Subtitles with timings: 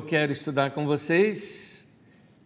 [0.00, 1.86] eu quero estudar com vocês.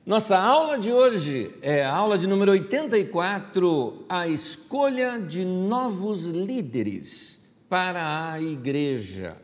[0.04, 7.40] Nossa aula de hoje é a aula de número 84, a escolha de novos líderes
[7.68, 9.36] para a igreja.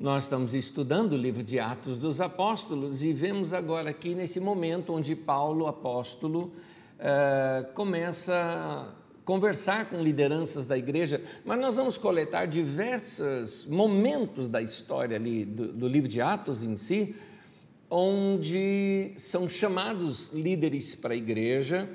[0.00, 4.94] Nós estamos estudando o livro de Atos dos Apóstolos e vemos agora aqui nesse momento
[4.94, 6.54] onde Paulo, apóstolo,
[6.98, 8.94] eh, começa
[9.26, 15.86] conversar com lideranças da igreja, mas nós vamos coletar diversos momentos da história ali do
[15.86, 17.14] livro de Atos em si,
[17.94, 21.86] onde são chamados líderes para a igreja,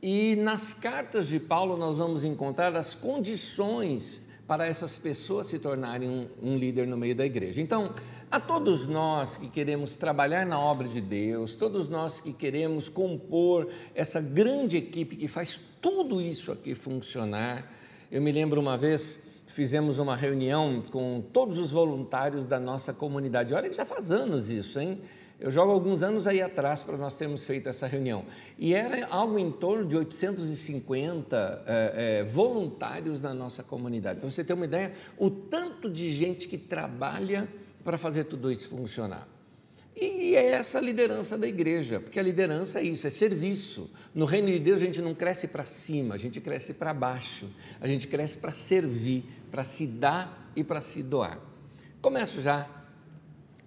[0.00, 6.08] e nas cartas de Paulo nós vamos encontrar as condições para essas pessoas se tornarem
[6.08, 7.60] um, um, líder no meio da igreja.
[7.60, 7.92] Então,
[8.30, 13.68] a todos nós que queremos trabalhar na obra de Deus, todos nós que queremos compor
[13.92, 17.68] essa grande equipe que faz tudo isso aqui funcionar.
[18.10, 23.52] Eu me lembro uma vez, fizemos uma reunião com todos os voluntários da nossa comunidade.
[23.52, 25.00] Olha que já faz anos isso, hein?
[25.40, 28.26] Eu jogo alguns anos aí atrás para nós termos feito essa reunião.
[28.58, 34.20] E era algo em torno de 850 é, é, voluntários na nossa comunidade.
[34.20, 37.48] Para você ter uma ideia, o tanto de gente que trabalha
[37.82, 39.26] para fazer tudo isso funcionar.
[39.96, 43.90] E é essa a liderança da igreja, porque a liderança é isso, é serviço.
[44.14, 47.48] No reino de Deus a gente não cresce para cima, a gente cresce para baixo,
[47.80, 51.40] a gente cresce para servir, para se dar e para se doar.
[52.00, 52.68] Começo já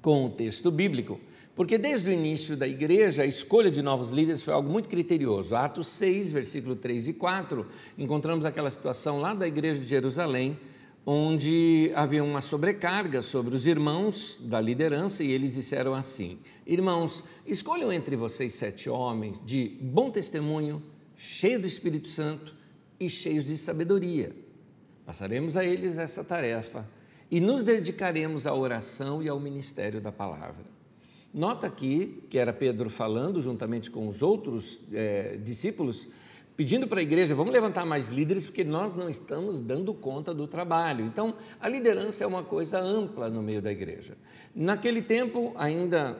[0.01, 1.19] com o texto bíblico.
[1.55, 5.55] Porque desde o início da igreja, a escolha de novos líderes foi algo muito criterioso.
[5.55, 7.65] Atos 6, versículo 3 e 4,
[7.97, 10.57] encontramos aquela situação lá da igreja de Jerusalém,
[11.05, 17.93] onde havia uma sobrecarga sobre os irmãos da liderança e eles disseram assim: Irmãos, escolham
[17.93, 20.81] entre vocês sete homens de bom testemunho,
[21.15, 22.55] cheios do Espírito Santo
[22.99, 24.35] e cheios de sabedoria.
[25.05, 26.89] Passaremos a eles essa tarefa
[27.29, 30.72] e nos dedicaremos à oração e ao ministério da palavra.
[31.33, 36.07] Nota aqui que era Pedro falando juntamente com os outros é, discípulos,
[36.55, 40.47] pedindo para a igreja: vamos levantar mais líderes, porque nós não estamos dando conta do
[40.47, 41.03] trabalho.
[41.03, 44.15] Então, a liderança é uma coisa ampla no meio da igreja.
[44.53, 46.19] Naquele tempo, ainda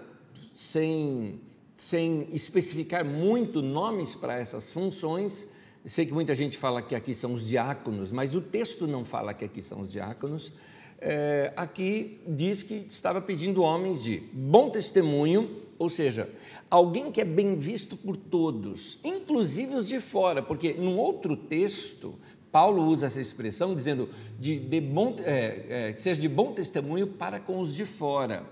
[0.56, 1.40] sem,
[1.76, 5.48] sem especificar muito nomes para essas funções,
[5.86, 9.32] sei que muita gente fala que aqui são os diáconos, mas o texto não fala
[9.32, 10.52] que aqui são os diáconos
[11.00, 16.30] é, aqui diz que estava pedindo homens de bom testemunho, ou seja,
[16.70, 22.16] alguém que é bem visto por todos, inclusive os de fora, porque num outro texto,
[22.52, 24.08] Paulo usa essa expressão dizendo
[24.40, 28.44] de, de bom, é, é, que seja de bom testemunho para com os de fora.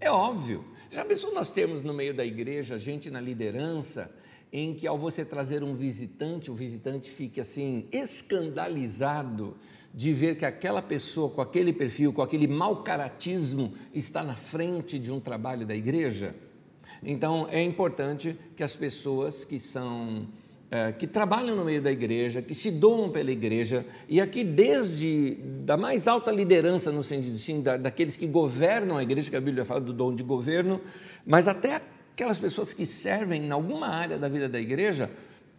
[0.00, 0.64] É óbvio.
[0.90, 4.10] Já pensou nós termos no meio da igreja gente na liderança
[4.52, 9.56] em que ao você trazer um visitante, o visitante fique assim escandalizado
[9.94, 14.98] de ver que aquela pessoa com aquele perfil, com aquele mau caratismo está na frente
[14.98, 16.34] de um trabalho da igreja?
[17.02, 20.26] Então é importante que as pessoas que são
[20.70, 25.34] é, que trabalham no meio da igreja, que se doam pela igreja, e aqui desde
[25.64, 29.40] da mais alta liderança, no sentido sim, da, daqueles que governam a igreja, que a
[29.40, 30.80] Bíblia fala do dom de governo,
[31.26, 31.82] mas até
[32.20, 35.10] aquelas pessoas que servem em alguma área da vida da igreja,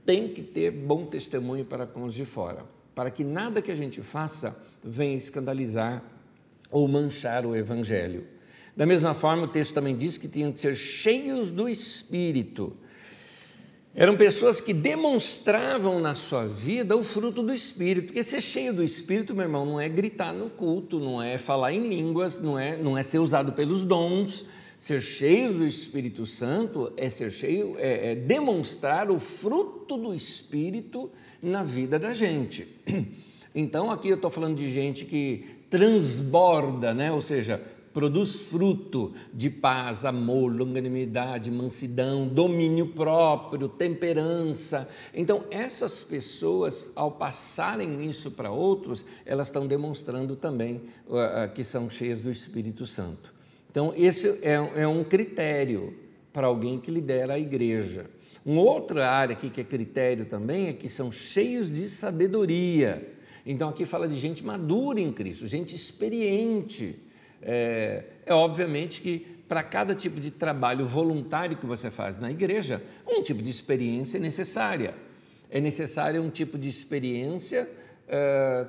[0.05, 3.75] têm que ter bom testemunho para com os de fora para que nada que a
[3.75, 6.03] gente faça venha escandalizar
[6.69, 8.25] ou manchar o Evangelho.
[8.75, 12.75] Da mesma forma, o texto também diz que tinham que ser cheios do Espírito.
[13.93, 18.83] Eram pessoas que demonstravam na sua vida o fruto do Espírito, porque ser cheio do
[18.83, 22.78] Espírito, meu irmão, não é gritar no culto, não é falar em línguas, não é,
[22.78, 24.45] não é ser usado pelos dons.
[24.81, 31.11] Ser cheio do Espírito Santo é ser cheio, é, é demonstrar o fruto do Espírito
[31.40, 32.67] na vida da gente.
[33.53, 37.11] Então, aqui eu estou falando de gente que transborda, né?
[37.11, 37.61] ou seja,
[37.94, 44.90] produz fruto de paz, amor, longanimidade, mansidão, domínio próprio, temperança.
[45.14, 51.90] Então, essas pessoas, ao passarem isso para outros, elas estão demonstrando também uh, que são
[51.90, 53.41] cheias do Espírito Santo.
[53.72, 55.94] Então, esse é, é um critério
[56.34, 58.06] para alguém que lidera a igreja.
[58.46, 63.16] Uma outra área aqui que é critério também é que são cheios de sabedoria.
[63.46, 66.97] Então aqui fala de gente madura em Cristo, gente experiente.
[67.41, 72.82] É, é obviamente que para cada tipo de trabalho voluntário que você faz na igreja,
[73.08, 74.96] um tipo de experiência é necessária.
[75.50, 77.70] É necessária um tipo de experiência
[78.08, 78.66] é,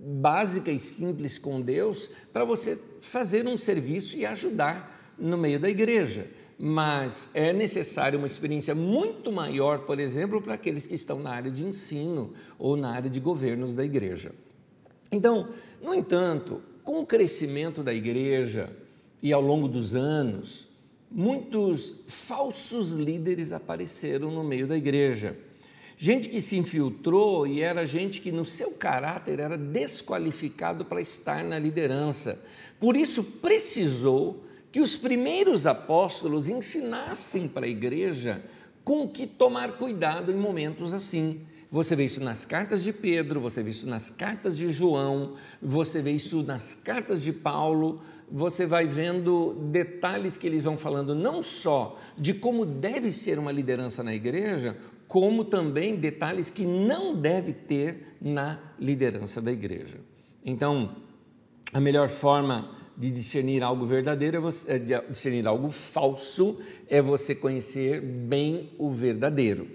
[0.00, 5.68] básica e simples com Deus para você fazer um serviço e ajudar no meio da
[5.68, 6.26] igreja
[6.60, 11.52] mas é necessária uma experiência muito maior, por exemplo, para aqueles que estão na área
[11.52, 14.32] de ensino ou na área de governos da igreja.
[15.12, 15.48] Então,
[15.80, 18.76] no entanto, com o crescimento da igreja,
[19.22, 20.66] e ao longo dos anos,
[21.10, 25.36] muitos falsos líderes apareceram no meio da igreja.
[26.00, 31.42] Gente que se infiltrou e era gente que, no seu caráter, era desqualificado para estar
[31.42, 32.40] na liderança.
[32.78, 38.44] Por isso, precisou que os primeiros apóstolos ensinassem para a igreja
[38.84, 41.40] com que tomar cuidado em momentos assim.
[41.68, 46.00] Você vê isso nas cartas de Pedro, você vê isso nas cartas de João, você
[46.00, 48.00] vê isso nas cartas de Paulo,
[48.30, 53.50] você vai vendo detalhes que eles vão falando não só de como deve ser uma
[53.50, 54.76] liderança na igreja,
[55.08, 59.98] como também detalhes que não deve ter na liderança da igreja.
[60.44, 60.96] Então,
[61.72, 66.58] a melhor forma de discernir algo verdadeiro, é você, de discernir algo falso,
[66.88, 69.68] é você conhecer bem o verdadeiro.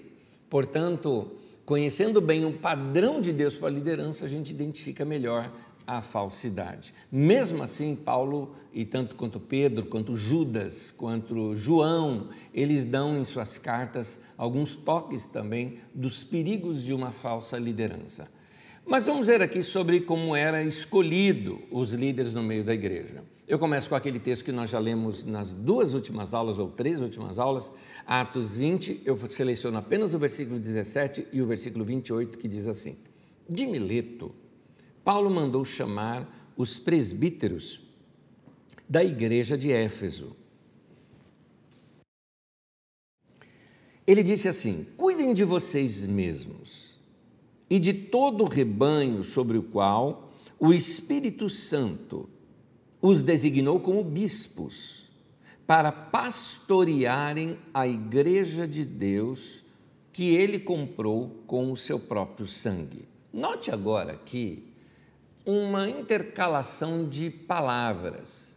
[0.50, 1.32] Portanto,
[1.66, 5.52] conhecendo bem o padrão de Deus para a liderança, a gente identifica melhor
[5.86, 6.94] a falsidade.
[7.12, 13.58] Mesmo assim, Paulo, e tanto quanto Pedro, quanto Judas, quanto João, eles dão em suas
[13.58, 18.28] cartas alguns toques também dos perigos de uma falsa liderança.
[18.86, 23.24] Mas vamos ver aqui sobre como era escolhido os líderes no meio da igreja.
[23.48, 27.02] Eu começo com aquele texto que nós já lemos nas duas últimas aulas, ou três
[27.02, 27.72] últimas aulas,
[28.06, 32.98] Atos 20, eu seleciono apenas o versículo 17 e o versículo 28, que diz assim:
[33.48, 34.34] De Mileto,
[35.04, 37.82] Paulo mandou chamar os presbíteros
[38.88, 40.36] da igreja de Éfeso.
[44.06, 47.00] Ele disse assim: Cuidem de vocês mesmos
[47.70, 52.30] e de todo o rebanho sobre o qual o Espírito Santo
[53.02, 55.10] os designou como bispos
[55.66, 59.64] para pastorearem a igreja de Deus
[60.12, 63.08] que ele comprou com o seu próprio sangue.
[63.32, 64.73] Note agora que
[65.46, 68.54] uma intercalação de palavras.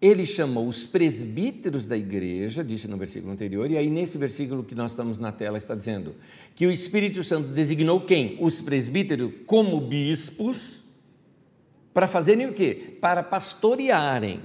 [0.00, 4.74] Ele chamou os presbíteros da igreja, disse no versículo anterior, e aí nesse versículo que
[4.74, 6.14] nós estamos na tela está dizendo
[6.54, 8.36] que o Espírito Santo designou quem?
[8.40, 10.84] Os presbíteros como bispos,
[11.94, 12.98] para fazerem o quê?
[13.00, 14.42] Para pastorearem.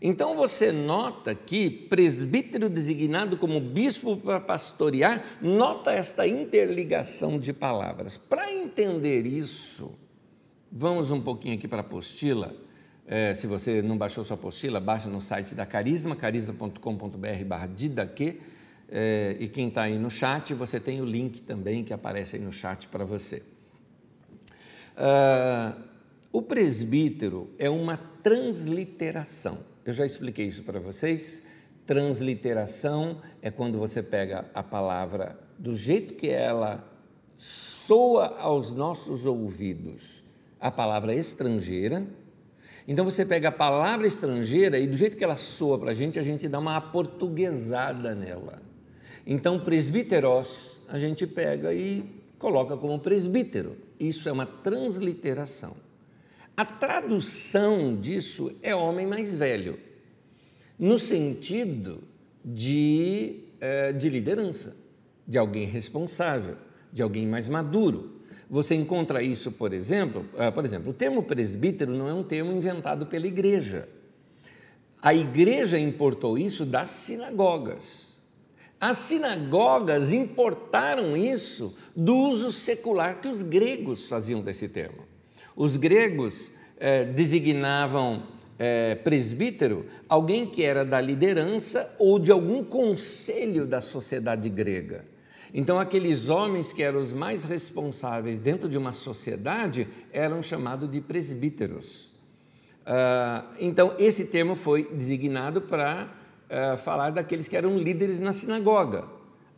[0.00, 8.16] Então você nota que presbítero designado como bispo para pastorear, nota esta interligação de palavras.
[8.16, 9.92] Para entender isso,
[10.76, 12.52] Vamos um pouquinho aqui para a apostila.
[13.06, 18.40] É, se você não baixou sua apostila, baixa no site da Carisma, carisma.com.br barra didaque.
[18.88, 22.42] É, e quem está aí no chat, você tem o link também que aparece aí
[22.42, 23.44] no chat para você.
[24.96, 25.76] Ah,
[26.32, 29.60] o presbítero é uma transliteração.
[29.84, 31.40] Eu já expliquei isso para vocês.
[31.86, 36.84] Transliteração é quando você pega a palavra do jeito que ela
[37.38, 40.23] soa aos nossos ouvidos
[40.60, 42.06] a palavra estrangeira.
[42.86, 46.18] Então você pega a palavra estrangeira e do jeito que ela soa para a gente,
[46.18, 48.62] a gente dá uma aportuguesada nela.
[49.26, 52.04] Então, presbíteros, a gente pega e
[52.38, 53.76] coloca como presbítero.
[53.98, 55.76] Isso é uma transliteração.
[56.56, 59.78] A tradução disso é homem mais velho,
[60.78, 62.02] no sentido
[62.44, 64.76] de, eh, de liderança,
[65.26, 66.56] de alguém responsável,
[66.92, 68.13] de alguém mais maduro.
[68.54, 72.52] Você encontra isso, por exemplo, uh, por exemplo, o termo presbítero não é um termo
[72.52, 73.88] inventado pela igreja.
[75.02, 78.16] A igreja importou isso das sinagogas.
[78.80, 85.02] As sinagogas importaram isso do uso secular que os gregos faziam desse termo.
[85.56, 88.22] Os gregos eh, designavam
[88.56, 95.12] eh, presbítero alguém que era da liderança ou de algum conselho da sociedade grega.
[95.56, 101.00] Então, aqueles homens que eram os mais responsáveis dentro de uma sociedade eram chamados de
[101.00, 102.06] presbíteros.
[102.84, 106.08] Uh, então, esse termo foi designado para
[106.50, 109.04] uh, falar daqueles que eram líderes na sinagoga.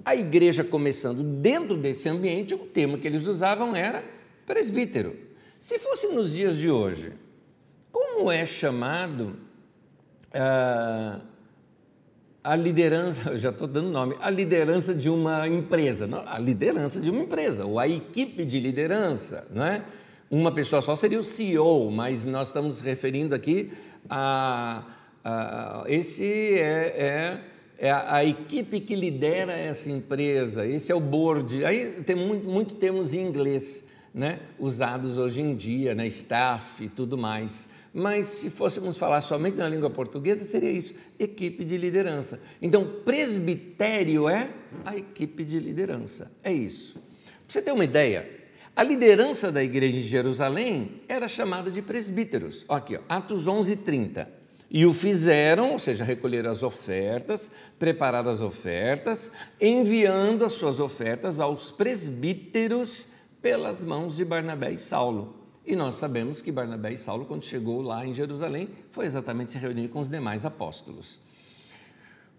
[0.04, 4.04] A igreja, começando dentro desse ambiente, o termo que eles usavam era
[4.46, 5.16] presbítero.
[5.58, 7.14] Se fosse nos dias de hoje,
[7.90, 9.34] como é chamado
[10.28, 11.24] uh,
[12.46, 17.00] a liderança, eu já estou dando nome, a liderança de uma empresa, não, a liderança
[17.00, 19.82] de uma empresa, ou a equipe de liderança, não é?
[20.30, 23.70] Uma pessoa só seria o CEO, mas nós estamos referindo aqui
[24.08, 24.84] a,
[25.24, 27.40] a esse é, é,
[27.78, 31.64] é a, a, equipe que lidera essa empresa, esse é o board.
[31.64, 34.40] Aí tem muito, muito termos em inglês, né?
[34.58, 36.08] Usados hoje em dia, né?
[36.08, 41.64] Staff e tudo mais mas se fôssemos falar somente na língua portuguesa, seria isso: equipe
[41.64, 42.38] de liderança.
[42.60, 44.50] Então, presbitério é
[44.84, 46.30] a equipe de liderança.
[46.44, 46.92] É isso.
[46.92, 48.28] Para você ter uma ideia,
[48.76, 52.66] a liderança da igreja de Jerusalém era chamada de presbíteros.
[52.68, 54.28] Aqui, ó, Atos 11, 30.
[54.70, 61.40] E o fizeram, ou seja, recolheram as ofertas, prepararam as ofertas, enviando as suas ofertas
[61.40, 63.08] aos presbíteros
[63.40, 65.35] pelas mãos de Barnabé e Saulo.
[65.66, 69.58] E nós sabemos que Barnabé e Saulo, quando chegou lá em Jerusalém, foi exatamente se
[69.58, 71.18] reunir com os demais apóstolos.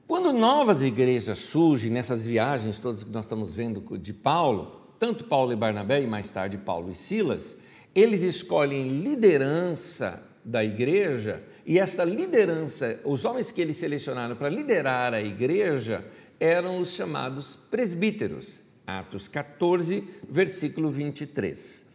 [0.07, 5.51] Quando novas igrejas surgem nessas viagens todas que nós estamos vendo de Paulo, tanto Paulo
[5.51, 7.57] e Barnabé e mais tarde Paulo e Silas,
[7.93, 15.13] eles escolhem liderança da igreja e essa liderança, os homens que eles selecionaram para liderar
[15.13, 16.07] a igreja
[16.39, 18.61] eram os chamados presbíteros.
[18.85, 21.86] Atos 14, versículo 23.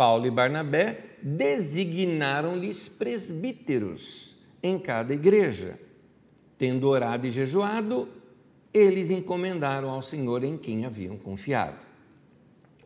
[0.00, 5.78] Paulo e Barnabé designaram-lhes presbíteros em cada igreja.
[6.56, 8.08] Tendo orado e jejuado,
[8.72, 11.84] eles encomendaram ao Senhor em quem haviam confiado.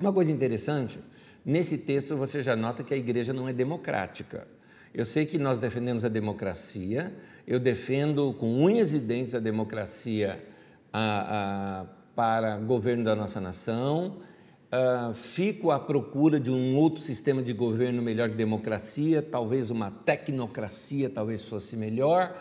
[0.00, 0.99] Uma coisa interessante,
[1.44, 4.49] nesse texto você já nota que a igreja não é democrática.
[4.92, 7.14] Eu sei que nós defendemos a democracia,
[7.47, 10.44] eu defendo com unhas e dentes a democracia
[10.92, 14.16] a, a, para governo da nossa nação,
[14.74, 19.90] a, fico à procura de um outro sistema de governo melhor de democracia, talvez uma
[19.90, 22.34] tecnocracia talvez fosse melhor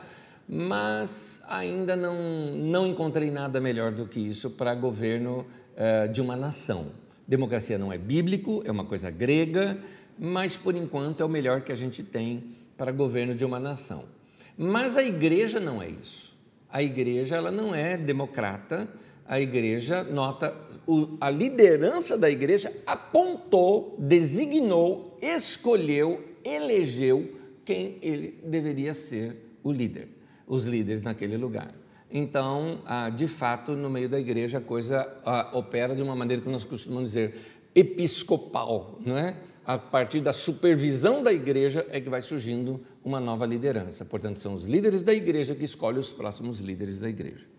[0.47, 2.15] mas ainda não,
[2.55, 6.91] não encontrei nada melhor do que isso para governo uh, de uma nação.
[7.27, 9.77] Democracia não é bíblico, é uma coisa grega,
[10.19, 12.43] mas por enquanto é o melhor que a gente tem
[12.77, 14.03] para governo de uma nação.
[14.57, 16.33] Mas a igreja não é isso.
[16.69, 18.87] A igreja ela não é democrata.
[19.25, 20.55] A igreja nota
[21.21, 27.31] a liderança da igreja apontou, designou, escolheu, elegeu
[27.63, 30.09] quem ele deveria ser o líder
[30.47, 31.73] os líderes naquele lugar.
[32.11, 36.41] Então, ah, de fato, no meio da igreja a coisa ah, opera de uma maneira
[36.41, 37.35] que nós costumamos dizer
[37.73, 39.35] episcopal, não é?
[39.65, 44.03] A partir da supervisão da igreja é que vai surgindo uma nova liderança.
[44.03, 47.52] Portanto, são os líderes da igreja que escolhem os próximos líderes da igreja.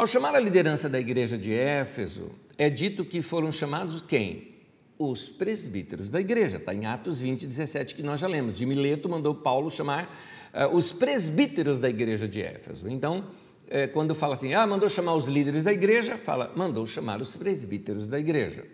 [0.00, 4.54] Ao chamar a liderança da igreja de Éfeso, é dito que foram chamados quem?
[4.98, 6.56] Os presbíteros da igreja.
[6.56, 8.54] Está em Atos 20, 17, que nós já lemos.
[8.54, 10.06] De Mileto mandou Paulo chamar
[10.54, 12.88] uh, os presbíteros da igreja de Éfeso.
[12.88, 13.26] Então,
[13.68, 17.36] é, quando fala assim, ah, mandou chamar os líderes da igreja, fala, mandou chamar os
[17.36, 18.64] presbíteros da igreja.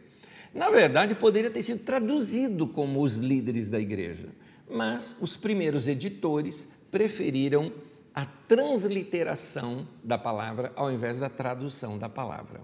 [0.55, 4.29] Na verdade, poderia ter sido traduzido como os líderes da igreja,
[4.71, 7.73] mas os primeiros editores preferiram
[8.17, 12.63] a transliteração da palavra ao invés da tradução da palavra.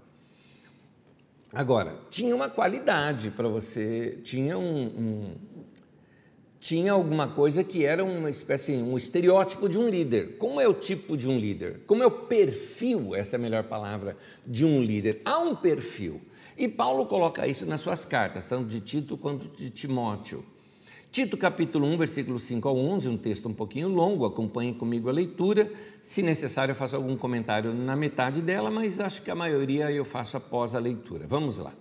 [1.53, 5.35] Agora, tinha uma qualidade para você, tinha um, um,
[6.59, 10.39] tinha alguma coisa que era uma espécie, um estereótipo de um líder.
[10.39, 11.81] Como é o tipo de um líder?
[11.85, 14.17] Como é o perfil, essa é a melhor palavra,
[14.47, 15.21] de um líder?
[15.23, 16.19] Há um perfil.
[16.57, 20.43] E Paulo coloca isso nas suas cartas, tanto de Tito quanto de Timóteo.
[21.13, 25.11] Tito capítulo 1, versículo 5 ao 11, um texto um pouquinho longo, acompanhe comigo a
[25.11, 25.71] leitura.
[26.01, 30.03] Se necessário, eu faço algum comentário na metade dela, mas acho que a maioria eu
[30.05, 31.27] faço após a leitura.
[31.27, 31.71] Vamos lá.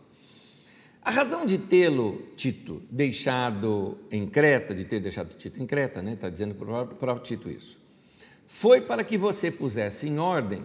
[1.01, 6.13] A razão de tê-lo, Tito, deixado em Creta, de ter deixado Tito em Creta, né?
[6.13, 7.81] está dizendo para o Tito isso,
[8.47, 10.63] foi para que você pusesse em ordem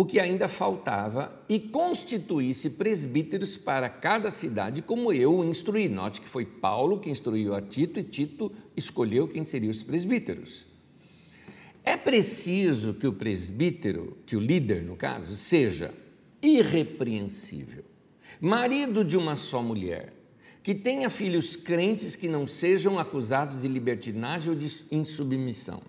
[0.00, 5.88] o que ainda faltava e constituísse presbíteros para cada cidade, como eu o instruí.
[5.88, 10.66] Note que foi Paulo que instruiu a Tito e Tito escolheu quem seriam os presbíteros.
[11.84, 15.94] É preciso que o presbítero, que o líder, no caso, seja
[16.42, 17.84] irrepreensível
[18.40, 20.12] marido de uma só mulher,
[20.62, 25.80] que tenha filhos crentes que não sejam acusados de libertinagem ou de insubmissão.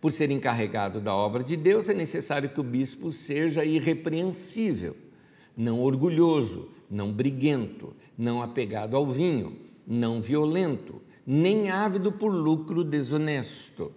[0.00, 4.96] Por ser encarregado da obra de Deus, é necessário que o bispo seja irrepreensível,
[5.56, 13.92] não orgulhoso, não briguento, não apegado ao vinho, não violento, nem ávido por lucro desonesto.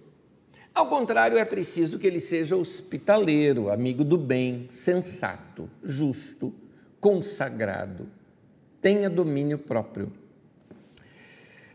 [0.74, 6.54] Ao contrário, é preciso que ele seja hospitaleiro, amigo do bem, sensato, justo,
[7.00, 8.08] consagrado,
[8.82, 10.12] tenha domínio próprio.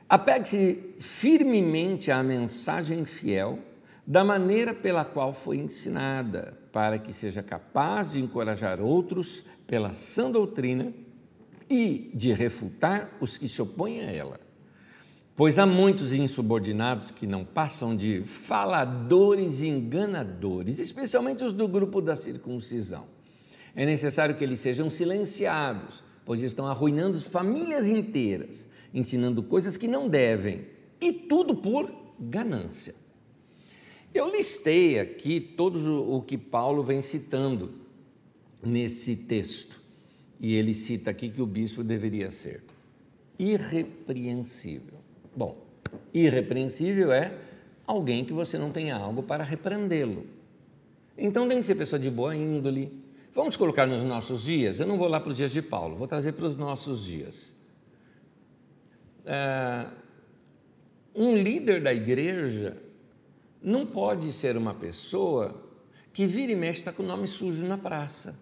[0.09, 3.59] Apegue-se firmemente à mensagem fiel
[4.06, 10.30] da maneira pela qual foi ensinada, para que seja capaz de encorajar outros pela sã
[10.30, 10.92] doutrina
[11.68, 14.38] e de refutar os que se opõem a ela.
[15.34, 22.00] Pois há muitos insubordinados que não passam de faladores e enganadores, especialmente os do grupo
[22.00, 23.16] da circuncisão
[23.76, 30.08] é necessário que eles sejam silenciados, pois estão arruinando famílias inteiras, ensinando coisas que não
[30.08, 30.66] devem,
[30.98, 32.94] e tudo por ganância.
[34.16, 37.75] Eu listei aqui todos o que Paulo vem citando
[38.62, 39.78] nesse texto,
[40.40, 42.62] e ele cita aqui que o bispo deveria ser
[43.38, 44.99] irrepreensível.
[45.37, 45.58] Bom,
[46.14, 47.38] irrepreensível é
[47.87, 50.26] alguém que você não tenha algo para repreendê-lo.
[51.18, 52.90] Então tem que ser pessoa de boa índole.
[53.35, 54.80] Vamos colocar nos nossos dias.
[54.80, 57.54] Eu não vou lá para os dias de Paulo, vou trazer para os nossos dias.
[59.26, 59.90] É,
[61.14, 62.85] um líder da igreja
[63.66, 65.61] não pode ser uma pessoa
[66.12, 68.38] que vira e mexe está com o nome sujo na praça.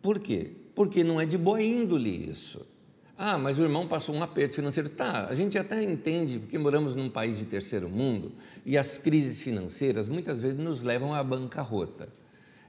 [0.00, 0.52] Por quê?
[0.74, 2.66] Porque não é de boa índole isso.
[3.18, 4.88] Ah, mas o irmão passou um aperto financeiro.
[4.88, 8.32] Tá, a gente até entende, porque moramos num país de terceiro mundo
[8.64, 12.08] e as crises financeiras muitas vezes nos levam à bancarrota.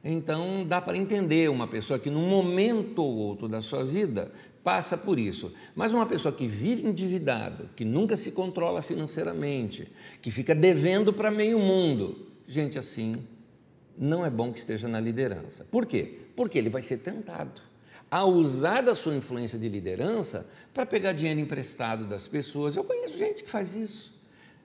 [0.04, 4.30] Então, dá para entender uma pessoa que, num momento ou outro da sua vida,
[4.64, 5.52] passa por isso.
[5.76, 9.92] Mas uma pessoa que vive endividada, que nunca se controla financeiramente,
[10.22, 13.16] que fica devendo para meio mundo, gente assim,
[13.98, 15.66] não é bom que esteja na liderança.
[15.70, 16.20] Por quê?
[16.36, 17.62] Porque ele vai ser tentado
[18.10, 22.76] a usar da sua influência de liderança para pegar dinheiro emprestado das pessoas.
[22.76, 24.14] Eu conheço gente que faz isso.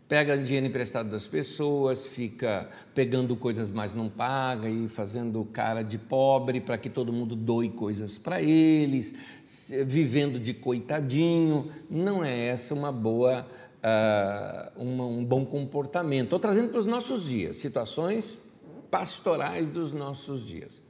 [0.08, 5.98] Pega dinheiro emprestado das pessoas, fica pegando coisas, mas não paga e fazendo cara de
[5.98, 9.12] pobre para que todo mundo doe coisas para eles,
[9.84, 11.72] vivendo de coitadinho.
[11.90, 13.48] Não é essa uma boa,
[13.82, 16.26] uh, uma, um bom comportamento.
[16.26, 18.38] Estou trazendo para os nossos dias, situações
[18.88, 20.80] pastorais dos nossos dias.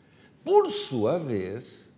[0.45, 1.91] Por sua vez,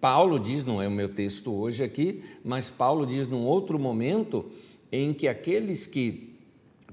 [0.00, 4.50] Paulo diz, não é o meu texto hoje aqui, mas Paulo diz num outro momento
[4.90, 6.31] em que aqueles que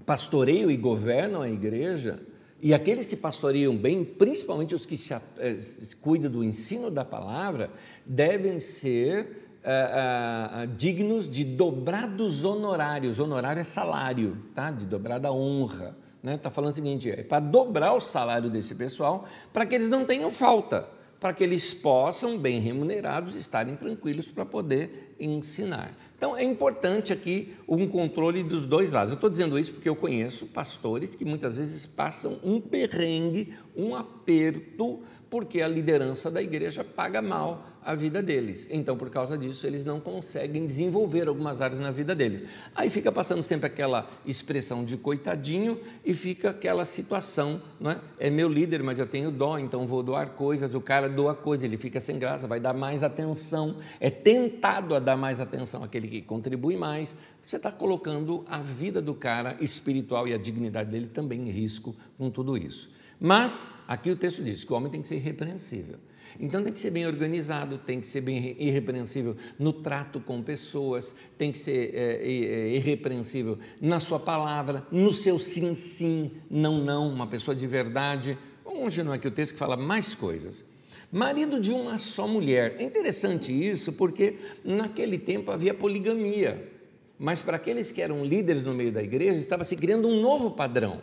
[0.09, 2.19] pastoreiam e governam a igreja,
[2.59, 5.57] e aqueles que pastoreiam bem, principalmente os que se, eh,
[6.01, 7.69] cuidam do ensino da palavra,
[8.03, 13.19] devem ser eh, eh, dignos de dobrados honorários.
[13.19, 14.71] Honorário é salário, tá?
[14.71, 15.95] de dobrada honra.
[16.17, 16.37] Está né?
[16.39, 20.05] Tá falando o seguinte: é para dobrar o salário desse pessoal, para que eles não
[20.05, 25.93] tenham falta para que eles possam, bem remunerados, estarem tranquilos para poder ensinar.
[26.17, 29.11] Então, é importante aqui um controle dos dois lados.
[29.11, 33.95] Eu estou dizendo isso porque eu conheço pastores que muitas vezes passam um perrengue, um
[33.95, 38.67] aperto, porque a liderança da igreja paga mal a vida deles.
[38.69, 42.43] Então, por causa disso, eles não conseguem desenvolver algumas áreas na vida deles.
[42.75, 47.99] Aí fica passando sempre aquela expressão de coitadinho e fica aquela situação, não é?
[48.19, 50.75] É meu líder, mas eu tenho dó, então vou doar coisas.
[50.75, 54.99] O cara doa coisa, ele fica sem graça, vai dar mais atenção, é tentado a
[54.99, 57.15] dar mais atenção àquele que contribui mais.
[57.41, 61.95] Você está colocando a vida do cara espiritual e a dignidade dele também em risco
[62.19, 62.91] com tudo isso.
[63.19, 65.97] Mas aqui o texto diz que o homem tem que ser irrepreensível.
[66.39, 71.15] Então tem que ser bem organizado, tem que ser bem irrepreensível no trato com pessoas,
[71.37, 77.07] tem que ser é, é, irrepreensível na sua palavra, no seu sim, sim, não, não,
[77.07, 78.37] uma pessoa de verdade.
[78.63, 80.65] Vamos continuar aqui o texto que fala mais coisas.
[81.11, 82.75] Marido de uma só mulher.
[82.77, 86.71] É interessante isso porque naquele tempo havia poligamia,
[87.17, 90.51] mas para aqueles que eram líderes no meio da igreja estava se criando um novo
[90.51, 91.01] padrão.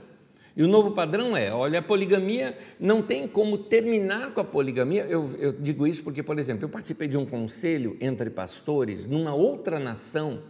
[0.56, 5.04] E o novo padrão é: olha, a poligamia não tem como terminar com a poligamia.
[5.04, 9.34] Eu, eu, digo isso porque, por exemplo, eu participei de um conselho entre pastores numa
[9.34, 10.42] outra nação,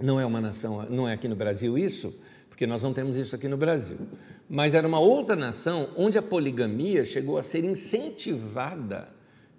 [0.00, 3.36] não é uma nação, não é aqui no Brasil isso, porque nós não temos isso
[3.36, 3.98] aqui no Brasil,
[4.48, 9.15] mas era uma outra nação onde a poligamia chegou a ser incentivada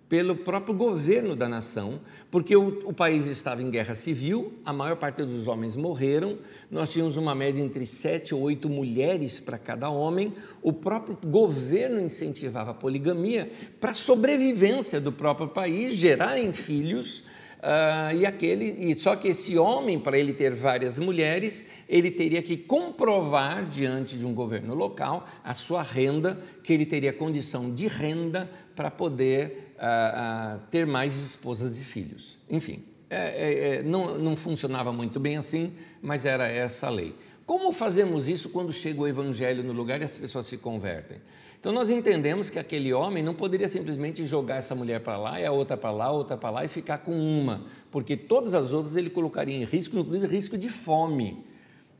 [0.09, 1.99] pelo próprio governo da nação,
[2.31, 6.37] porque o, o, país estava em guerra civil, a maior parte dos homens morreram,
[6.71, 11.99] nós tínhamos uma média entre sete ou oito mulheres para cada homem, o próprio governo
[11.99, 17.25] incentivava a poligamia para a sobrevivência do próprio país, gerarem filhos,
[17.57, 22.41] Uh, e aquele, e só que esse homem, para ele ter várias mulheres, ele teria
[22.43, 27.87] que comprovar diante de um governo local a sua renda, que ele teria condição de
[27.87, 32.37] renda para poder a, ter mais esposas e filhos.
[32.49, 37.15] Enfim, é, é, é, não, não funcionava muito bem assim, mas era essa a lei.
[37.45, 41.19] Como fazemos isso quando chega o evangelho no lugar e as pessoas se convertem?
[41.59, 45.45] Então nós entendemos que aquele homem não poderia simplesmente jogar essa mulher para lá e
[45.45, 48.73] a outra para lá, a outra para lá e ficar com uma, porque todas as
[48.73, 51.43] outras ele colocaria em risco, inclusive risco de fome.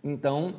[0.04, 0.56] Então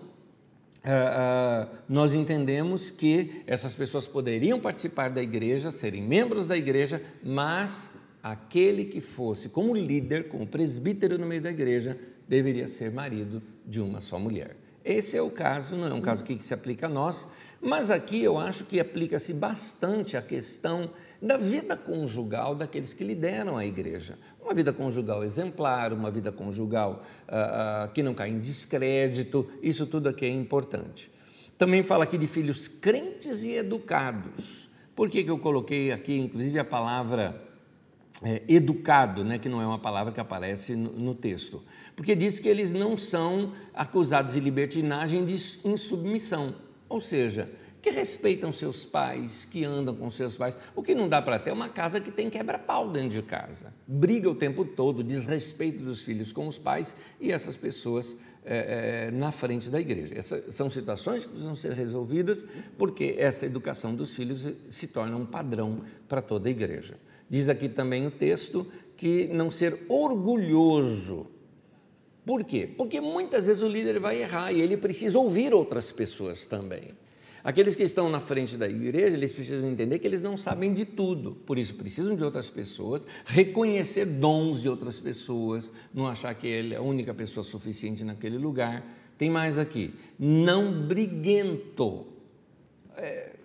[0.88, 7.02] Uh, uh, nós entendemos que essas pessoas poderiam participar da igreja, serem membros da igreja,
[7.22, 7.90] mas
[8.22, 13.82] aquele que fosse como líder, como presbítero no meio da igreja, deveria ser marido de
[13.82, 14.56] uma só mulher.
[14.82, 17.28] Esse é o caso, não é um caso que se aplica a nós,
[17.60, 23.58] mas aqui eu acho que aplica-se bastante a questão da vida conjugal daqueles que lideram
[23.58, 24.18] a igreja.
[24.48, 29.84] Uma vida conjugal exemplar, uma vida conjugal ah, ah, que não cai em descrédito, isso
[29.84, 31.12] tudo aqui é importante.
[31.58, 34.66] Também fala aqui de filhos crentes e educados.
[34.96, 37.38] Por que, que eu coloquei aqui, inclusive, a palavra
[38.22, 41.62] é, educado, né, que não é uma palavra que aparece no, no, texto,
[41.94, 46.54] porque diz que eles não são acusados de libertinagem de insubmissão,
[46.88, 50.56] ou seja, que respeitam seus pais, que andam com seus pais.
[50.74, 53.72] O que não dá para ter é uma casa que tem quebra-pau dentro de casa,
[53.86, 59.10] briga o tempo todo, desrespeito dos filhos com os pais e essas pessoas é, é,
[59.10, 60.14] na frente da igreja.
[60.16, 65.26] Essas são situações que precisam ser resolvidas porque essa educação dos filhos se torna um
[65.26, 66.96] padrão para toda a igreja.
[67.28, 71.26] Diz aqui também o texto que não ser orgulhoso.
[72.24, 72.68] Por quê?
[72.76, 76.90] Porque muitas vezes o líder vai errar e ele precisa ouvir outras pessoas também.
[77.42, 80.84] Aqueles que estão na frente da igreja, eles precisam entender que eles não sabem de
[80.84, 86.46] tudo, por isso precisam de outras pessoas, reconhecer dons de outras pessoas, não achar que
[86.46, 88.84] ele é a única pessoa suficiente naquele lugar.
[89.16, 92.06] Tem mais aqui, não briguento.
[92.96, 93.36] É,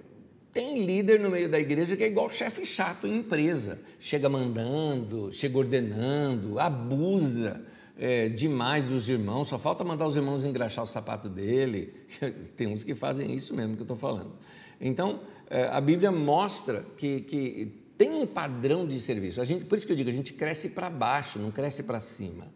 [0.51, 5.31] tem líder no meio da igreja que é igual chefe chato em empresa, chega mandando,
[5.31, 11.29] chega ordenando, abusa é, demais dos irmãos, só falta mandar os irmãos engraxar o sapato
[11.29, 11.93] dele.
[12.55, 14.33] Tem uns que fazem isso mesmo que eu estou falando.
[14.81, 19.39] Então, é, a Bíblia mostra que, que tem um padrão de serviço.
[19.39, 21.99] A gente, por isso que eu digo, a gente cresce para baixo, não cresce para
[21.99, 22.47] cima.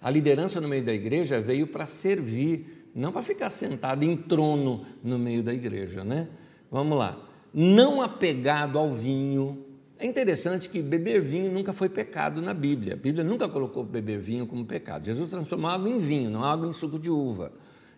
[0.00, 4.84] A liderança no meio da igreja veio para servir, não para ficar sentado em trono
[5.02, 6.28] no meio da igreja, né?
[6.70, 7.20] Vamos lá.
[7.52, 9.64] Não apegado ao vinho.
[10.00, 12.94] É interessante que beber vinho nunca foi pecado na Bíblia.
[12.94, 15.06] A Bíblia nunca colocou beber vinho como pecado.
[15.06, 17.50] Jesus transformou água em vinho, não água em suco de uva.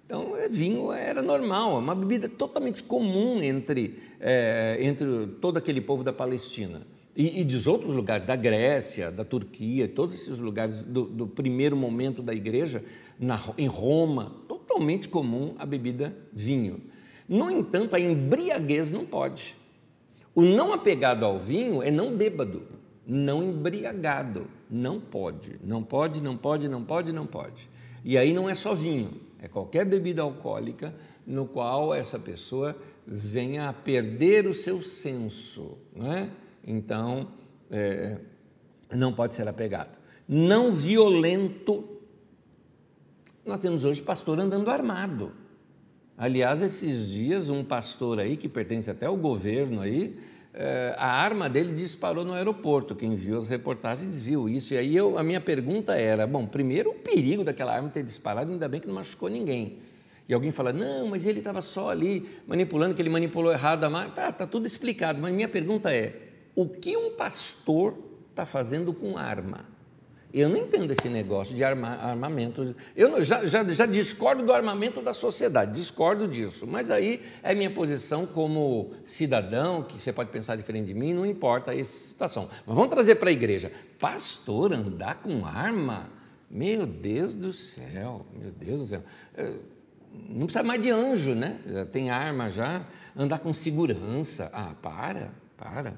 [0.07, 5.81] Então, é, vinho era normal, é uma bebida totalmente comum entre, é, entre todo aquele
[5.83, 6.87] povo da Palestina.
[7.15, 11.77] E, e, dos outros lugares, da Grécia, da Turquia, todos esses lugares do, do primeiro
[11.77, 12.83] momento da igreja,
[13.19, 16.81] na, em Roma, totalmente comum a bebida vinho.
[17.29, 19.60] No entanto, a embriaguez não pode.
[20.35, 22.63] O não apegado ao vinho é não bêbado,
[23.07, 24.47] não embriagado.
[24.71, 27.69] Não pode, não pode, não pode, não pode, não pode.
[28.05, 30.95] E aí não é só vinho, é qualquer bebida alcoólica
[31.27, 35.77] no qual essa pessoa venha a perder o seu senso.
[35.95, 36.31] Não é?
[36.65, 37.29] Então,
[37.71, 38.19] é,
[38.95, 39.97] não pode ser apegado.
[40.29, 41.85] Não violento.
[43.45, 45.33] Nós temos hoje pastor andando armado.
[46.21, 50.19] Aliás, esses dias, um pastor aí, que pertence até ao governo aí,
[50.53, 52.95] eh, a arma dele disparou no aeroporto.
[52.95, 54.75] Quem viu as reportagens viu isso.
[54.75, 58.53] E aí eu, a minha pergunta era: bom, primeiro o perigo daquela arma ter disparado,
[58.53, 59.79] ainda bem que não machucou ninguém.
[60.29, 63.87] E alguém fala: não, mas ele estava só ali manipulando, que ele manipulou errado a
[63.87, 64.11] arma.
[64.11, 65.19] Tá, tá tudo explicado.
[65.23, 66.15] Mas minha pergunta é:
[66.55, 67.95] o que um pastor
[68.29, 69.65] está fazendo com arma?
[70.33, 72.75] Eu não entendo esse negócio de arma, armamento.
[72.95, 76.67] Eu já, já, já, discordo do armamento da sociedade, discordo disso.
[76.67, 81.27] Mas aí é minha posição como cidadão, que você pode pensar diferente de mim, não
[81.27, 82.49] importa essa situação.
[82.65, 83.73] Mas vamos trazer para a igreja.
[83.99, 86.09] Pastor, andar com arma?
[86.49, 89.03] Meu Deus do céu, meu Deus do céu.
[89.37, 89.55] É,
[90.29, 91.61] não precisa mais de anjo, né?
[91.67, 92.85] Já tem arma já.
[93.17, 94.51] Andar com segurança.
[94.53, 95.95] Ah, para, para,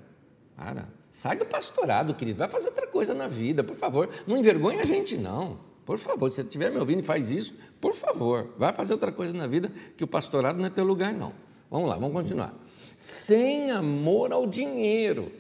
[0.57, 1.02] para.
[1.13, 4.09] Sai do pastorado, querido, vai fazer outra coisa na vida, por favor.
[4.27, 5.61] Não envergonhe a gente, não.
[5.85, 9.13] Por favor, se você estiver me ouvindo e faz isso, por favor, vai fazer outra
[9.13, 11.35] coisa na vida, que o pastorado não é teu lugar, não.
[11.71, 12.59] Vamos lá, vamos continuar.
[12.97, 15.31] Sem amor ao dinheiro.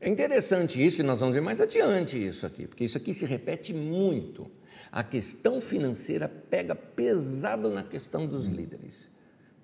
[0.00, 3.26] É interessante isso, e nós vamos ver mais adiante isso aqui, porque isso aqui se
[3.26, 4.50] repete muito.
[4.90, 9.10] A questão financeira pega pesado na questão dos líderes.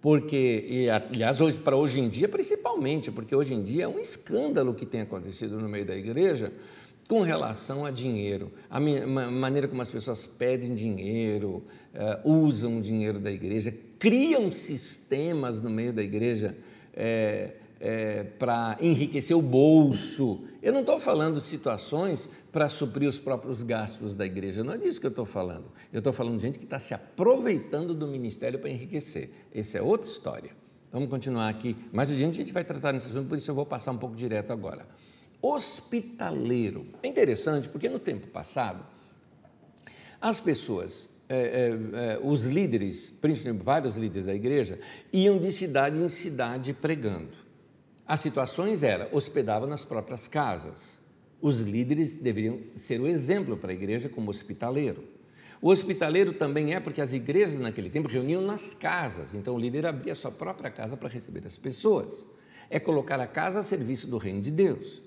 [0.07, 3.99] Porque, e, aliás, hoje, para hoje em dia, principalmente, porque hoje em dia é um
[3.99, 6.53] escândalo que tem acontecido no meio da igreja
[7.09, 11.65] com relação a dinheiro, a maneira como as pessoas pedem dinheiro,
[12.25, 16.57] uh, usam o dinheiro da igreja, criam sistemas no meio da igreja.
[16.95, 20.45] Eh, é, para enriquecer o bolso.
[20.63, 25.01] Eu não estou falando situações para suprir os próprios gastos da igreja, não é disso
[25.01, 25.67] que eu estou falando.
[25.93, 29.31] Eu estou falando de gente que está se aproveitando do ministério para enriquecer.
[29.55, 30.51] Essa é outra história.
[30.93, 31.77] Vamos continuar aqui.
[31.93, 34.17] Mais adiante a gente vai tratar nesse assunto, por isso eu vou passar um pouco
[34.17, 34.87] direto agora.
[35.43, 36.87] Hospitaleiro.
[37.03, 38.85] É interessante porque no tempo passado,
[40.21, 44.79] as pessoas é, é, é, os líderes, principalmente vários líderes da igreja,
[45.13, 47.46] iam de cidade em cidade pregando.
[48.07, 50.99] As situações eram, hospedavam nas próprias casas.
[51.41, 55.03] Os líderes deveriam ser o exemplo para a igreja como hospitaleiro.
[55.61, 59.87] O hospitaleiro também é porque as igrejas naquele tempo reuniam nas casas, então o líder
[59.87, 62.27] abria sua própria casa para receber as pessoas.
[62.71, 65.03] É colocar a casa a serviço do reino de Deus.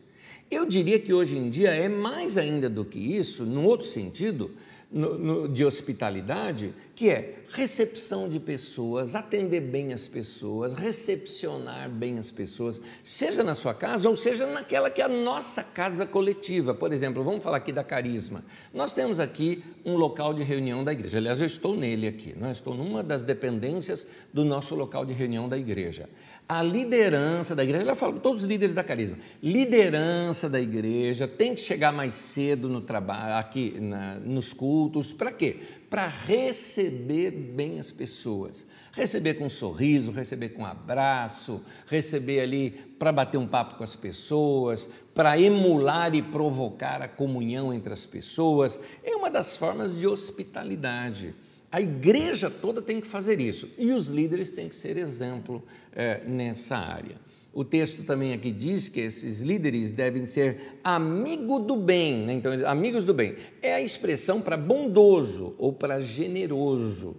[0.51, 4.51] Eu diria que hoje em dia é mais ainda do que isso, num outro sentido,
[4.91, 12.17] no, no, de hospitalidade, que é recepção de pessoas, atender bem as pessoas, recepcionar bem
[12.17, 16.73] as pessoas, seja na sua casa ou seja naquela que é a nossa casa coletiva.
[16.73, 18.43] Por exemplo, vamos falar aqui da Carisma.
[18.73, 21.19] Nós temos aqui um local de reunião da igreja.
[21.19, 22.52] Aliás, eu estou nele aqui, né?
[22.52, 26.10] estou numa das dependências do nosso local de reunião da igreja
[26.49, 31.27] a liderança da igreja, ela fala para todos os líderes da carisma, liderança da igreja
[31.27, 35.57] tem que chegar mais cedo no trabalho, aqui na, nos cultos, para quê?
[35.91, 42.71] Para receber bem as pessoas, receber com um sorriso, receber com um abraço, receber ali
[42.97, 48.07] para bater um papo com as pessoas, para emular e provocar a comunhão entre as
[48.07, 51.35] pessoas, é uma das formas de hospitalidade.
[51.71, 56.23] A igreja toda tem que fazer isso e os líderes têm que ser exemplo é,
[56.25, 57.17] nessa área.
[57.53, 62.34] O texto também aqui diz que esses líderes devem ser amigo do bem, né?
[62.34, 67.15] então, amigos do bem é a expressão para bondoso ou para generoso.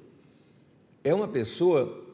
[1.05, 2.05] É uma pessoa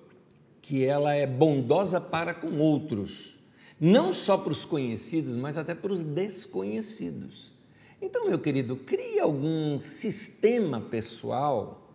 [0.61, 3.39] que ela é bondosa para com outros,
[3.81, 7.53] não só para os conhecidos, mas até para os desconhecidos.
[8.01, 11.86] Então, meu querido, crie algum sistema pessoal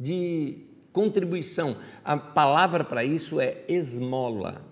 [0.00, 1.76] de contribuição.
[2.02, 4.64] A palavra para isso é esmola.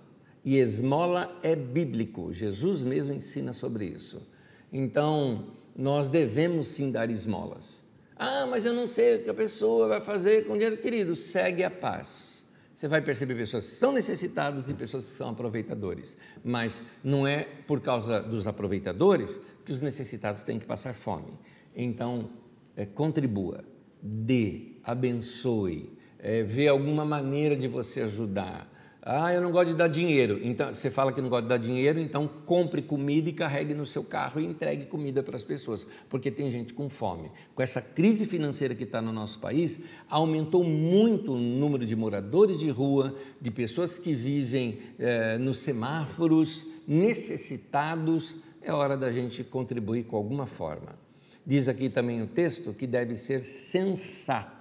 [0.45, 2.33] E esmola é bíblico.
[2.33, 4.27] Jesus mesmo ensina sobre isso.
[4.73, 7.85] Então, nós devemos sim dar esmolas.
[8.17, 10.79] Ah, mas eu não sei o que a pessoa vai fazer com dinheiro.
[10.79, 12.45] Querido, segue a paz.
[12.75, 16.17] Você vai perceber pessoas que são necessitadas e pessoas que são aproveitadores.
[16.45, 21.33] Mas não é por causa dos aproveitadores que os necessitados têm que passar fome.
[21.75, 22.31] Então,
[22.77, 23.65] é, contribua,
[24.01, 28.73] dê, abençoe, é, vê alguma maneira de você ajudar.
[29.03, 30.41] Ah, eu não gosto de dar dinheiro.
[30.43, 33.87] Então, você fala que não gosta de dar dinheiro, então compre comida e carregue no
[33.87, 37.31] seu carro e entregue comida para as pessoas, porque tem gente com fome.
[37.55, 42.59] Com essa crise financeira que está no nosso país, aumentou muito o número de moradores
[42.59, 48.37] de rua, de pessoas que vivem é, nos semáforos, necessitados.
[48.63, 50.99] É hora da gente contribuir com alguma forma.
[51.47, 54.58] Diz aqui também o texto que deve ser sensato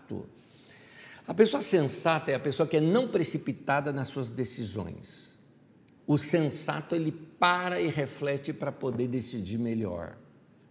[1.28, 5.38] a pessoa sensata é a pessoa que é não precipitada nas suas decisões.
[6.08, 10.16] O sensato ele para e reflete para poder decidir melhor.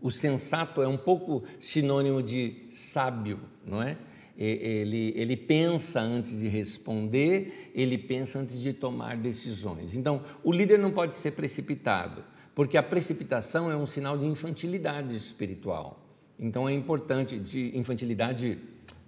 [0.01, 3.99] O sensato é um pouco sinônimo de sábio, não é?
[4.38, 9.94] Ele, ele pensa antes de responder, ele pensa antes de tomar decisões.
[9.94, 12.22] Então, o líder não pode ser precipitado,
[12.55, 16.03] porque a precipitação é um sinal de infantilidade espiritual.
[16.38, 18.59] Então, é importante, de infantilidade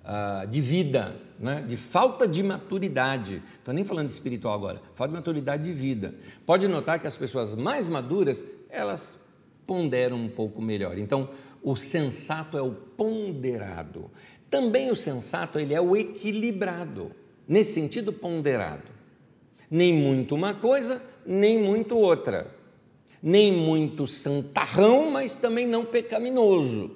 [0.08, 1.62] uh, de vida, né?
[1.68, 3.42] de falta de maturidade.
[3.58, 6.14] Estou nem falando de espiritual agora, falta de maturidade de vida.
[6.46, 9.18] Pode notar que as pessoas mais maduras, elas
[9.66, 10.96] ponderam um pouco melhor.
[10.96, 11.28] Então,
[11.62, 14.10] o sensato é o ponderado.
[14.48, 17.12] Também o sensato, ele é o equilibrado,
[17.46, 18.90] nesse sentido ponderado.
[19.70, 22.50] Nem muito uma coisa, nem muito outra.
[23.22, 26.92] Nem muito santarrão, mas também não pecaminoso,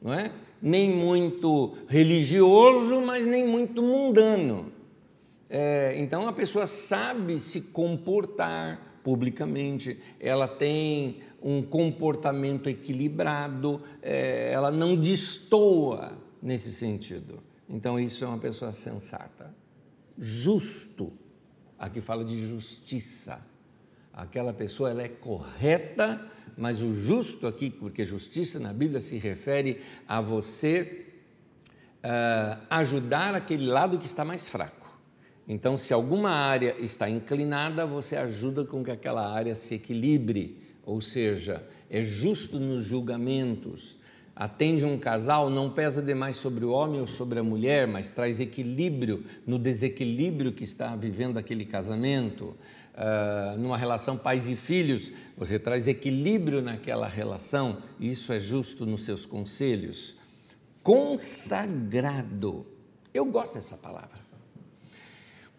[0.00, 0.32] não é?
[0.66, 4.72] Nem muito religioso, mas nem muito mundano.
[5.48, 14.72] É, então a pessoa sabe se comportar publicamente, ela tem um comportamento equilibrado, é, ela
[14.72, 17.38] não destoa nesse sentido.
[17.68, 19.54] Então isso é uma pessoa sensata.
[20.18, 21.12] Justo,
[21.78, 23.40] aqui fala de justiça.
[24.12, 29.80] Aquela pessoa ela é correta mas o justo aqui, porque justiça na Bíblia se refere
[30.08, 31.06] a você
[32.02, 34.86] uh, ajudar aquele lado que está mais fraco.
[35.48, 41.00] Então, se alguma área está inclinada, você ajuda com que aquela área se equilibre, ou
[41.00, 43.96] seja, é justo nos julgamentos.
[44.34, 48.40] Atende um casal, não pesa demais sobre o homem ou sobre a mulher, mas traz
[48.40, 52.54] equilíbrio no desequilíbrio que está vivendo aquele casamento
[52.96, 58.86] uh, numa relação pais e filhos, você traz equilíbrio naquela relação, e isso é justo
[58.86, 60.16] nos seus conselhos.
[60.82, 62.66] Consagrado.
[63.12, 64.24] Eu gosto dessa palavra.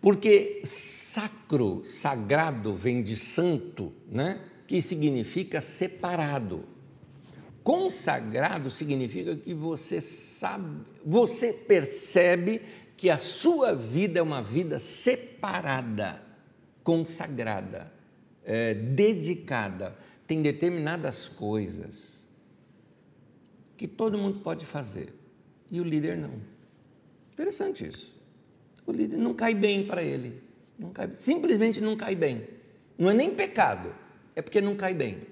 [0.02, 4.42] Porque sacro, sagrado, vem de santo, né?
[4.66, 6.66] que significa separado.
[7.64, 12.62] Consagrado significa que você sabe, você percebe
[12.96, 16.27] que a sua vida é uma vida separada
[16.88, 17.92] consagrada,
[18.46, 19.94] é, dedicada,
[20.26, 22.26] tem determinadas coisas
[23.76, 25.14] que todo mundo pode fazer
[25.70, 26.32] e o líder não.
[27.34, 28.16] Interessante isso.
[28.86, 30.42] O líder não cai bem para ele,
[30.80, 32.48] não cai, simplesmente não cai bem.
[32.98, 33.94] Não é nem pecado,
[34.34, 35.24] é porque não cai bem.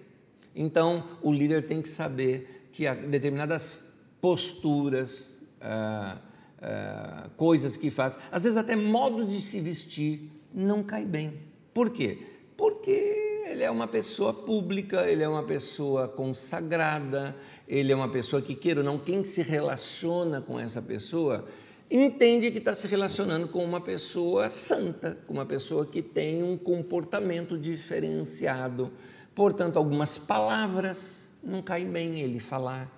[0.53, 3.81] Então, o líder tem que saber que há determinadas
[4.19, 6.19] posturas, ah,
[6.61, 11.33] ah, coisas que faz, às vezes até modo de se vestir não cai bem.
[11.73, 12.17] Por quê?
[12.55, 17.35] Porque ele é uma pessoa pública, ele é uma pessoa consagrada,
[17.67, 21.45] ele é uma pessoa que, queira ou não, quem se relaciona com essa pessoa
[21.91, 26.57] entende que está se relacionando com uma pessoa santa, com uma pessoa que tem um
[26.57, 28.91] comportamento diferenciado.
[29.35, 32.89] Portanto, algumas palavras não caem bem ele falar,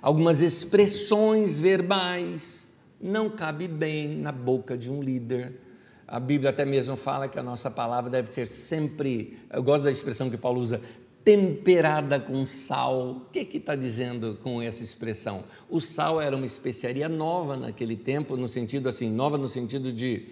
[0.00, 2.68] algumas expressões verbais
[3.00, 5.69] não cabe bem na boca de um líder.
[6.10, 9.92] A Bíblia até mesmo fala que a nossa palavra deve ser sempre, eu gosto da
[9.92, 10.80] expressão que Paulo usa,
[11.22, 13.10] temperada com sal.
[13.10, 15.44] O que está dizendo com essa expressão?
[15.68, 20.26] O sal era uma especiaria nova naquele tempo, no sentido assim, nova no sentido de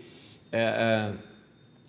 [0.51, 1.13] é,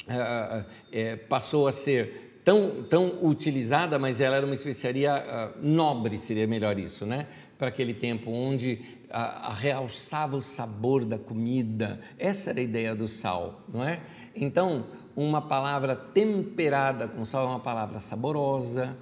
[0.08, 6.46] é, é, passou a ser tão, tão utilizada, mas ela era uma especiaria nobre, seria
[6.46, 7.26] melhor isso, né?
[7.58, 12.00] Para aquele tempo, onde a, a realçava o sabor da comida.
[12.18, 14.02] Essa era a ideia do sal, não é?
[14.36, 18.96] Então, uma palavra temperada com sal é uma palavra saborosa.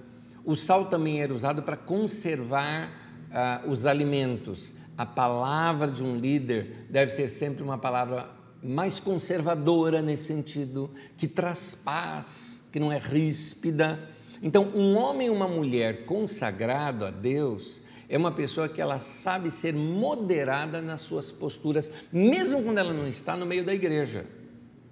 [0.45, 2.89] O sal também era usado para conservar
[3.29, 4.73] uh, os alimentos.
[4.97, 8.29] A palavra de um líder deve ser sempre uma palavra
[8.63, 13.99] mais conservadora nesse sentido, que traz paz, que não é ríspida.
[14.41, 19.51] Então, um homem e uma mulher consagrado a Deus é uma pessoa que ela sabe
[19.51, 24.25] ser moderada nas suas posturas, mesmo quando ela não está no meio da igreja.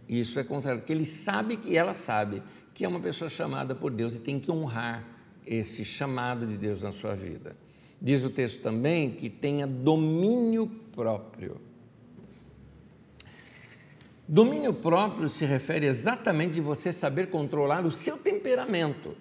[0.07, 3.89] Isso é considerado, que ele sabe que ela sabe que é uma pessoa chamada por
[3.89, 5.07] Deus e tem que honrar
[5.45, 7.55] esse chamado de Deus na sua vida.
[8.01, 11.61] Diz o texto também que tenha domínio próprio.
[14.27, 19.15] Domínio próprio se refere exatamente de você saber controlar o seu temperamento.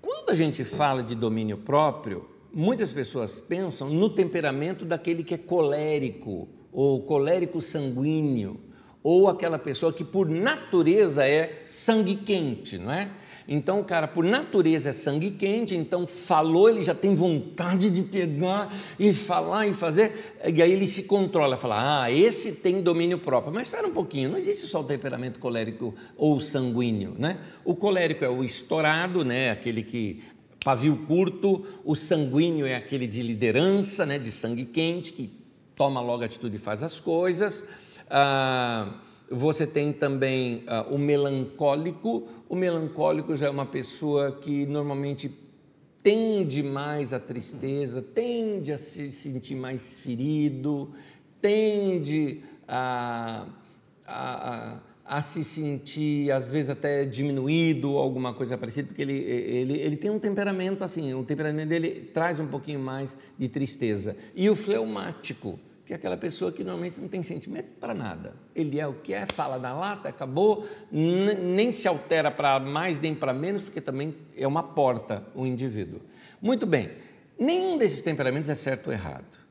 [0.00, 5.38] Quando a gente fala de domínio próprio, muitas pessoas pensam no temperamento daquele que é
[5.38, 8.60] colérico ou colérico sanguíneo
[9.02, 13.10] ou aquela pessoa que por natureza é sangue quente, não é?
[13.48, 18.02] Então o cara por natureza é sangue quente, então falou, ele já tem vontade de
[18.02, 23.18] pegar e falar e fazer, e aí ele se controla, fala: "Ah, esse tem domínio
[23.18, 23.52] próprio".
[23.52, 27.38] Mas espera um pouquinho, não existe só o temperamento colérico ou sanguíneo, né?
[27.64, 30.22] O colérico é o estourado, né, aquele que
[30.64, 35.30] pavio curto, o sanguíneo é aquele de liderança, né, de sangue quente, que
[35.74, 37.64] toma logo atitude e faz as coisas.
[38.08, 38.94] Ah,
[39.30, 42.28] você tem também ah, o melancólico.
[42.48, 45.30] O melancólico já é uma pessoa que normalmente
[46.02, 50.92] tende mais à tristeza, tende a se sentir mais ferido,
[51.40, 53.46] tende a,
[54.06, 54.80] a, a,
[55.12, 60.10] a se sentir, às vezes, até diminuído alguma coisa parecida, porque ele, ele, ele tem
[60.10, 64.16] um temperamento assim, o temperamento dele traz um pouquinho mais de tristeza.
[64.34, 68.34] E o fleumático que é aquela pessoa que normalmente não tem sentimento para nada.
[68.54, 73.14] Ele é o que é, fala na lata, acabou, nem se altera para mais nem
[73.14, 76.00] para menos, porque também é uma porta o indivíduo.
[76.40, 76.88] Muito bem,
[77.38, 79.42] nenhum desses temperamentos é certo ou errado.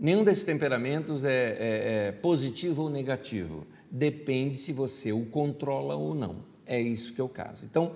[0.00, 3.64] Nenhum desses temperamentos é, é, é positivo ou negativo.
[3.96, 6.38] Depende se você o controla ou não.
[6.66, 7.64] É isso que é o caso.
[7.64, 7.92] Então,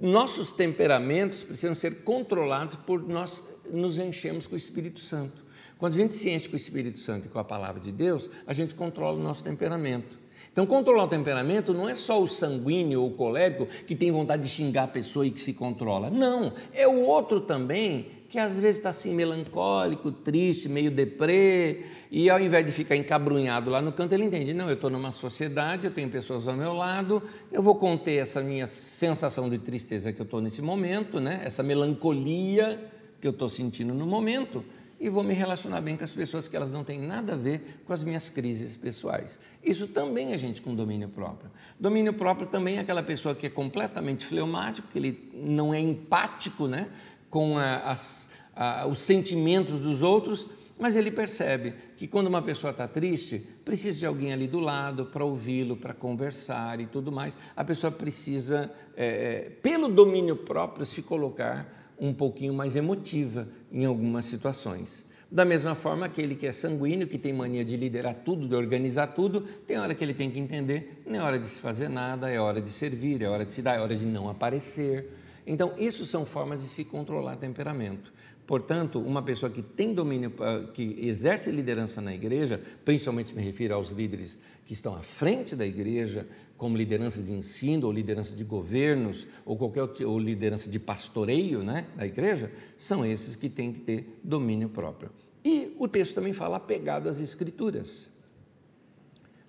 [0.00, 5.42] nossos temperamentos precisam ser controlados por nós nos enchemos com o Espírito Santo.
[5.78, 8.30] Quando a gente se enche com o Espírito Santo e com a palavra de Deus,
[8.46, 10.16] a gente controla o nosso temperamento.
[10.52, 14.44] Então, controlar o temperamento não é só o sanguíneo ou o colérico que tem vontade
[14.44, 16.08] de xingar a pessoa e que se controla.
[16.08, 22.30] Não, é o outro também que às vezes está assim melancólico, triste, meio deprê, e
[22.30, 25.86] ao invés de ficar encabrunhado lá no canto, ele entende: não, eu estou numa sociedade,
[25.86, 30.18] eu tenho pessoas ao meu lado, eu vou conter essa minha sensação de tristeza que
[30.18, 31.42] eu estou nesse momento, né?
[31.44, 32.82] essa melancolia
[33.20, 34.64] que eu estou sentindo no momento,
[34.98, 37.82] e vou me relacionar bem com as pessoas que elas não têm nada a ver
[37.84, 39.38] com as minhas crises pessoais.
[39.62, 41.50] Isso também é gente com domínio próprio.
[41.78, 46.66] Domínio próprio também é aquela pessoa que é completamente fleumático, que ele não é empático
[46.66, 46.88] né,
[47.32, 50.48] com a, as, a, os sentimentos dos outros,
[50.78, 55.06] mas ele percebe que quando uma pessoa está triste, precisa de alguém ali do lado
[55.06, 57.38] para ouvi-lo, para conversar e tudo mais.
[57.54, 64.24] A pessoa precisa, é, pelo domínio próprio, se colocar um pouquinho mais emotiva em algumas
[64.24, 65.06] situações.
[65.30, 69.06] Da mesma forma, aquele que é sanguíneo, que tem mania de liderar tudo, de organizar
[69.14, 72.28] tudo, tem hora que ele tem que entender, não é hora de se fazer nada,
[72.28, 75.10] é hora de servir, é hora de se dar, é hora de não aparecer.
[75.46, 78.12] Então, isso são formas de se controlar temperamento.
[78.46, 80.32] Portanto, uma pessoa que tem domínio,
[80.74, 85.64] que exerce liderança na igreja, principalmente me refiro aos líderes que estão à frente da
[85.64, 86.26] igreja,
[86.56, 91.86] como liderança de ensino, ou liderança de governos, ou qualquer ou liderança de pastoreio né,
[91.96, 95.10] da igreja, são esses que têm que ter domínio próprio.
[95.44, 98.10] E o texto também fala apegado às Escrituras.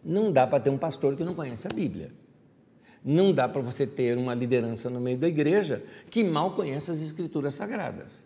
[0.03, 2.11] Não dá para ter um pastor que não conhece a Bíblia.
[3.05, 7.01] Não dá para você ter uma liderança no meio da igreja que mal conhece as
[7.01, 8.22] Escrituras Sagradas,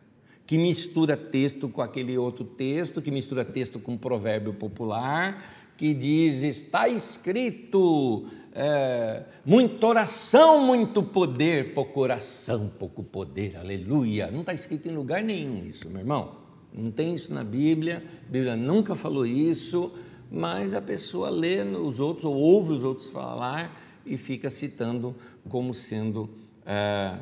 [0.47, 5.93] que mistura texto com aquele outro texto, que mistura texto com um provérbio popular, que
[5.93, 14.31] diz: está escrito, é, muita oração, muito poder, pouco oração, pouco poder, aleluia.
[14.31, 16.47] Não está escrito em lugar nenhum isso, meu irmão.
[16.73, 19.91] Não tem isso na Bíblia, a Bíblia nunca falou isso,
[20.31, 25.13] mas a pessoa lê os outros, ou ouve os outros falar e fica citando
[25.49, 26.29] como sendo
[26.65, 27.17] é,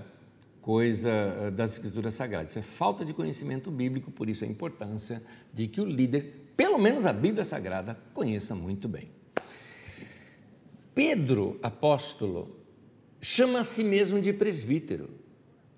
[0.65, 2.49] coisa é, das Escrituras Sagradas.
[2.49, 5.21] Isso é falta de conhecimento bíblico, por isso a importância
[5.53, 9.11] de que o líder, pelo menos a Bíblia Sagrada, conheça muito bem.
[10.95, 12.57] Pedro, apóstolo,
[13.21, 15.11] chama a si mesmo de presbítero.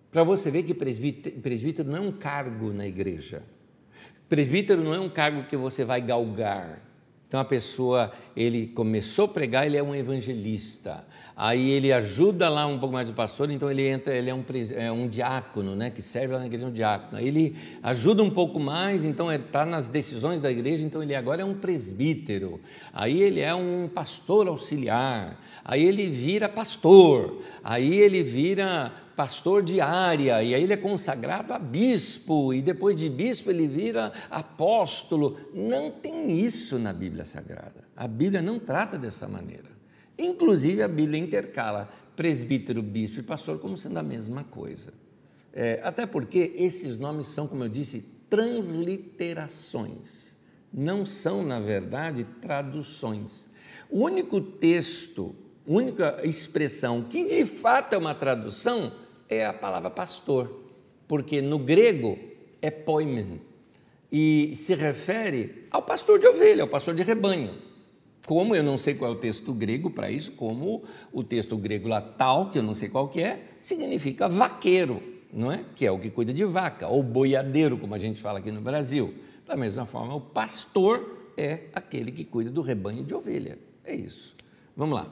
[0.09, 3.43] Para você ver que presbítero não é um cargo na igreja.
[4.29, 6.81] Presbítero não é um cargo que você vai galgar.
[7.27, 11.05] Então a pessoa, ele começou a pregar, ele é um evangelista.
[11.39, 14.43] Aí ele ajuda lá um pouco mais o pastor, então ele entra, ele é um,
[14.75, 17.15] é um diácono, né, que serve lá na igreja, um diácono.
[17.15, 21.13] Aí ele ajuda um pouco mais, então está é, nas decisões da igreja, então ele
[21.13, 22.59] agora é um presbítero.
[22.91, 25.39] Aí ele é um pastor auxiliar.
[25.63, 27.39] Aí ele vira pastor.
[27.63, 32.95] Aí ele vira pastor de área, e aí ele é consagrado a bispo, e depois
[32.95, 35.37] de bispo ele vira apóstolo.
[35.53, 37.83] Não tem isso na Bíblia Sagrada.
[37.95, 39.76] A Bíblia não trata dessa maneira.
[40.17, 44.93] Inclusive, a Bíblia intercala presbítero, bispo e pastor como sendo a mesma coisa.
[45.53, 50.35] É, até porque esses nomes são, como eu disse, transliterações,
[50.73, 53.47] não são, na verdade, traduções.
[53.89, 58.91] O único texto, única expressão que de fato é uma tradução
[59.29, 60.63] é a palavra pastor,
[61.07, 62.17] porque no grego
[62.61, 63.41] é poimen
[64.11, 67.66] e se refere ao pastor de ovelha, ao pastor de rebanho.
[68.27, 71.87] Como eu não sei qual é o texto grego para isso, como o texto grego
[71.87, 75.01] lá tal, que eu não sei qual que é, significa vaqueiro,
[75.31, 75.63] não é?
[75.73, 78.59] Que é o que cuida de vaca, ou boiadeiro, como a gente fala aqui no
[78.59, 79.13] Brasil.
[79.47, 83.57] Da mesma forma, o pastor é aquele que cuida do rebanho de ovelha.
[83.81, 84.35] É isso.
[84.75, 85.09] Vamos lá.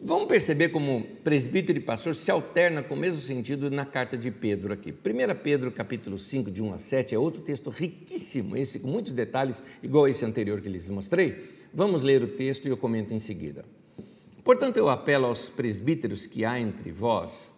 [0.00, 4.30] Vamos perceber como presbítero e pastor se alterna com o mesmo sentido na carta de
[4.30, 4.92] Pedro aqui.
[4.92, 9.12] 1 Pedro capítulo 5, de 1 a 7, é outro texto riquíssimo, esse com muitos
[9.12, 11.54] detalhes, igual esse anterior que lhes mostrei.
[11.76, 13.62] Vamos ler o texto e eu comento em seguida.
[14.42, 17.54] Portanto, eu apelo aos presbíteros que há entre vós,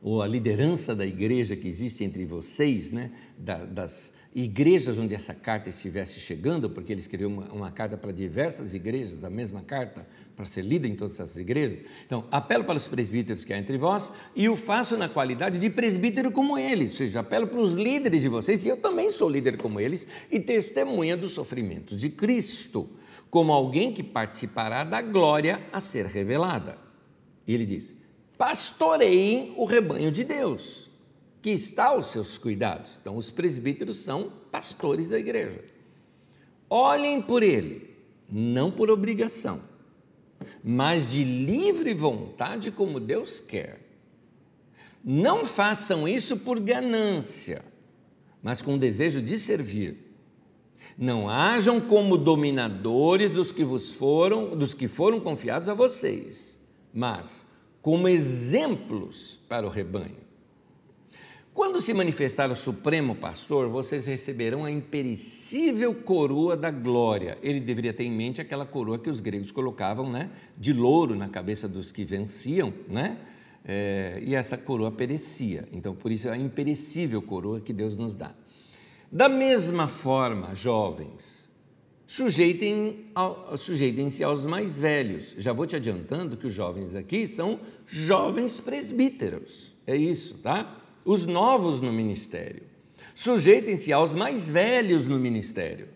[0.00, 5.68] ou a liderança da igreja que existe entre vocês, né, das igrejas onde essa carta
[5.68, 10.44] estivesse chegando, porque ele escreveu uma, uma, carta para diversas igrejas, a mesma carta para
[10.44, 11.82] ser lida em todas essas igrejas.
[12.06, 15.68] Então, apelo para os presbíteros que há entre vós e o faço na qualidade de
[15.68, 19.28] presbítero como eles, ou seja, apelo para os líderes de vocês, e eu também sou
[19.28, 22.88] líder como eles, e testemunha dos sofrimentos de Cristo,
[23.30, 26.78] como alguém que participará da glória a ser revelada.
[27.44, 27.92] E ele diz:
[28.36, 30.87] pastoreiem o rebanho de Deus
[31.48, 32.98] que está aos seus cuidados.
[33.00, 35.64] Então, os presbíteros são pastores da igreja.
[36.68, 37.96] Olhem por ele,
[38.30, 39.62] não por obrigação,
[40.62, 43.80] mas de livre vontade, como Deus quer.
[45.02, 47.64] Não façam isso por ganância,
[48.42, 49.96] mas com desejo de servir.
[50.98, 56.60] Não hajam como dominadores dos que vos foram, dos que foram confiados a vocês,
[56.92, 57.46] mas
[57.80, 60.27] como exemplos para o rebanho.
[61.58, 67.36] Quando se manifestar o Supremo Pastor, vocês receberão a imperecível coroa da glória.
[67.42, 71.28] Ele deveria ter em mente aquela coroa que os gregos colocavam né, de louro na
[71.28, 73.18] cabeça dos que venciam, né?
[73.64, 75.66] É, e essa coroa perecia.
[75.72, 78.32] Então, por isso é a imperecível coroa que Deus nos dá.
[79.10, 81.50] Da mesma forma, jovens,
[82.06, 83.06] sujeitem
[83.58, 85.34] sujeitem-se aos mais velhos.
[85.36, 89.74] Já vou te adiantando que os jovens aqui são jovens presbíteros.
[89.84, 90.77] É isso, tá?
[91.10, 92.64] Os novos no ministério.
[93.14, 95.88] Sujeitem-se aos mais velhos no ministério.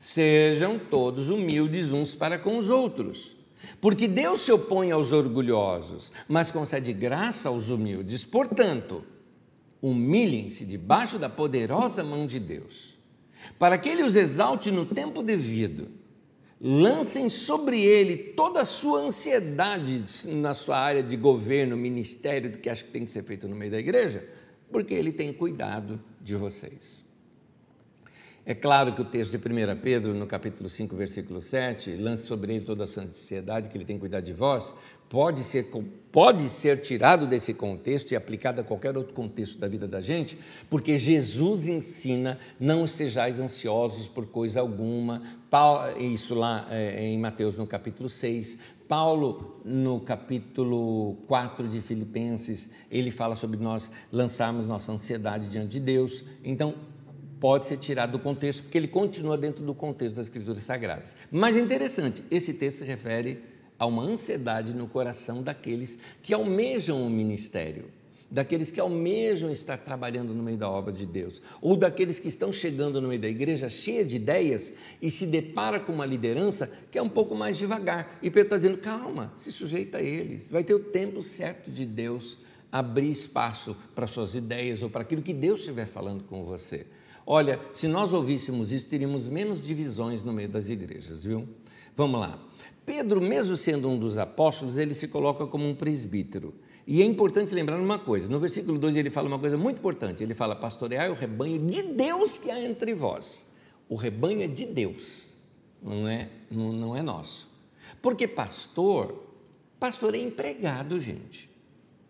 [0.00, 3.36] Sejam todos humildes uns para com os outros.
[3.78, 8.24] Porque Deus se opõe aos orgulhosos, mas concede graça aos humildes.
[8.24, 9.04] Portanto,
[9.82, 12.94] humilhem-se debaixo da poderosa mão de Deus,
[13.58, 15.88] para que Ele os exalte no tempo devido.
[16.58, 22.70] Lancem sobre Ele toda a sua ansiedade na sua área de governo, ministério, do que
[22.70, 24.37] acha que tem que ser feito no meio da igreja,
[24.70, 27.08] porque Ele tem cuidado de vocês.
[28.48, 32.54] É claro que o texto de 1 Pedro, no capítulo 5, versículo 7, lance sobre
[32.54, 34.74] ele toda a santa ansiedade, que ele tem cuidar de vós,
[35.06, 35.70] pode ser,
[36.10, 40.38] pode ser tirado desse contexto e aplicado a qualquer outro contexto da vida da gente,
[40.70, 45.22] porque Jesus ensina: não sejais ansiosos por coisa alguma.
[45.98, 48.58] Isso lá é, em Mateus, no capítulo 6.
[48.88, 55.80] Paulo, no capítulo 4 de Filipenses, ele fala sobre nós lançarmos nossa ansiedade diante de
[55.80, 56.24] Deus.
[56.42, 56.74] Então,
[57.38, 61.14] pode ser tirado do contexto, porque ele continua dentro do contexto das Escrituras Sagradas.
[61.30, 63.42] Mas é interessante, esse texto se refere
[63.78, 67.90] a uma ansiedade no coração daqueles que almejam o ministério,
[68.30, 72.52] daqueles que almejam estar trabalhando no meio da obra de Deus, ou daqueles que estão
[72.52, 76.98] chegando no meio da igreja cheia de ideias e se depara com uma liderança que
[76.98, 78.18] é um pouco mais devagar.
[78.22, 81.86] E Pedro está dizendo: calma, se sujeita a eles, vai ter o tempo certo de
[81.86, 82.38] Deus
[82.70, 86.86] abrir espaço para suas ideias ou para aquilo que Deus estiver falando com você.
[87.26, 91.46] Olha, se nós ouvíssemos isso, teríamos menos divisões no meio das igrejas, viu?
[91.96, 92.38] Vamos lá.
[92.86, 96.54] Pedro, mesmo sendo um dos apóstolos, ele se coloca como um presbítero.
[96.90, 100.22] E é importante lembrar uma coisa: no versículo 2 ele fala uma coisa muito importante.
[100.22, 103.46] Ele fala: Pastoreai o rebanho de Deus que há entre vós.
[103.90, 105.34] O rebanho é de Deus,
[105.82, 107.46] não é, não, não é nosso.
[108.00, 109.22] Porque pastor,
[109.78, 111.50] pastor é empregado, gente.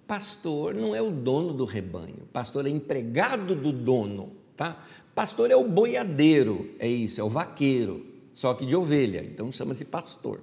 [0.06, 4.84] Pastor não é o dono do rebanho, pastor é empregado do dono, tá?
[5.12, 9.84] Pastor é o boiadeiro, é isso, é o vaqueiro, só que de ovelha, então chama-se
[9.84, 10.40] pastor.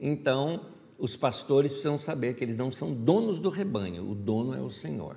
[0.00, 0.62] Então,
[0.98, 4.70] os pastores precisam saber que eles não são donos do rebanho, o dono é o
[4.70, 5.16] Senhor.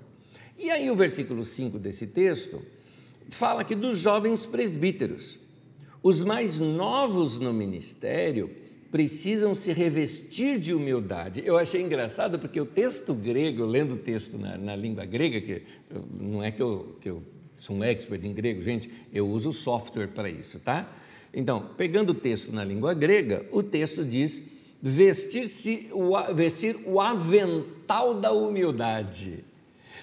[0.58, 2.62] E aí, o versículo 5 desse texto
[3.30, 5.40] fala aqui dos jovens presbíteros.
[6.04, 8.52] Os mais novos no ministério
[8.92, 11.42] precisam se revestir de humildade.
[11.46, 15.64] Eu achei engraçado porque o texto grego, lendo o texto na, na língua grega, que
[16.20, 17.24] não é que eu, que eu
[17.58, 20.92] sou um expert em grego, gente, eu uso software para isso, tá?
[21.34, 24.44] Então, pegando o texto na língua grega, o texto diz
[24.82, 25.90] vestir-se,
[26.34, 29.46] vestir o avental da humildade.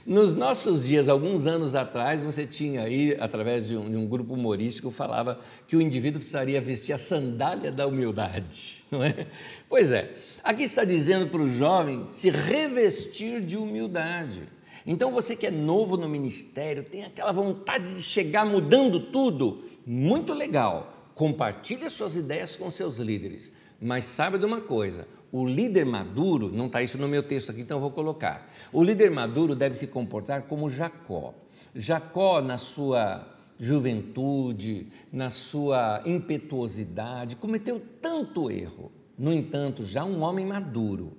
[0.07, 4.33] Nos nossos dias, alguns anos atrás, você tinha aí, através de um, de um, grupo
[4.33, 9.27] humorístico, falava que o indivíduo precisaria vestir a sandália da humildade, não é?
[9.69, 14.45] Pois é, aqui está dizendo para o jovem se revestir de humildade.
[14.87, 20.33] Então você que é novo no ministério, tem aquela vontade de chegar mudando tudo, muito
[20.33, 21.11] legal.
[21.15, 26.67] Compartilhe suas ideias com seus líderes, mas saiba de uma coisa: o líder maduro, não
[26.67, 28.51] está isso no meu texto aqui, então eu vou colocar.
[28.73, 31.35] O líder maduro deve se comportar como Jacó.
[31.75, 33.27] Jacó, na sua
[33.61, 38.91] juventude, na sua impetuosidade, cometeu tanto erro.
[39.19, 41.17] No entanto, já um homem maduro,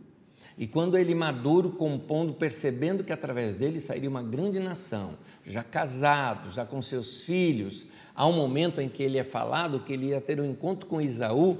[0.60, 6.51] e quando ele maduro, compondo, percebendo que através dele sairia uma grande nação, já casado,
[6.51, 10.20] já com seus filhos, há um momento em que ele é falado que ele ia
[10.20, 11.60] ter um encontro com Isaú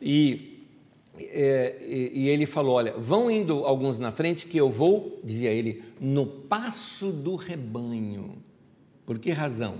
[0.00, 0.64] e,
[1.18, 5.82] é, e, ele falou: Olha, vão indo alguns na frente que eu vou, dizia ele,
[6.00, 8.36] no passo do rebanho.
[9.04, 9.78] Por que razão?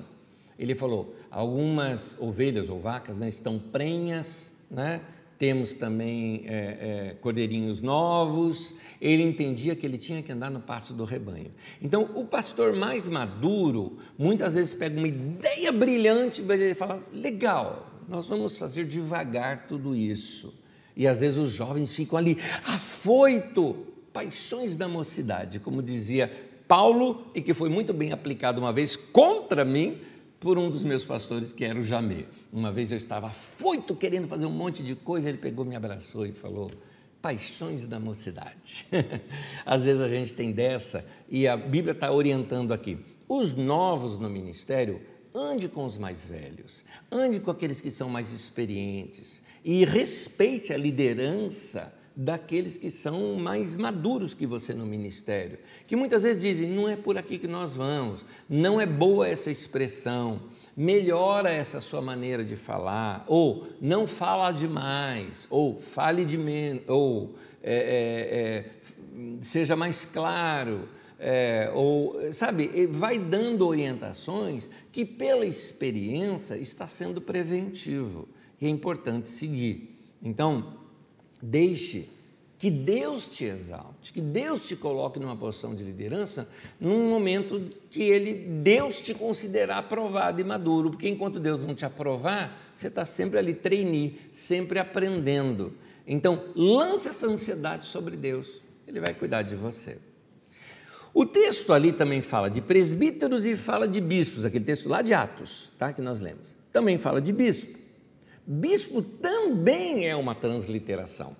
[0.59, 5.01] Ele falou: algumas ovelhas ou vacas né, estão prenhas, né?
[5.39, 6.55] temos também é,
[7.11, 8.75] é, cordeirinhos novos.
[9.01, 11.53] Ele entendia que ele tinha que andar no passo do rebanho.
[11.81, 17.98] Então, o pastor mais maduro muitas vezes pega uma ideia brilhante, mas ele fala: legal,
[18.09, 20.55] nós vamos fazer devagar tudo isso.
[20.97, 26.33] E às vezes os jovens ficam ali, afoito, paixões da mocidade, como dizia
[26.67, 29.99] Paulo, e que foi muito bem aplicado uma vez contra mim
[30.41, 32.25] por um dos meus pastores, que era o Jamê.
[32.53, 36.27] Uma vez eu estava afoito querendo fazer um monte de coisa, ele pegou, me abraçou
[36.27, 36.71] e falou:
[37.21, 38.87] paixões da mocidade.
[39.65, 42.99] Às vezes a gente tem dessa e a Bíblia está orientando aqui.
[43.29, 45.01] Os novos no ministério,
[45.39, 50.76] ande com os mais velhos, ande com aqueles que são mais experientes e respeite a
[50.76, 56.89] liderança daqueles que são mais maduros que você no ministério, que muitas vezes dizem: não
[56.89, 60.41] é por aqui que nós vamos, não é boa essa expressão
[60.78, 67.34] melhora essa sua maneira de falar, ou não fala demais, ou fale de menos, ou
[67.61, 68.64] é, é, é,
[69.41, 70.89] seja mais claro,
[71.19, 78.29] é, ou sabe, vai dando orientações que pela experiência está sendo preventivo
[78.61, 79.97] e é importante seguir.
[80.23, 80.79] Então,
[81.43, 82.09] deixe
[82.59, 86.49] que Deus te exalte, que Deus te coloque numa posição de liderança
[86.81, 91.85] num momento que ele, Deus te considerar aprovado e maduro, porque enquanto Deus não te
[91.85, 95.73] aprovar, você está sempre ali treinando, sempre aprendendo.
[96.05, 99.99] Então, lance essa ansiedade sobre Deus, Ele vai cuidar de você.
[101.19, 105.12] O texto ali também fala de presbíteros e fala de bispos, aquele texto lá de
[105.12, 106.55] Atos, tá, que nós lemos.
[106.73, 107.77] também fala de bispo.
[108.47, 111.37] Bispo também é uma transliteração.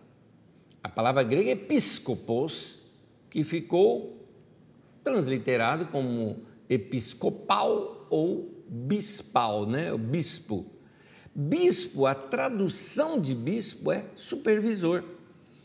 [0.83, 2.83] A palavra grega é episcopos,
[3.31, 4.29] que ficou
[5.05, 9.93] transliterado como episcopal ou bispal, né?
[9.93, 10.66] O bispo.
[11.33, 15.05] Bispo, a tradução de bispo é supervisor.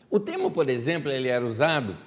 [0.08, 1.98] O termo, por exemplo, ele era usado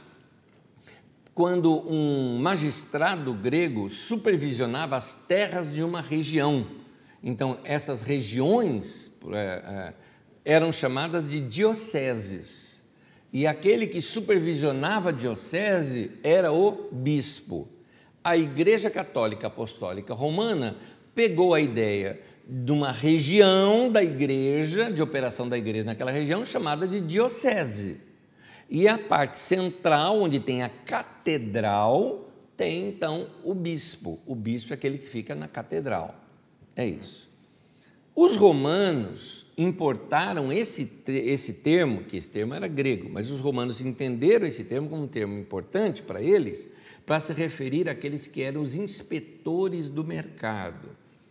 [1.36, 6.66] quando um magistrado grego supervisionava as terras de uma região.
[7.22, 9.94] Então, essas regiões é, é,
[10.46, 12.82] eram chamadas de dioceses.
[13.30, 17.68] E aquele que supervisionava a diocese era o bispo.
[18.24, 20.78] A Igreja Católica Apostólica Romana
[21.14, 22.18] pegou a ideia
[22.48, 28.00] de uma região da igreja, de operação da igreja naquela região, chamada de diocese.
[28.68, 34.18] E a parte central, onde tem a catedral, tem então o bispo.
[34.26, 36.14] O bispo é aquele que fica na catedral.
[36.74, 37.26] É isso.
[38.14, 44.46] Os romanos importaram esse, esse termo, que esse termo era grego, mas os romanos entenderam
[44.46, 46.68] esse termo como um termo importante para eles,
[47.04, 50.88] para se referir àqueles que eram os inspetores do mercado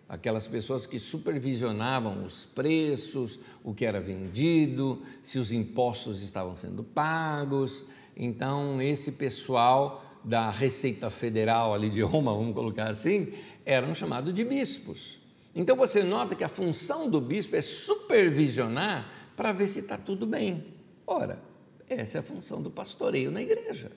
[0.08, 6.84] aquelas pessoas que supervisionavam os preços, o que era vendido, se os impostos estavam sendo
[6.84, 7.86] pagos.
[8.16, 13.34] Então, esse pessoal da Receita Federal ali de Roma, vamos colocar assim,
[13.66, 15.20] eram chamados de bispos.
[15.56, 20.26] Então você nota que a função do bispo é supervisionar para ver se está tudo
[20.26, 20.66] bem.
[21.08, 21.40] Ora,
[21.90, 23.92] essa é a função do pastoreio na igreja.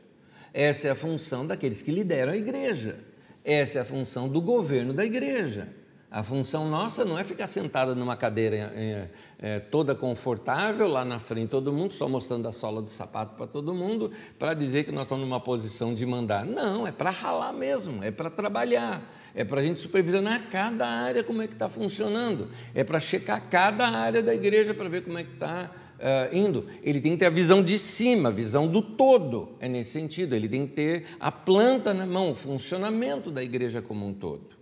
[0.54, 3.00] Essa é a função daqueles que lideram a igreja.
[3.44, 5.68] Essa é a função do governo da igreja.
[6.10, 11.18] A função nossa não é ficar sentada numa cadeira é, é, toda confortável lá na
[11.18, 14.90] frente todo mundo, só mostrando a sola do sapato para todo mundo, para dizer que
[14.90, 16.46] nós estamos numa posição de mandar.
[16.46, 21.22] Não, é para ralar mesmo, é para trabalhar, é para a gente supervisionar cada área
[21.22, 25.18] como é que está funcionando, é para checar cada área da igreja para ver como
[25.18, 26.64] é que está uh, indo.
[26.82, 30.34] Ele tem que ter a visão de cima, a visão do todo, é nesse sentido,
[30.34, 34.57] ele tem que ter a planta na mão, o funcionamento da igreja como um todo.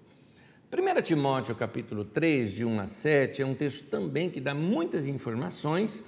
[0.78, 5.06] 1 Timóteo capítulo 3, de 1 a 7, é um texto também que dá muitas
[5.06, 6.04] informações,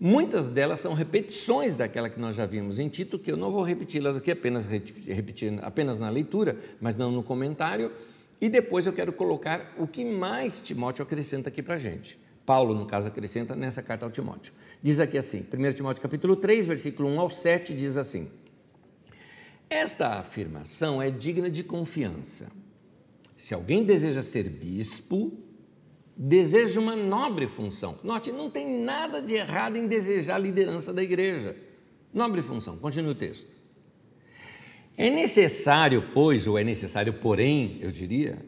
[0.00, 3.62] muitas delas são repetições daquela que nós já vimos em Tito, que eu não vou
[3.62, 7.92] repeti-las aqui, apenas repetir apenas na leitura, mas não no comentário,
[8.40, 12.18] e depois eu quero colocar o que mais Timóteo acrescenta aqui para a gente.
[12.44, 14.52] Paulo, no caso, acrescenta nessa carta ao Timóteo.
[14.82, 18.28] Diz aqui assim, 1 Timóteo capítulo 3, versículo 1 ao 7, diz assim,
[19.68, 22.59] Esta afirmação é digna de confiança
[23.40, 25.32] se alguém deseja ser bispo,
[26.14, 27.98] deseja uma nobre função.
[28.04, 31.56] Note, não tem nada de errado em desejar a liderança da igreja.
[32.12, 33.48] Nobre função, continue o texto.
[34.94, 38.44] É necessário, pois, ou é necessário, porém, eu diria,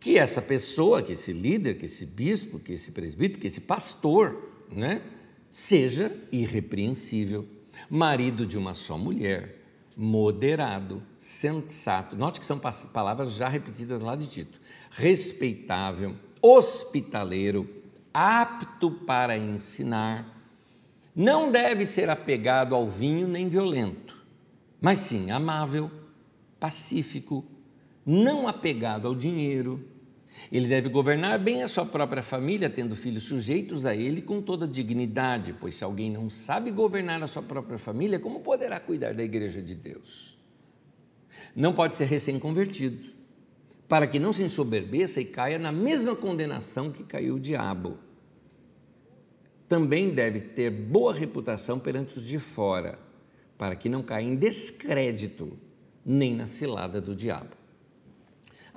[0.00, 4.50] que essa pessoa, que esse líder, que esse bispo, que esse presbítero, que esse pastor,
[4.72, 5.02] né,
[5.50, 7.46] seja irrepreensível,
[7.90, 9.59] marido de uma só mulher,
[9.96, 12.16] moderado, sensato.
[12.16, 14.60] Note que são palavras já repetidas lá de Tito.
[14.90, 17.68] Respeitável, hospitaleiro,
[18.12, 20.26] apto para ensinar.
[21.14, 24.16] Não deve ser apegado ao vinho nem violento,
[24.80, 25.90] mas sim amável,
[26.58, 27.44] pacífico,
[28.06, 29.84] não apegado ao dinheiro,
[30.50, 34.66] ele deve governar bem a sua própria família, tendo filhos sujeitos a ele com toda
[34.66, 39.22] dignidade, pois se alguém não sabe governar a sua própria família, como poderá cuidar da
[39.22, 40.38] igreja de Deus?
[41.54, 43.10] Não pode ser recém-convertido,
[43.88, 47.98] para que não se ensoberbeça e caia na mesma condenação que caiu o diabo.
[49.68, 52.98] Também deve ter boa reputação perante os de fora,
[53.56, 55.58] para que não caia em descrédito
[56.04, 57.59] nem na cilada do diabo.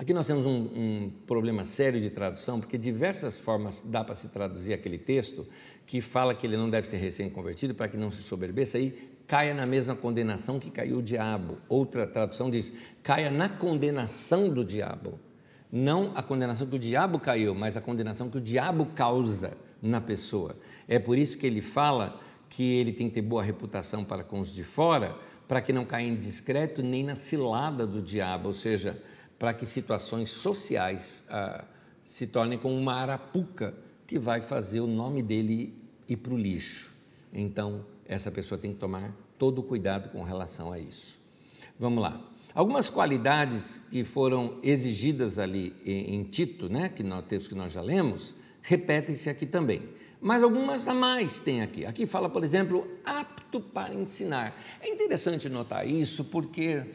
[0.04, 4.28] Aqui nós temos um, um, problema sério de tradução, porque diversas formas dá para se
[4.28, 5.48] traduzir aquele texto
[5.86, 9.54] que fala que ele não deve ser recém-convertido para que não se soberbeça aí caia
[9.54, 11.58] na mesma condenação que caiu o diabo.
[11.70, 15.18] Outra tradução diz caia na condenação do diabo.
[15.72, 20.02] Não a condenação que o diabo caiu, mas a condenação que o diabo causa na
[20.02, 20.58] pessoa.
[20.86, 24.42] É por isso que ele fala que ele tem que ter boa reputação para com
[24.42, 25.16] os de fora,
[25.48, 29.02] para que não caia em discreto nem na cilada do diabo, ou seja,
[29.44, 31.66] para que situações sociais ah,
[32.02, 33.76] se tornem como uma arapuca
[34.08, 35.78] que vai fazer o nome dele
[36.08, 36.94] ir para o lixo.
[37.34, 41.20] Então, essa pessoa tem que tomar todo o cuidado com relação a isso.
[41.78, 42.26] Vamos lá.
[42.56, 47.74] Algumas qualidades que foram exigidas ali em, em Tito, né, que nós texto que nós
[47.74, 49.90] já lemos, repetem-se aqui também.
[50.22, 51.86] Mas algumas a mais tem aqui.
[51.86, 54.58] Aqui fala, por exemplo, apto para ensinar.
[54.80, 56.86] É interessante notar isso porque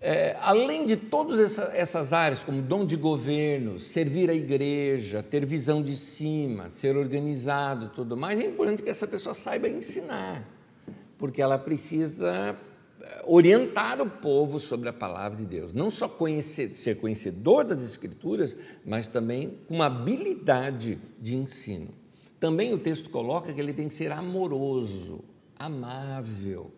[0.00, 5.44] é, além de todas essa, essas áreas, como dom de governo, servir a igreja, ter
[5.44, 10.48] visão de cima, ser organizado, tudo mais, é importante que essa pessoa saiba ensinar,
[11.18, 12.56] porque ela precisa
[13.00, 15.72] é, orientar o povo sobre a palavra de Deus.
[15.72, 21.88] Não só conhecer, ser conhecedor das Escrituras, mas também com habilidade de ensino.
[22.38, 25.24] Também o texto coloca que ele tem que ser amoroso,
[25.58, 26.70] amável,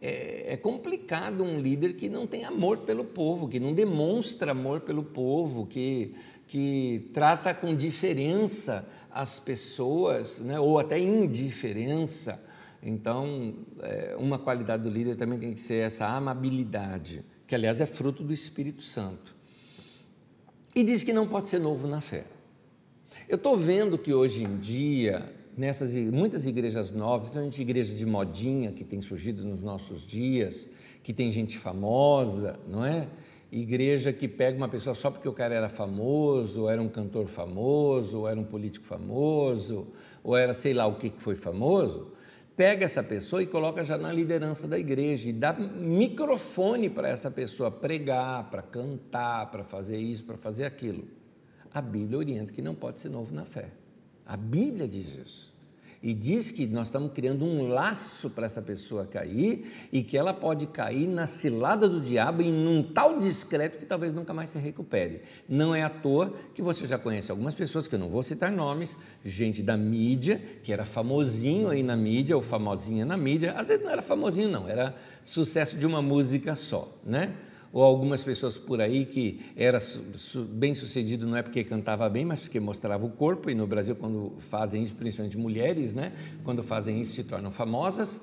[0.00, 4.80] é, é, complicado um líder que não tem amor pelo povo, que não demonstra amor
[4.80, 6.14] pelo povo, que,
[6.46, 12.44] que trata com diferença as pessoas, né, ou até indiferença.
[12.80, 17.86] Então, é, uma qualidade do líder também tem que ser essa amabilidade, que aliás é
[17.86, 19.34] fruto do Espírito Santo.
[20.76, 22.24] E diz que não pode ser novo na fé.
[23.28, 28.70] Eu estou vendo que hoje em dia nessas muitas igrejas novas, principalmente igrejas de modinha
[28.70, 30.70] que tem surgido nos nossos dias,
[31.02, 33.08] que tem gente famosa, não é?
[33.50, 37.26] Igreja que pega uma pessoa só porque o cara era famoso, ou era um cantor
[37.26, 39.88] famoso, ou era um político famoso,
[40.22, 42.12] ou era sei lá o que foi famoso,
[42.56, 47.30] pega essa pessoa e coloca já na liderança da igreja e dá microfone para essa
[47.30, 51.04] pessoa pregar, para cantar, para fazer isso, para fazer aquilo.
[51.72, 53.70] A Bíblia orienta que não pode ser novo na fé.
[54.28, 55.48] A Bíblia diz isso
[56.02, 60.32] e diz que nós estamos criando um laço para essa pessoa cair e que ela
[60.32, 64.58] pode cair na cilada do diabo em um tal discreto que talvez nunca mais se
[64.58, 65.22] recupere.
[65.48, 68.52] Não é à toa que você já conhece algumas pessoas, que eu não vou citar
[68.52, 73.68] nomes, gente da mídia, que era famosinho aí na mídia ou famosinha na mídia, às
[73.68, 77.34] vezes não era famosinho não, era sucesso de uma música só, né?
[77.72, 79.78] Ou algumas pessoas por aí que era
[80.50, 83.94] bem sucedido não é porque cantava bem, mas porque mostrava o corpo, e no Brasil
[83.94, 86.12] quando fazem isso, principalmente mulheres, né?
[86.44, 88.20] quando fazem isso se tornam famosas,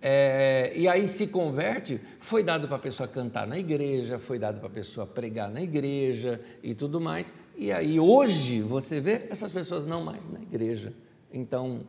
[0.00, 4.58] é, e aí se converte, foi dado para a pessoa cantar na igreja, foi dado
[4.58, 9.50] para a pessoa pregar na igreja e tudo mais, e aí hoje você vê essas
[9.52, 10.92] pessoas não mais na igreja,
[11.32, 11.80] então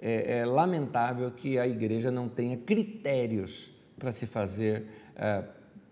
[0.00, 4.84] é, é lamentável que a igreja não tenha critérios para se fazer
[5.16, 5.42] é,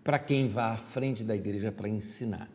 [0.05, 2.47] para quem vá à frente da igreja para ensinar.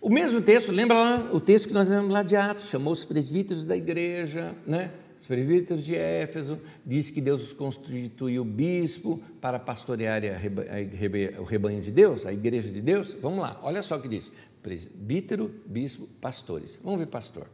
[0.00, 3.04] O mesmo texto, lembra lá o texto que nós lemos lá de Atos, chamou os
[3.04, 4.90] presbíteros da igreja, né?
[5.20, 10.22] Os presbíteros de Éfeso, disse que Deus os constituiu bispo para pastorear
[11.38, 13.12] o rebanho de Deus, a igreja de Deus.
[13.20, 16.80] Vamos lá, olha só o que diz: presbítero, bispo, pastores.
[16.82, 17.46] Vamos ver, pastor.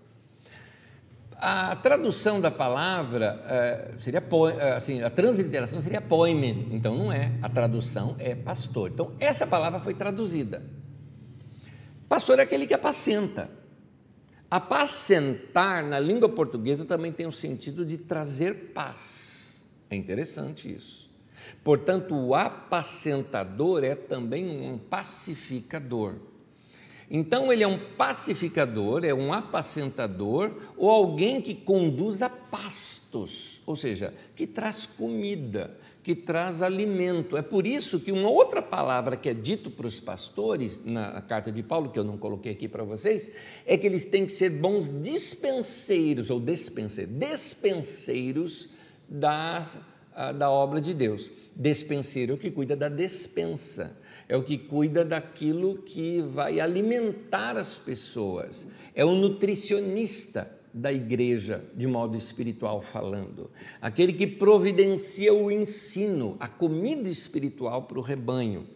[1.40, 4.22] A tradução da palavra é, seria
[4.58, 7.32] é, assim, a transliteração seria poimen, então não é.
[7.40, 8.90] A tradução é pastor.
[8.90, 10.60] Então essa palavra foi traduzida.
[12.08, 13.48] Pastor é aquele que apacenta.
[14.50, 19.64] Apacentar na língua portuguesa também tem o sentido de trazer paz.
[19.88, 21.08] É interessante isso.
[21.62, 26.16] Portanto, o apacentador é também um pacificador.
[27.10, 33.74] Então, ele é um pacificador, é um apacentador ou alguém que conduz a pastos, ou
[33.74, 37.36] seja, que traz comida, que traz alimento.
[37.36, 41.50] É por isso que uma outra palavra que é dito para os pastores na carta
[41.50, 43.32] de Paulo, que eu não coloquei aqui para vocês,
[43.64, 48.70] é que eles têm que ser bons dispenseiros ou despenseiros, despenseiros
[49.08, 49.66] da,
[50.36, 51.30] da obra de Deus.
[51.56, 53.96] Despenseiro é que cuida da despensa
[54.28, 61.64] é o que cuida daquilo que vai alimentar as pessoas, é o nutricionista da igreja,
[61.74, 63.50] de modo espiritual falando,
[63.80, 68.66] aquele que providencia o ensino, a comida espiritual para o rebanho.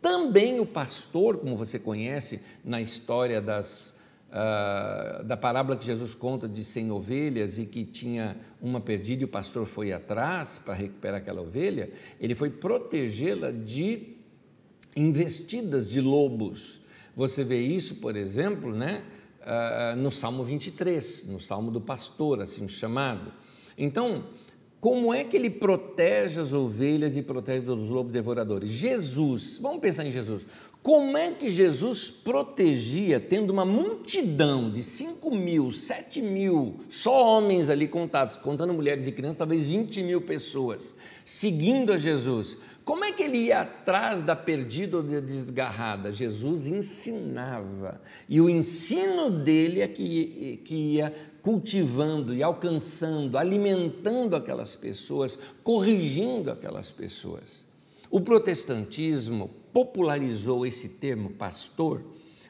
[0.00, 3.96] Também o pastor, como você conhece na história das,
[4.28, 9.24] uh, da parábola que Jesus conta de 100 ovelhas e que tinha uma perdida e
[9.24, 11.90] o pastor foi atrás para recuperar aquela ovelha,
[12.20, 14.17] ele foi protegê-la de
[14.98, 16.80] investidas de lobos.
[17.16, 19.02] Você vê isso, por exemplo, né,
[19.42, 23.32] ah, no Salmo 23, no Salmo do pastor, assim chamado.
[23.76, 24.24] Então,
[24.80, 28.70] como é que ele protege as ovelhas e protege dos lobos devoradores?
[28.70, 30.46] Jesus, vamos pensar em Jesus.
[30.80, 37.68] Como é que Jesus protegia, tendo uma multidão de 5 mil, 7 mil, só homens
[37.68, 40.94] ali contados, contando mulheres e crianças, talvez 20 mil pessoas,
[41.24, 42.56] seguindo a Jesus?
[42.88, 46.10] Como é que ele ia atrás da perdida ou da desgarrada?
[46.10, 48.00] Jesus ensinava.
[48.26, 51.12] E o ensino dele é que, que ia
[51.42, 57.66] cultivando e alcançando, alimentando aquelas pessoas, corrigindo aquelas pessoas.
[58.10, 62.02] O protestantismo popularizou esse termo pastor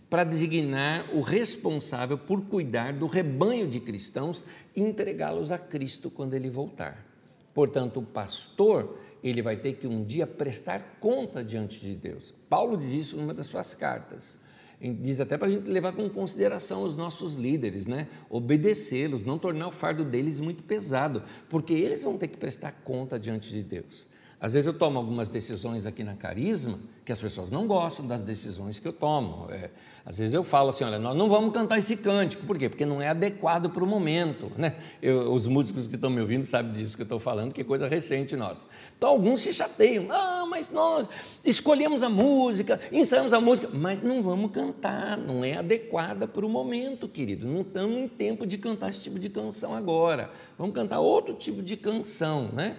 [0.09, 4.45] para designar o responsável por cuidar do rebanho de cristãos
[4.77, 7.09] e entregá-los a Cristo quando ele voltar.
[7.53, 12.35] Portanto, o pastor, ele vai ter que um dia prestar conta diante de Deus.
[12.49, 14.39] Paulo diz isso numa das suas cartas.
[14.81, 18.07] Diz até para a gente levar com consideração os nossos líderes, né?
[18.31, 23.19] obedecê-los, não tornar o fardo deles muito pesado, porque eles vão ter que prestar conta
[23.19, 24.07] diante de Deus.
[24.41, 28.23] Às vezes eu tomo algumas decisões aqui na Carisma que as pessoas não gostam das
[28.23, 29.51] decisões que eu tomo.
[29.51, 29.71] É,
[30.07, 32.47] às vezes eu falo assim, olha, nós não vamos cantar esse cântico.
[32.47, 32.69] Por quê?
[32.69, 34.53] Porque não é adequado para o momento.
[34.57, 34.77] Né?
[35.03, 37.65] Eu, os músicos que estão me ouvindo sabem disso que eu estou falando, que é
[37.65, 38.65] coisa recente nossa.
[38.97, 40.07] Então alguns se chateiam.
[40.11, 41.09] Ah, mas nós
[41.45, 46.49] escolhemos a música, ensaiamos a música, mas não vamos cantar, não é adequada para o
[46.49, 47.45] momento, querido.
[47.47, 50.31] Não estamos em tempo de cantar esse tipo de canção agora.
[50.57, 52.77] Vamos cantar outro tipo de canção, né?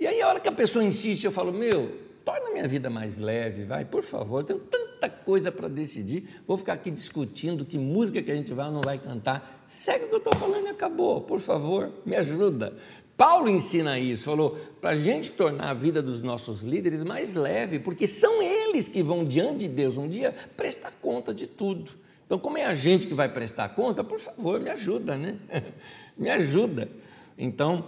[0.00, 1.94] E aí, a hora que a pessoa insiste, eu falo: Meu,
[2.24, 6.72] torna minha vida mais leve, vai, por favor, tenho tanta coisa para decidir, vou ficar
[6.72, 9.62] aqui discutindo que música que a gente vai ou não vai cantar.
[9.68, 12.74] Segue o que eu estou falando e acabou, por favor, me ajuda.
[13.14, 17.78] Paulo ensina isso, falou para a gente tornar a vida dos nossos líderes mais leve,
[17.78, 21.90] porque são eles que vão diante de Deus um dia prestar conta de tudo.
[22.24, 25.36] Então, como é a gente que vai prestar conta, por favor, me ajuda, né?
[26.16, 26.88] me ajuda.
[27.36, 27.84] Então,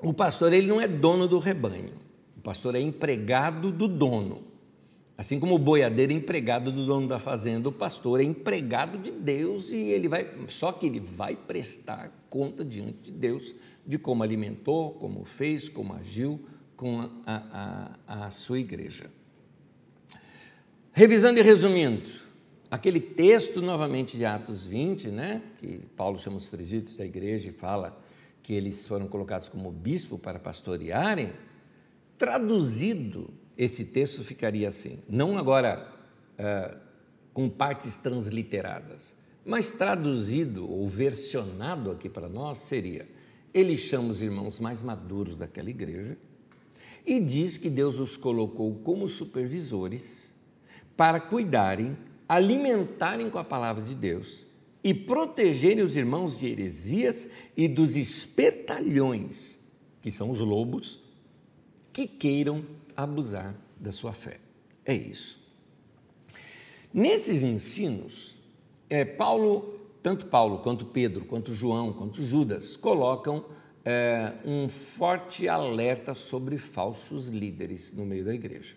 [0.00, 1.94] o pastor ele não é dono do rebanho,
[2.36, 4.44] o pastor é empregado do dono.
[5.18, 9.10] Assim como o boiadeiro é empregado do dono da fazenda, o pastor é empregado de
[9.10, 13.54] Deus e ele vai, só que ele vai prestar conta diante de Deus
[13.86, 16.38] de como alimentou, como fez, como agiu
[16.76, 19.06] com a, a, a sua igreja.
[20.92, 22.08] Revisando e resumindo,
[22.70, 27.52] aquele texto novamente de Atos 20, né, que Paulo chama os presídios da igreja e
[27.52, 27.98] fala
[28.46, 31.32] que eles foram colocados como bispo para pastorearem,
[32.16, 33.28] traduzido,
[33.58, 35.92] esse texto ficaria assim, não agora
[36.38, 36.78] uh,
[37.32, 43.08] com partes transliteradas, mas traduzido ou versionado aqui para nós seria:
[43.52, 46.16] ele chama os irmãos mais maduros daquela igreja
[47.04, 50.32] e diz que Deus os colocou como supervisores
[50.96, 54.45] para cuidarem, alimentarem com a palavra de Deus
[54.86, 59.58] e protegerem os irmãos de heresias e dos espertalhões,
[60.00, 61.00] que são os lobos,
[61.92, 62.64] que queiram
[62.96, 64.38] abusar da sua fé.
[64.84, 65.40] É isso.
[66.94, 68.38] Nesses ensinos,
[68.88, 69.74] é, Paulo,
[70.04, 73.44] tanto Paulo quanto Pedro, quanto João, quanto Judas, colocam
[73.84, 78.76] é, um forte alerta sobre falsos líderes no meio da igreja.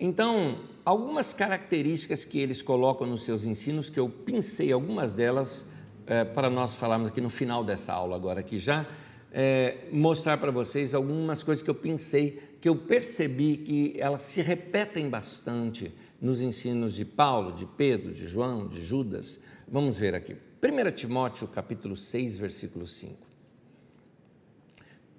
[0.00, 5.66] Então, algumas características que eles colocam nos seus ensinos, que eu pensei algumas delas
[6.06, 8.86] é, para nós falarmos aqui no final dessa aula, agora aqui já,
[9.32, 14.40] é, mostrar para vocês algumas coisas que eu pensei, que eu percebi que elas se
[14.40, 19.40] repetem bastante nos ensinos de Paulo, de Pedro, de João, de Judas.
[19.66, 20.36] Vamos ver aqui.
[20.62, 23.14] 1 Timóteo capítulo 6, versículo 5.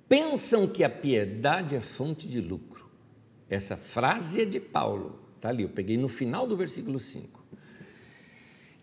[0.08, 2.69] Pensam que a piedade é fonte de lucro
[3.50, 7.40] essa frase é de Paulo, está ali, eu peguei no final do versículo 5.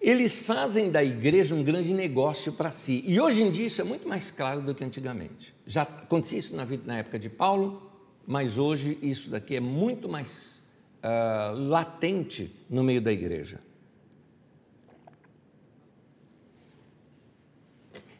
[0.00, 3.02] Eles fazem da igreja um grande negócio para si.
[3.06, 5.54] E hoje em dia isso é muito mais claro do que antigamente.
[5.66, 7.90] Já acontecia isso na, na época de Paulo,
[8.26, 10.62] mas hoje isso daqui é muito mais
[11.02, 13.60] uh, latente no meio da igreja.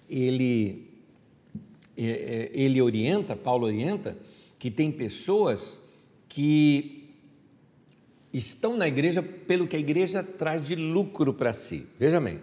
[0.08, 0.88] Ele,
[1.96, 4.16] é, é, ele orienta, Paulo orienta,
[4.58, 5.78] que tem pessoas
[6.28, 7.14] que
[8.32, 11.86] estão na igreja pelo que a igreja traz de lucro para si.
[11.98, 12.40] Veja bem,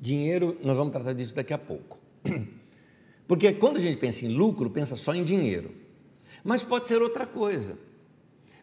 [0.00, 1.98] dinheiro, nós vamos tratar disso daqui a pouco.
[3.26, 5.70] Porque quando a gente pensa em lucro, pensa só em dinheiro.
[6.44, 7.78] Mas pode ser outra coisa.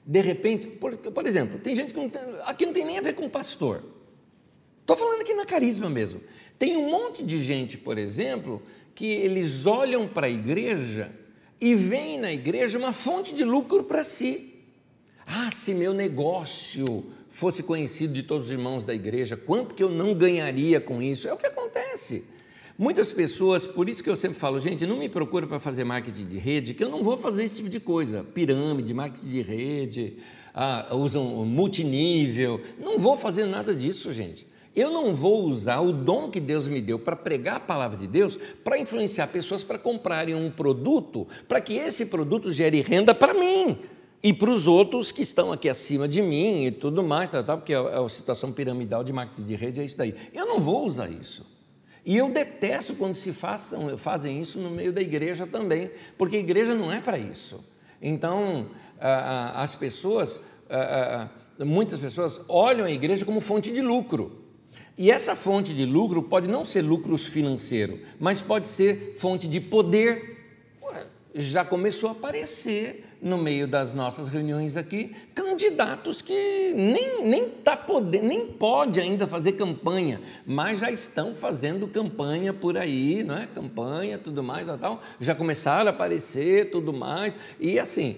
[0.06, 3.02] De repente, por, por exemplo, tem gente que não tem, aqui não tem nem a
[3.02, 3.84] ver com pastor.
[4.82, 6.22] Estou falando aqui na carisma mesmo.
[6.58, 8.62] Tem um monte de gente, por exemplo,
[8.96, 11.12] que eles olham para a igreja
[11.62, 14.54] e vem na igreja uma fonte de lucro para si.
[15.26, 19.90] Ah, se meu negócio fosse conhecido de todos os irmãos da igreja, quanto que eu
[19.90, 21.28] não ganharia com isso?
[21.28, 22.24] É o que acontece.
[22.78, 26.26] Muitas pessoas, por isso que eu sempre falo, gente, não me procura para fazer marketing
[26.26, 30.18] de rede, que eu não vou fazer esse tipo de coisa, pirâmide, marketing de rede,
[30.54, 34.48] ah, usam multinível, não vou fazer nada disso, gente.
[34.80, 38.08] Eu não vou usar o dom que Deus me deu para pregar a palavra de
[38.08, 43.34] Deus para influenciar pessoas para comprarem um produto, para que esse produto gere renda para
[43.34, 43.78] mim
[44.24, 47.58] e para os outros que estão aqui acima de mim e tudo mais, tá, tá,
[47.58, 50.16] porque a, a situação piramidal de marketing de rede é isso daí.
[50.34, 51.46] Eu não vou usar isso.
[52.06, 56.40] E eu detesto quando se façam, fazem isso no meio da igreja também, porque a
[56.40, 57.62] igreja não é para isso.
[58.02, 60.40] Então, as pessoas,
[61.66, 64.39] muitas pessoas olham a igreja como fonte de lucro.
[64.98, 69.60] E essa fonte de lucro pode não ser lucros financeiro, mas pode ser fonte de
[69.60, 70.38] poder.
[71.34, 77.76] já começou a aparecer no meio das nossas reuniões aqui candidatos que nem, nem, tá
[77.76, 83.48] podendo, nem pode ainda fazer campanha, mas já estão fazendo campanha por aí, não é?
[83.48, 87.38] Campanha, tudo mais, tal, já começaram a aparecer, tudo mais.
[87.60, 88.18] E assim,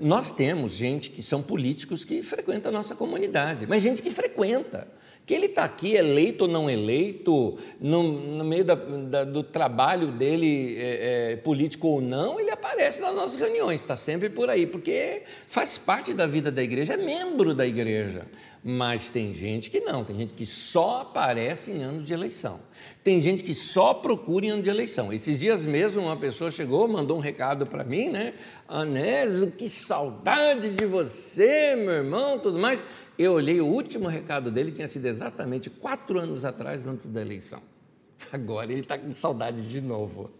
[0.00, 4.88] nós temos gente que são políticos que frequenta a nossa comunidade, mas gente que frequenta.
[5.28, 10.06] Que ele está aqui, eleito ou não eleito, no, no meio da, da, do trabalho
[10.06, 14.66] dele é, é, político ou não, ele aparece nas nossas reuniões, está sempre por aí,
[14.66, 18.26] porque faz parte da vida da igreja, é membro da igreja.
[18.64, 22.60] Mas tem gente que não, tem gente que só aparece em anos de eleição.
[23.02, 25.12] Tem gente que só procura em ano de eleição.
[25.12, 28.34] Esses dias mesmo, uma pessoa chegou, mandou um recado para mim, né?
[28.66, 32.84] Anésio, que saudade de você, meu irmão, tudo mais.
[33.18, 37.60] Eu olhei, o último recado dele tinha sido exatamente quatro anos atrás, antes da eleição.
[38.32, 40.30] Agora ele está com saudade de novo.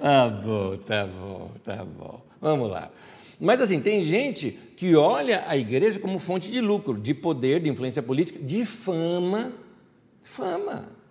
[0.00, 2.20] ah, bom, tá bom, tá bom.
[2.40, 2.90] Vamos lá.
[3.38, 7.68] Mas assim, tem gente que olha a igreja como fonte de lucro, de poder, de
[7.68, 9.52] influência política, de fama.
[10.22, 11.01] Fama.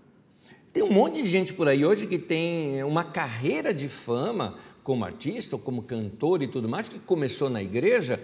[0.74, 5.04] Tem um monte de gente por aí hoje que tem uma carreira de fama como
[5.04, 8.22] artista, ou como cantor e tudo mais, que começou na igreja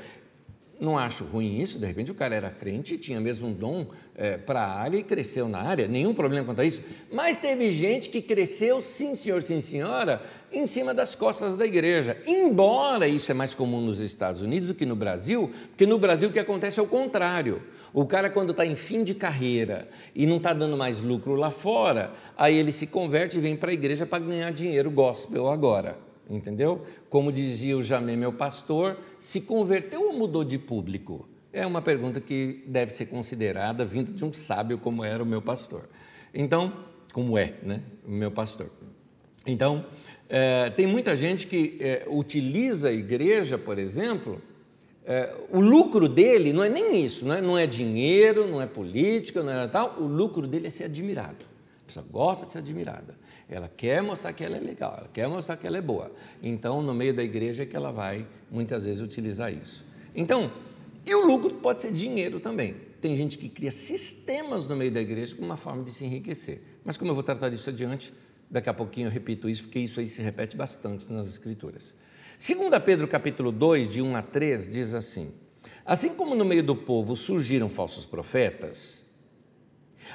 [0.80, 4.38] não acho ruim isso, de repente o cara era crente, tinha mesmo um dom é,
[4.38, 6.84] para a área e cresceu na área, nenhum problema quanto a isso.
[7.12, 10.22] Mas teve gente que cresceu, sim senhor, sim senhora,
[10.52, 12.18] em cima das costas da igreja.
[12.26, 16.30] Embora isso é mais comum nos Estados Unidos do que no Brasil, porque no Brasil
[16.30, 17.62] o que acontece é o contrário.
[17.94, 21.50] O cara, quando está em fim de carreira e não está dando mais lucro lá
[21.50, 26.07] fora, aí ele se converte e vem para a igreja para ganhar dinheiro gospel agora
[26.30, 26.84] entendeu?
[27.10, 31.28] Como dizia o Jamé, meu pastor, se converteu ou mudou de público?
[31.52, 35.42] É uma pergunta que deve ser considerada vinda de um sábio como era o meu
[35.42, 35.90] pastor.
[36.34, 36.74] Então,
[37.14, 37.82] como é, né?
[38.06, 38.70] O meu pastor.
[39.46, 39.86] Então,
[40.30, 44.42] é, tem muita gente que é, utiliza a igreja, por exemplo,
[45.06, 48.68] é, o lucro dele não é nem isso, não é, não é dinheiro, não é
[48.68, 51.46] política, não é tal, o lucro dele é ser admirado.
[51.84, 53.17] A pessoa gosta de ser admirada.
[53.50, 56.12] Ela quer mostrar que ela é legal, ela quer mostrar que ela é boa.
[56.44, 59.86] Então, no meio da igreja é que ela vai muitas vezes utilizar isso.
[60.14, 60.52] Então,
[61.06, 62.76] e o lucro pode ser dinheiro também.
[63.00, 66.62] Tem gente que cria sistemas no meio da igreja como uma forma de se enriquecer.
[66.84, 68.14] Mas como eu vou tratar disso adiante,
[68.52, 71.96] daqui a pouquinho eu repito isso, porque isso aí se repete bastante nas escrituras.
[72.38, 75.32] 2 Pedro capítulo 2, de 1 a 3, diz assim:
[75.86, 79.06] Assim como no meio do povo surgiram falsos profetas,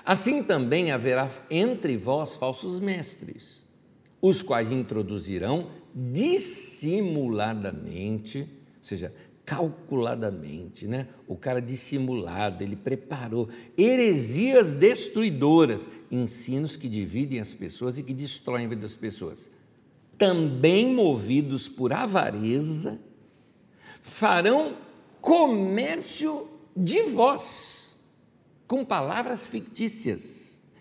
[0.05, 3.65] Assim também haverá entre vós falsos mestres,
[4.21, 8.47] os quais introduzirão dissimuladamente, ou
[8.81, 9.15] seja,
[9.45, 11.09] calculadamente, né?
[11.27, 18.67] O cara dissimulado, ele preparou heresias destruidoras, ensinos que dividem as pessoas e que destroem
[18.67, 19.51] a vida das pessoas.
[20.17, 23.01] Também movidos por avareza,
[24.01, 24.77] farão
[25.21, 27.82] comércio de vós
[28.73, 30.59] com palavras fictícias.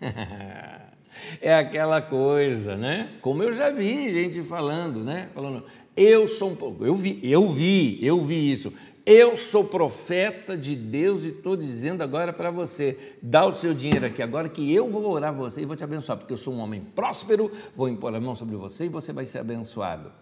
[1.42, 3.10] é aquela coisa, né?
[3.20, 5.28] Como eu já vi gente falando, né?
[5.34, 5.62] Falando,
[5.94, 8.72] eu sou um pouco, eu vi, eu vi, eu vi isso.
[9.04, 14.06] Eu sou profeta de Deus e estou dizendo agora para você: dá o seu dinheiro
[14.06, 16.60] aqui agora que eu vou orar você e vou te abençoar, porque eu sou um
[16.60, 20.21] homem próspero, vou impor a mão sobre você e você vai ser abençoado.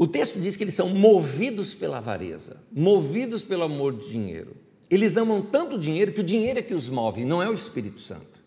[0.00, 4.56] O texto diz que eles são movidos pela avareza, movidos pelo amor de dinheiro.
[4.88, 7.52] Eles amam tanto o dinheiro que o dinheiro é que os move, não é o
[7.52, 8.40] Espírito Santo.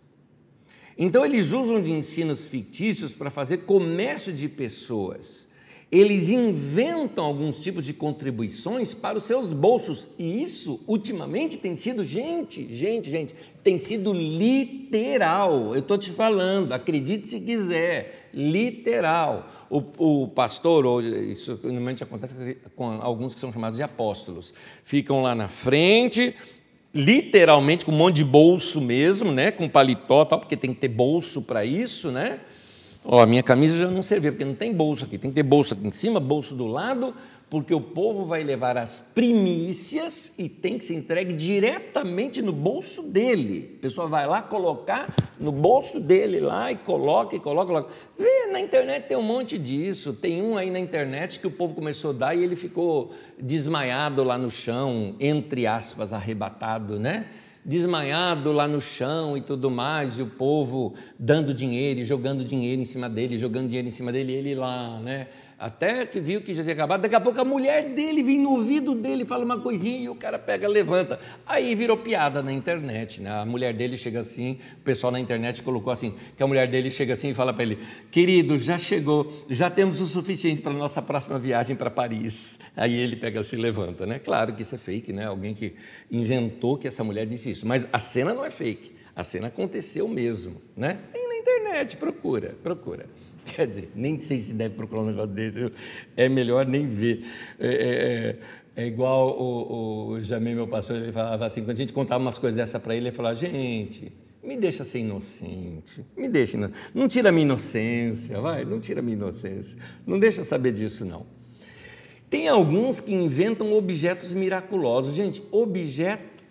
[0.97, 5.47] Então eles usam de ensinos fictícios para fazer comércio de pessoas
[5.91, 10.07] eles inventam alguns tipos de contribuições para os seus bolsos.
[10.17, 15.73] E isso, ultimamente, tem sido, gente, gente, gente, tem sido literal.
[15.73, 19.47] Eu estou te falando, acredite se quiser, literal.
[19.69, 24.53] O, o pastor, ou isso normalmente acontece com alguns que são chamados de apóstolos,
[24.83, 26.35] ficam lá na frente,
[26.93, 30.89] literalmente com um monte de bolso mesmo, né, com paletó, tal, porque tem que ter
[30.89, 32.39] bolso para isso, né?
[33.05, 35.17] Ó, a minha camisa já não serviu, porque não tem bolso aqui.
[35.17, 37.13] Tem que ter bolso aqui em cima, bolso do lado,
[37.49, 43.03] porque o povo vai levar as primícias e tem que ser entregue diretamente no bolso
[43.03, 43.75] dele.
[43.77, 47.93] A pessoa vai lá colocar no bolso dele lá e coloca e coloca, coloca.
[48.17, 50.13] Vê, na internet tem um monte disso.
[50.13, 54.23] Tem um aí na internet que o povo começou a dar e ele ficou desmaiado
[54.23, 57.27] lá no chão, entre aspas, arrebatado, né?
[57.65, 62.81] Desmanhado lá no chão e tudo mais, e o povo dando dinheiro e jogando dinheiro
[62.81, 65.27] em cima dele, jogando dinheiro em cima dele, e ele lá, né,
[65.63, 66.99] Até que viu que já tinha acabado.
[67.03, 70.15] Daqui a pouco a mulher dele vem no ouvido dele, fala uma coisinha e o
[70.15, 71.17] cara pega, levanta.
[71.45, 73.21] Aí virou piada na internet.
[73.21, 73.31] Né?
[73.31, 76.91] A mulher dele chega assim, o pessoal na internet colocou assim: que a mulher dele
[76.91, 77.79] chega assim e fala para ele:
[78.11, 82.59] Querido, já chegou, já temos o suficiente para nossa próxima viagem para Paris.
[82.75, 84.05] Aí ele pega se levanta.
[84.05, 84.19] Né?
[84.19, 85.27] Claro que isso é fake, né?
[85.27, 85.75] alguém que
[86.11, 87.65] inventou que essa mulher disse isso.
[87.65, 90.61] Mas a cena não é fake, a cena aconteceu mesmo.
[90.75, 90.99] Né?
[91.13, 93.05] Tem na internet, procura, procura.
[93.55, 95.71] Quer dizer, nem sei se deve procurar um negócio desse,
[96.15, 97.25] é melhor nem ver.
[97.59, 101.75] É, é, é, é igual o, o Jamé, meu pastor, ele falava assim, quando a
[101.75, 104.11] gente contava umas coisas dessa para ele, ele falava, gente,
[104.43, 109.77] me deixa ser inocente, me deixa, não tira minha inocência, vai, não tira minha inocência,
[110.05, 111.25] não deixa eu saber disso não.
[112.33, 115.13] Tem alguns que inventam objetos miraculosos.
[115.13, 116.43] Gente, objeto,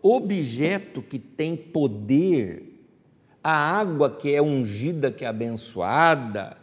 [0.00, 2.69] objeto que tem poder
[3.42, 6.56] a água que é ungida, que é abençoada,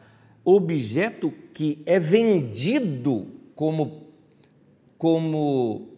[0.44, 4.08] objeto que é vendido como,
[4.98, 5.90] como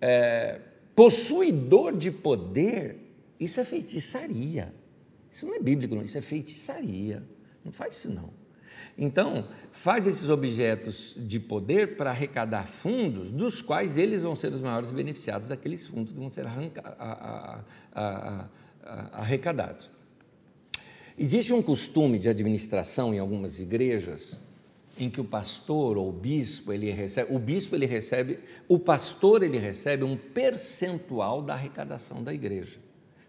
[0.00, 0.60] é,
[0.94, 2.98] possuidor de poder,
[3.40, 4.74] isso é feitiçaria.
[5.32, 6.02] Isso não é bíblico, não.
[6.02, 7.22] isso é feitiçaria.
[7.64, 8.30] Não faz isso, não.
[8.98, 14.60] Então, faz esses objetos de poder para arrecadar fundos, dos quais eles vão ser os
[14.60, 16.46] maiores beneficiados daqueles fundos que vão ser
[19.12, 19.90] arrecadados.
[21.18, 24.36] Existe um costume de administração em algumas igrejas
[24.98, 28.38] em que o pastor ou o bispo ele recebe, o bispo ele recebe,
[28.68, 32.78] o pastor ele recebe um percentual da arrecadação da igreja.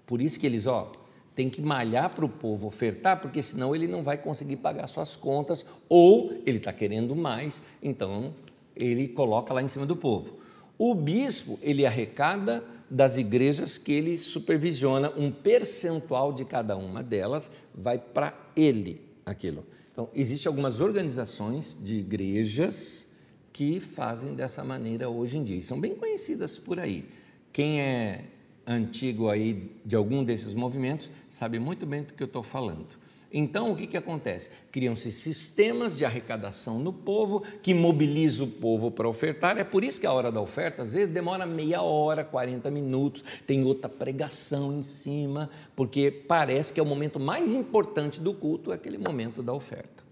[0.06, 0.92] Por isso que eles, ó,
[1.36, 5.16] tem que malhar para o povo ofertar, porque senão ele não vai conseguir pagar suas
[5.16, 8.34] contas, ou ele está querendo mais, então
[8.76, 10.38] ele coloca lá em cima do povo.
[10.78, 17.52] O bispo, ele arrecada das igrejas que ele supervisiona, um percentual de cada uma delas
[17.74, 19.66] vai para ele aquilo.
[19.92, 23.08] Então, existem algumas organizações de igrejas
[23.52, 27.10] que fazem dessa maneira hoje em dia, e são bem conhecidas por aí.
[27.52, 28.26] Quem é
[28.68, 32.88] antigo aí de algum desses movimentos sabe muito bem do que eu estou falando.
[33.32, 34.50] Então, o que, que acontece?
[34.72, 39.58] Criam-se sistemas de arrecadação no povo, que mobiliza o povo para ofertar.
[39.58, 43.24] É por isso que a hora da oferta, às vezes, demora meia hora, 40 minutos,
[43.46, 48.72] tem outra pregação em cima, porque parece que é o momento mais importante do culto,
[48.72, 50.04] é aquele momento da oferta.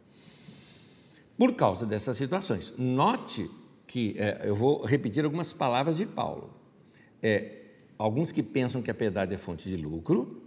[1.37, 3.49] Por causa dessas situações, note
[3.87, 6.49] que, é, eu vou repetir algumas palavras de Paulo.
[7.21, 7.61] É,
[7.97, 10.43] alguns que pensam que a piedade é fonte de lucro,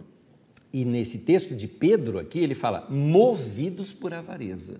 [0.71, 4.79] e nesse texto de Pedro aqui, ele fala: movidos por avareza,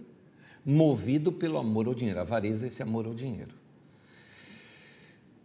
[0.65, 2.19] movido pelo amor ao dinheiro.
[2.19, 3.59] Avareza é esse amor ao dinheiro.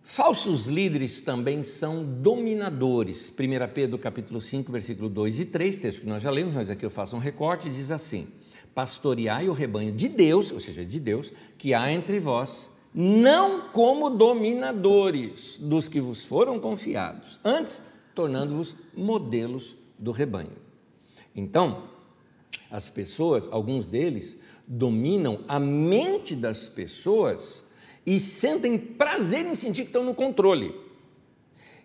[0.03, 3.31] Falsos líderes também são dominadores.
[3.31, 6.85] 1 Pedro capítulo 5, versículo 2 e 3, texto que nós já lemos, mas aqui
[6.85, 8.29] eu faço um recorte, diz assim:
[8.75, 14.11] Pastoreai o rebanho de Deus, ou seja, de Deus, que há entre vós, não como
[14.11, 17.83] dominadores dos que vos foram confiados, antes
[18.15, 20.57] tornando-vos modelos do rebanho.
[21.35, 21.89] Então,
[22.71, 24.37] as pessoas, alguns deles,
[24.67, 27.63] dominam a mente das pessoas
[28.07, 30.75] e sentem prazer em sentir que estão no controle.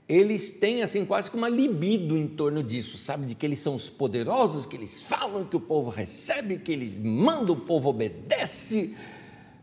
[0.07, 3.27] Eles têm assim quase que uma libido em torno disso, sabe?
[3.27, 6.97] De que eles são os poderosos, que eles falam que o povo recebe, que eles
[6.97, 8.95] mandam, o povo obedece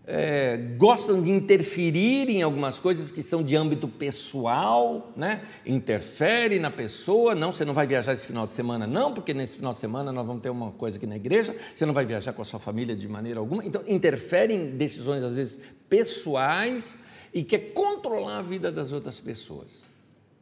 [0.07, 5.43] é, gostam de interferir em algumas coisas que são de âmbito pessoal, né?
[5.67, 9.57] interfere na pessoa, não, você não vai viajar esse final de semana, não, porque nesse
[9.57, 12.33] final de semana nós vamos ter uma coisa aqui na igreja, você não vai viajar
[12.33, 17.01] com a sua família de maneira alguma, então interfere em decisões às vezes pessoais
[17.35, 19.85] e quer controlar a vida das outras pessoas.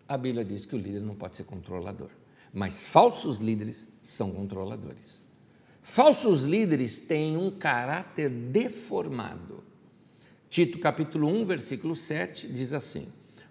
[0.06, 2.10] A Bíblia diz que o líder não pode ser controlador,
[2.52, 5.23] mas falsos líderes são controladores.
[5.86, 9.62] Falsos líderes têm um caráter deformado.
[10.48, 13.06] Tito capítulo 1, versículo 7 diz assim: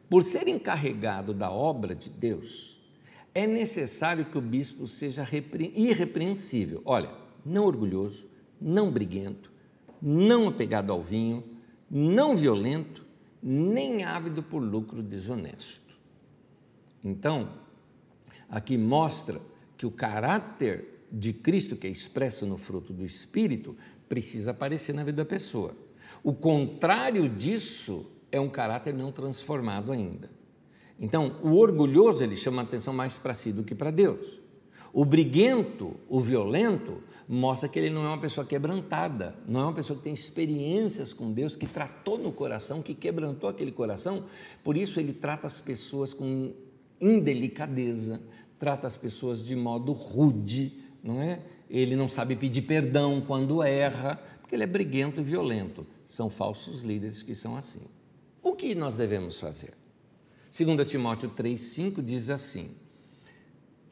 [0.10, 2.82] Por ser encarregado da obra de Deus,
[3.36, 5.26] é necessário que o bispo seja
[5.76, 6.82] irrepreensível.
[6.86, 7.12] Olha,
[7.46, 8.28] não orgulhoso,
[8.60, 9.52] não briguento,
[10.02, 11.44] não apegado ao vinho,
[11.90, 13.06] não violento,
[13.44, 15.96] nem ávido por lucro desonesto.
[17.04, 17.60] Então,
[18.50, 19.40] aqui mostra
[19.78, 23.78] que o caráter de Cristo, que é expresso no fruto do Espírito,
[24.10, 25.76] precisa aparecer na vida da pessoa.
[26.24, 30.30] O contrário disso é um caráter não transformado ainda.
[31.00, 34.40] Então, o orgulhoso ele chama a atenção mais para si do que para Deus.
[34.92, 39.74] O briguento, o violento, mostra que ele não é uma pessoa quebrantada, não é uma
[39.74, 44.26] pessoa que tem experiências com Deus, que tratou no coração, que quebrantou aquele coração,
[44.64, 46.54] por isso ele trata as pessoas com
[47.02, 48.22] indelicadeza,
[48.60, 51.42] trata as pessoas de modo rude, não é?
[51.70, 55.86] Ele não sabe pedir perdão quando erra, porque ele é briguento e violento.
[56.06, 57.82] São falsos líderes que são assim.
[58.42, 59.74] O que nós devemos fazer?
[60.58, 62.76] 2 Timóteo 3,5 diz assim: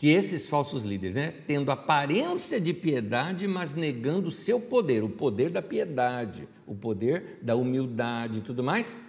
[0.02, 5.10] que esses falsos líderes, né, tendo aparência de piedade, mas negando o seu poder, o
[5.10, 9.00] poder da piedade, o poder da humildade e tudo mais,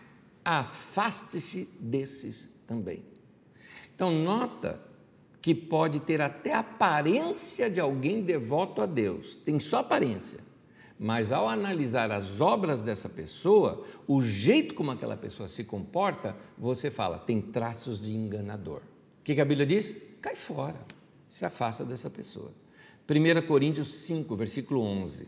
[0.45, 3.03] afaste-se desses também.
[3.95, 4.79] Então, nota
[5.43, 10.39] que pode ter até aparência de alguém devoto a Deus, tem só aparência,
[10.99, 16.91] mas ao analisar as obras dessa pessoa, o jeito como aquela pessoa se comporta, você
[16.91, 18.83] fala, tem traços de enganador.
[19.21, 19.97] O que a Bíblia diz?
[20.23, 20.81] cai fora,
[21.27, 22.53] se afasta dessa pessoa.
[23.11, 25.27] 1 Coríntios 5, versículo 11.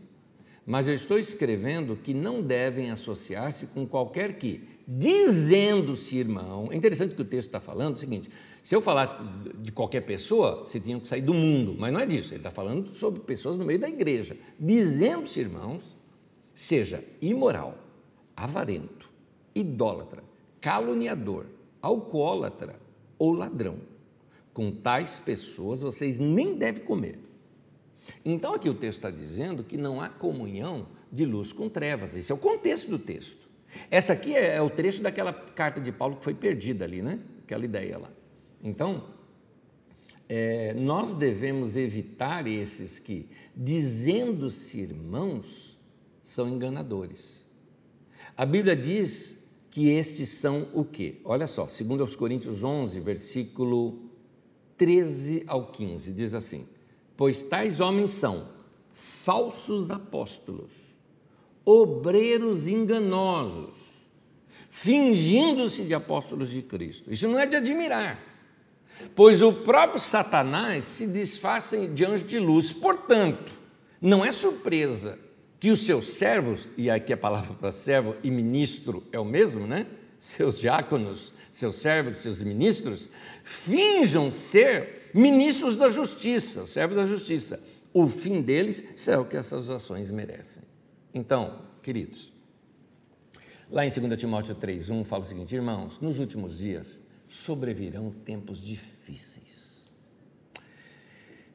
[0.65, 6.69] Mas eu estou escrevendo que não devem associar-se com qualquer que, dizendo-se irmão.
[6.71, 8.29] É interessante que o texto está falando o seguinte:
[8.65, 9.13] se eu falasse
[9.59, 12.49] de qualquer pessoa, você tinha que sair do mundo, mas não é disso, ele está
[12.49, 14.35] falando sobre pessoas no meio da igreja.
[14.59, 15.83] Dizendo-se irmãos,
[16.51, 17.77] seja imoral,
[18.35, 19.07] avarento,
[19.53, 20.23] idólatra,
[20.59, 21.45] caluniador,
[21.79, 22.79] alcoólatra
[23.19, 23.77] ou ladrão
[24.51, 27.19] com tais pessoas vocês nem devem comer.
[28.25, 32.15] Então aqui o texto está dizendo que não há comunhão de luz com trevas.
[32.15, 33.47] Esse é o contexto do texto.
[33.91, 37.19] Essa aqui é, é o trecho daquela carta de Paulo que foi perdida ali, né?
[37.43, 38.14] Aquela ideia lá.
[38.65, 39.03] Então,
[40.27, 45.77] é, nós devemos evitar esses que, dizendo-se irmãos,
[46.23, 47.45] são enganadores.
[48.35, 51.17] A Bíblia diz que estes são o quê?
[51.23, 54.09] Olha só, segundo aos Coríntios 11, versículo
[54.77, 56.67] 13 ao 15, diz assim:
[57.15, 58.49] Pois tais homens são
[58.95, 60.71] falsos apóstolos,
[61.63, 63.77] obreiros enganosos,
[64.71, 67.13] fingindo-se de apóstolos de Cristo.
[67.13, 68.34] Isso não é de admirar,
[69.15, 72.71] pois o próprio Satanás se disfarça de anjo de luz.
[72.71, 73.51] Portanto,
[74.01, 75.19] não é surpresa
[75.59, 79.65] que os seus servos, e aqui a palavra para servo e ministro é o mesmo,
[79.65, 79.87] né?
[80.19, 83.09] Seus diáconos seus servos, seus ministros,
[83.45, 87.61] finjam ser ministros da justiça, servos da justiça.
[87.93, 90.63] O fim deles será o que essas ações merecem.
[91.13, 92.33] Então, queridos,
[93.71, 97.01] lá em 2 Timóteo 3,1 fala o seguinte: irmãos, nos últimos dias
[97.35, 99.83] sobrevirão tempos difíceis.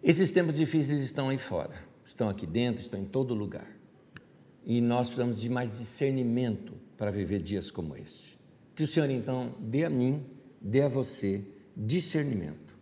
[0.02, 1.74] Esses tempos difíceis estão aí fora,
[2.05, 3.66] estão aqui dentro, estão em todo lugar.
[4.65, 8.39] E nós precisamos de mais discernimento para viver dias como este.
[8.74, 10.24] Que o Senhor então dê a mim,
[10.61, 11.44] dê a você
[11.77, 12.77] discernimento.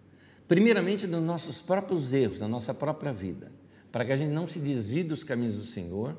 [0.46, 3.52] Primeiramente dos nossos próprios erros, da nossa própria vida,
[3.92, 6.16] para que a gente não se desvie dos caminhos do Senhor.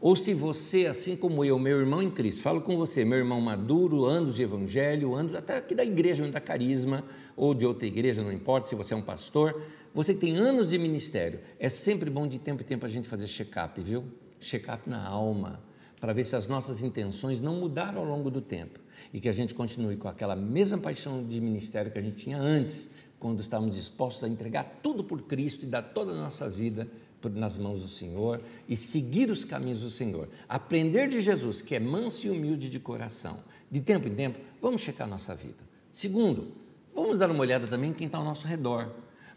[0.00, 3.40] Ou se você, assim como eu, meu irmão em Cristo, falo com você, meu irmão
[3.40, 7.04] maduro, anos de evangelho, anos até aqui da igreja, da carisma,
[7.36, 9.62] ou de outra igreja, não importa se você é um pastor,
[9.94, 13.26] você tem anos de ministério, é sempre bom de tempo em tempo a gente fazer
[13.26, 14.04] check-up, viu?
[14.40, 15.60] Check-up na alma,
[16.00, 18.80] para ver se as nossas intenções não mudaram ao longo do tempo
[19.12, 22.38] e que a gente continue com aquela mesma paixão de ministério que a gente tinha
[22.38, 22.88] antes,
[23.20, 26.88] quando estávamos dispostos a entregar tudo por Cristo e dar toda a nossa vida
[27.30, 30.28] nas mãos do Senhor e seguir os caminhos do Senhor.
[30.48, 33.38] Aprender de Jesus, que é manso e humilde de coração.
[33.70, 35.58] De tempo em tempo, vamos checar a nossa vida.
[35.90, 36.48] Segundo,
[36.94, 38.90] vamos dar uma olhada também em quem está ao nosso redor.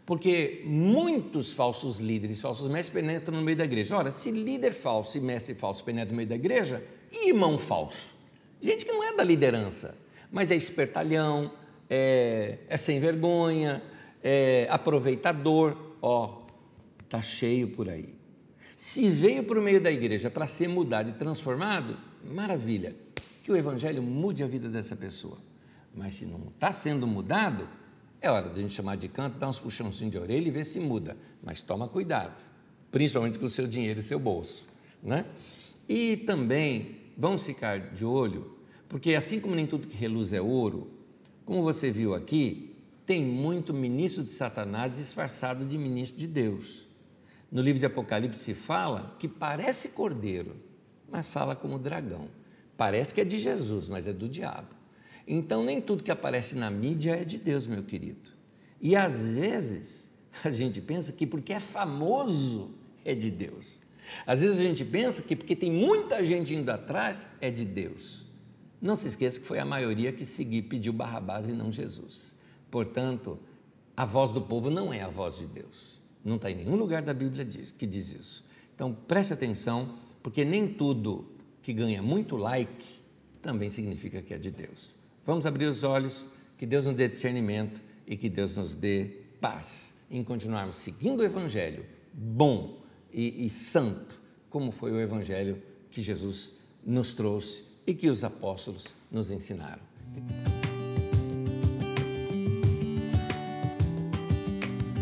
[0.06, 3.96] Porque muitos falsos líderes, falsos mestres penetram no meio da igreja.
[3.96, 8.14] Ora, se líder falso e mestre falso penetram no meio da igreja, e irmão falso?
[8.62, 9.98] Gente que não é da liderança,
[10.30, 11.50] mas é espertalhão,
[11.90, 13.82] é, é sem vergonha,
[14.22, 16.45] é aproveitador, ó,
[17.08, 18.14] tá cheio por aí.
[18.76, 22.94] Se veio para o meio da igreja para ser mudado e transformado, maravilha,
[23.42, 25.38] que o evangelho mude a vida dessa pessoa.
[25.94, 27.66] Mas se não está sendo mudado,
[28.20, 30.66] é hora de a gente chamar de canto, dar uns puxãozinhos de orelha e ver
[30.66, 31.16] se muda.
[31.42, 32.34] Mas toma cuidado,
[32.90, 34.66] principalmente com o seu dinheiro e seu bolso.
[35.02, 35.24] Né?
[35.88, 38.56] E também vamos ficar de olho,
[38.88, 40.90] porque assim como nem tudo que reluz é ouro,
[41.46, 42.74] como você viu aqui,
[43.06, 46.85] tem muito ministro de Satanás disfarçado de ministro de Deus.
[47.50, 50.56] No livro de Apocalipse se fala que parece cordeiro,
[51.10, 52.28] mas fala como dragão.
[52.76, 54.68] Parece que é de Jesus, mas é do diabo.
[55.26, 58.30] Então, nem tudo que aparece na mídia é de Deus, meu querido.
[58.80, 60.10] E às vezes
[60.44, 62.70] a gente pensa que porque é famoso
[63.04, 63.78] é de Deus.
[64.26, 68.24] Às vezes a gente pensa que porque tem muita gente indo atrás é de Deus.
[68.80, 72.36] Não se esqueça que foi a maioria que seguiu, pediu Barrabás e não Jesus.
[72.70, 73.38] Portanto,
[73.96, 75.95] a voz do povo não é a voz de Deus.
[76.26, 78.44] Não está em nenhum lugar da Bíblia que diz isso.
[78.74, 81.24] Então preste atenção, porque nem tudo
[81.62, 82.84] que ganha muito like
[83.40, 84.94] também significa que é de Deus.
[85.24, 86.28] Vamos abrir os olhos,
[86.58, 91.24] que Deus nos dê discernimento e que Deus nos dê paz em continuarmos seguindo o
[91.24, 91.84] Evangelho
[92.16, 92.78] bom
[93.12, 96.52] e, e santo, como foi o evangelho que Jesus
[96.84, 99.82] nos trouxe e que os apóstolos nos ensinaram.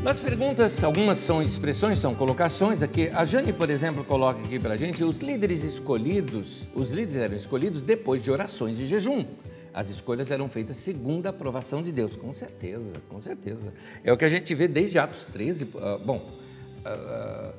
[0.04, 3.08] Nas perguntas, algumas são expressões, são colocações aqui.
[3.14, 7.34] A Jane, por exemplo, coloca aqui para a gente: os líderes escolhidos, os líderes eram
[7.34, 9.24] escolhidos depois de orações de jejum.
[9.72, 13.72] As escolhas eram feitas segundo a aprovação de Deus, com certeza, com certeza.
[14.04, 15.64] É o que a gente vê desde Atos 13.
[15.64, 16.16] Uh, ah, bom,
[16.84, 17.54] uh,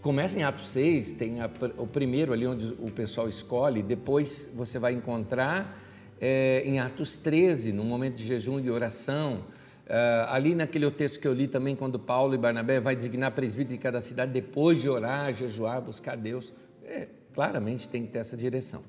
[0.00, 4.78] começa em Atos 6, tem a, o primeiro ali onde o pessoal escolhe, depois você
[4.78, 5.84] vai encontrar
[6.20, 9.42] é, em Atos 13, no momento de jejum e oração.
[9.88, 13.74] Uh, ali naquele texto que eu li também, quando Paulo e Barnabé vai designar presbítero
[13.74, 16.52] de cada cidade, depois de orar, jejuar, buscar Deus,
[16.84, 18.82] é, claramente tem que ter essa direção.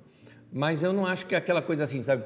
[0.51, 2.25] Mas eu não acho que é aquela coisa assim, sabe?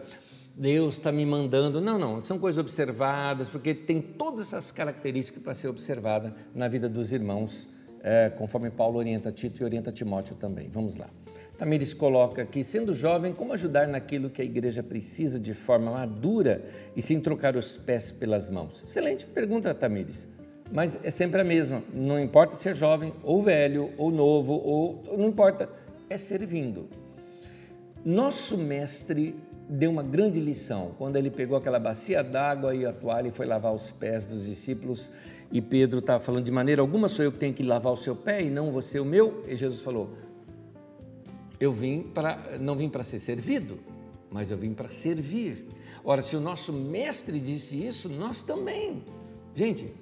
[0.56, 1.80] Deus está me mandando.
[1.80, 6.90] Não, não, são coisas observadas, porque tem todas essas características para ser observada na vida
[6.90, 7.70] dos irmãos,
[8.02, 10.68] é, conforme Paulo orienta Tito e orienta Timóteo também.
[10.70, 11.10] Vamos lá.
[11.58, 16.66] Tamires coloca aqui, sendo jovem, como ajudar naquilo que a igreja precisa de forma madura
[16.96, 18.84] e sem trocar os pés pelas mãos?
[18.84, 20.28] Excelente pergunta, Tamires.
[20.72, 25.04] Mas é sempre a mesma, não importa se é jovem, ou velho, ou novo, ou
[25.16, 25.70] não importa,
[26.10, 26.88] é servindo.
[28.04, 29.36] Nosso mestre
[29.70, 33.46] deu uma grande lição quando ele pegou aquela bacia d'água e a toalha e foi
[33.46, 35.12] lavar os pés dos discípulos.
[35.52, 38.16] E Pedro estava falando: de maneira alguma sou eu que tenho que lavar o seu
[38.16, 39.42] pé e não você o meu.
[39.48, 40.18] E Jesus falou:
[41.60, 43.80] eu vim para não vim para ser servido,
[44.32, 45.68] mas eu vim para servir.
[46.04, 49.04] Ora, se o nosso mestre disse isso, nós também.
[49.56, 49.94] Gente,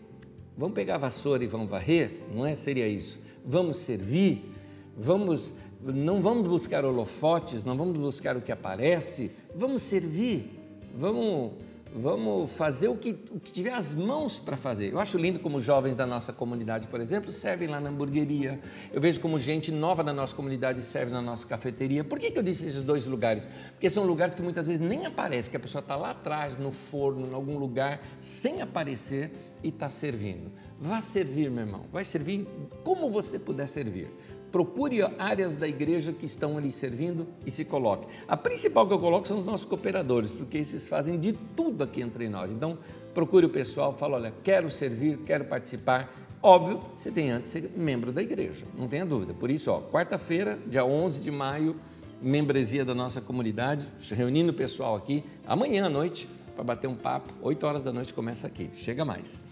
[0.57, 2.21] vamos pegar a vassoura e vamos varrer?
[2.33, 2.55] Não é?
[2.55, 3.19] Seria isso.
[3.45, 4.51] Vamos servir,
[4.97, 5.53] vamos
[5.83, 10.59] não vamos buscar holofotes, não vamos buscar o que aparece, vamos servir,
[10.95, 11.53] vamos
[11.93, 14.91] vamos fazer o que, o que tiver as mãos para fazer.
[14.91, 18.59] Eu acho lindo como jovens da nossa comunidade, por exemplo, servem lá na hamburgueria.
[18.91, 22.03] Eu vejo como gente nova da nossa comunidade serve na nossa cafeteria.
[22.03, 23.49] Por que, que eu disse esses dois lugares?
[23.71, 26.71] Porque são lugares que muitas vezes nem aparece, que a pessoa está lá atrás, no
[26.71, 29.31] forno, em algum lugar, sem aparecer
[29.63, 30.51] e está servindo.
[30.79, 31.85] Vá servir, meu irmão.
[31.91, 32.47] Vai servir
[32.83, 34.09] como você puder servir
[34.51, 38.07] procure áreas da igreja que estão ali servindo e se coloque.
[38.27, 42.01] A principal que eu coloco são os nossos cooperadores, porque esses fazem de tudo aqui
[42.01, 42.51] entre nós.
[42.51, 42.77] Então,
[43.13, 46.13] procure o pessoal, fala, olha, quero servir, quero participar.
[46.43, 49.33] Óbvio, você tem antes ser membro da igreja, não tenha dúvida.
[49.33, 51.75] Por isso, quarta-feira, dia 11 de maio,
[52.21, 57.33] membresia da nossa comunidade, reunindo o pessoal aqui, amanhã à noite, para bater um papo,
[57.41, 59.43] 8 horas da noite começa aqui, chega mais.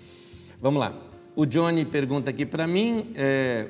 [0.62, 0.94] Vamos lá.
[1.36, 3.68] O Johnny pergunta aqui para mim, é,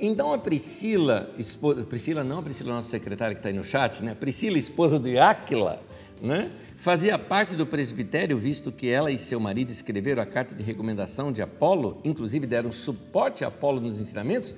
[0.00, 4.02] então a Priscila, esposa, Priscila não, a Priscila nossa secretária que está aí no chat,
[4.02, 4.14] né?
[4.14, 5.82] Priscila, esposa do Áquila,
[6.20, 6.50] né?
[6.76, 11.32] fazia parte do presbitério, visto que ela e seu marido escreveram a carta de recomendação
[11.32, 14.54] de Apolo, inclusive deram suporte a Apolo nos ensinamentos?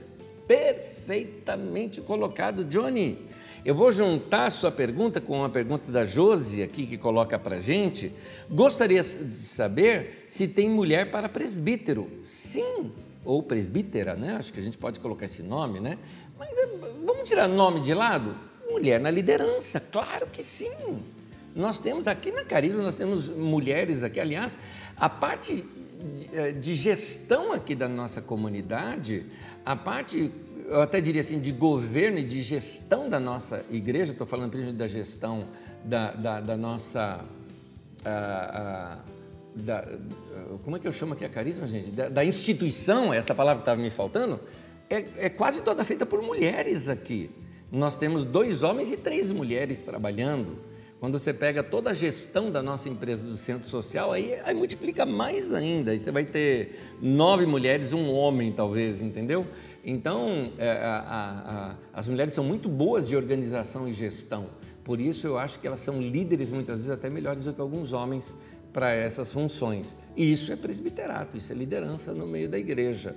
[0.46, 3.18] Perfeitamente colocado, Johnny.
[3.64, 7.60] Eu vou juntar a sua pergunta com uma pergunta da Josi aqui que coloca para
[7.60, 8.12] gente.
[8.48, 12.08] Gostaria de saber se tem mulher para presbítero.
[12.22, 12.92] Sim,
[13.24, 14.36] ou presbítera, né?
[14.36, 15.98] Acho que a gente pode colocar esse nome, né?
[16.38, 16.66] Mas é,
[17.04, 18.34] vamos tirar nome de lado?
[18.70, 21.02] Mulher na liderança, claro que sim.
[21.54, 24.58] Nós temos aqui na Carisma, nós temos mulheres aqui, aliás,
[24.96, 25.64] a parte
[26.32, 29.26] eh, de gestão aqui da nossa comunidade,
[29.64, 30.30] a parte,
[30.66, 34.78] eu até diria assim, de governo e de gestão da nossa igreja, estou falando principalmente
[34.78, 35.48] da gestão
[35.84, 37.24] da, da, da nossa.
[38.04, 39.17] A, a,
[39.54, 39.86] da,
[40.64, 41.90] como é que eu chamo aqui a carisma, gente?
[41.90, 44.40] Da, da instituição, essa palavra que estava me faltando,
[44.88, 47.30] é, é quase toda feita por mulheres aqui.
[47.70, 50.58] Nós temos dois homens e três mulheres trabalhando.
[51.00, 55.06] Quando você pega toda a gestão da nossa empresa do centro social, aí, aí multiplica
[55.06, 55.92] mais ainda.
[55.92, 59.46] Aí você vai ter nove mulheres, um homem, talvez, entendeu?
[59.84, 64.46] Então, é, a, a, as mulheres são muito boas de organização e gestão.
[64.82, 67.92] Por isso, eu acho que elas são líderes, muitas vezes até melhores do que alguns
[67.92, 68.36] homens
[68.78, 69.96] para essas funções.
[70.16, 73.16] E isso é presbiterato, isso é liderança no meio da igreja.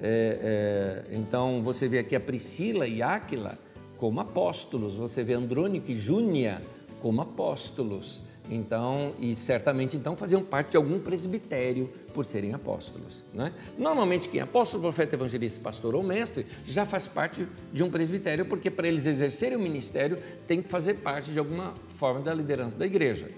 [0.00, 3.58] É, é, então você vê aqui a Priscila e Áquila
[3.98, 6.62] como apóstolos, você vê Andrônico e Júnia
[6.98, 8.22] como apóstolos.
[8.50, 13.22] Então, e certamente então faziam parte de algum presbitério por serem apóstolos.
[13.34, 13.52] Né?
[13.76, 18.46] Normalmente, quem é apóstolo, profeta, evangelista, pastor ou mestre já faz parte de um presbitério,
[18.46, 20.16] porque para eles exercerem o ministério
[20.46, 23.28] tem que fazer parte de alguma forma da liderança da igreja.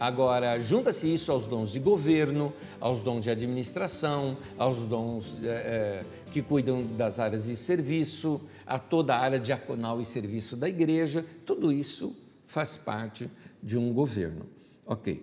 [0.00, 6.04] Agora, junta-se isso aos dons de governo, aos dons de administração, aos dons é, é,
[6.32, 11.22] que cuidam das áreas de serviço, a toda a área diaconal e serviço da igreja,
[11.44, 12.16] tudo isso
[12.46, 13.30] faz parte
[13.62, 14.46] de um governo.
[14.86, 15.22] Ok.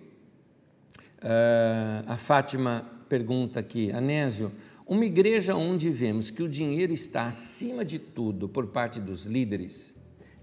[1.18, 4.52] Uh, a Fátima pergunta aqui, Anésio,
[4.86, 9.92] Uma igreja onde vemos que o dinheiro está acima de tudo por parte dos líderes,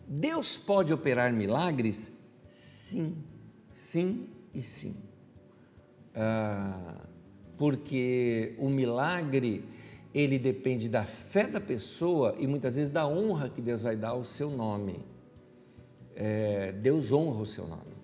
[0.06, 2.12] Deus pode operar milagres?
[2.50, 3.16] Sim,
[3.96, 4.96] sim e sim.
[6.14, 7.00] Ah,
[7.58, 9.64] porque o milagre
[10.14, 14.10] ele depende da fé da pessoa e muitas vezes da honra que Deus vai dar
[14.10, 15.00] ao seu nome.
[16.14, 17.96] É, Deus honra o seu nome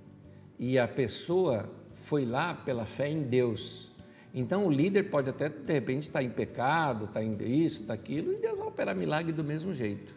[0.58, 3.92] e a pessoa foi lá pela fé em Deus.
[4.34, 8.32] Então o líder pode até de repente estar em pecado, estar em isso, estar aquilo,
[8.32, 10.16] e Deus vai operar milagre do mesmo jeito,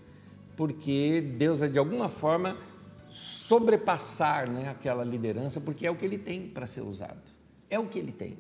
[0.57, 2.57] porque Deus vai de alguma forma
[3.15, 7.23] sobrepassar né, aquela liderança, porque é o que ele tem para ser usado,
[7.71, 8.37] é o que ele tem.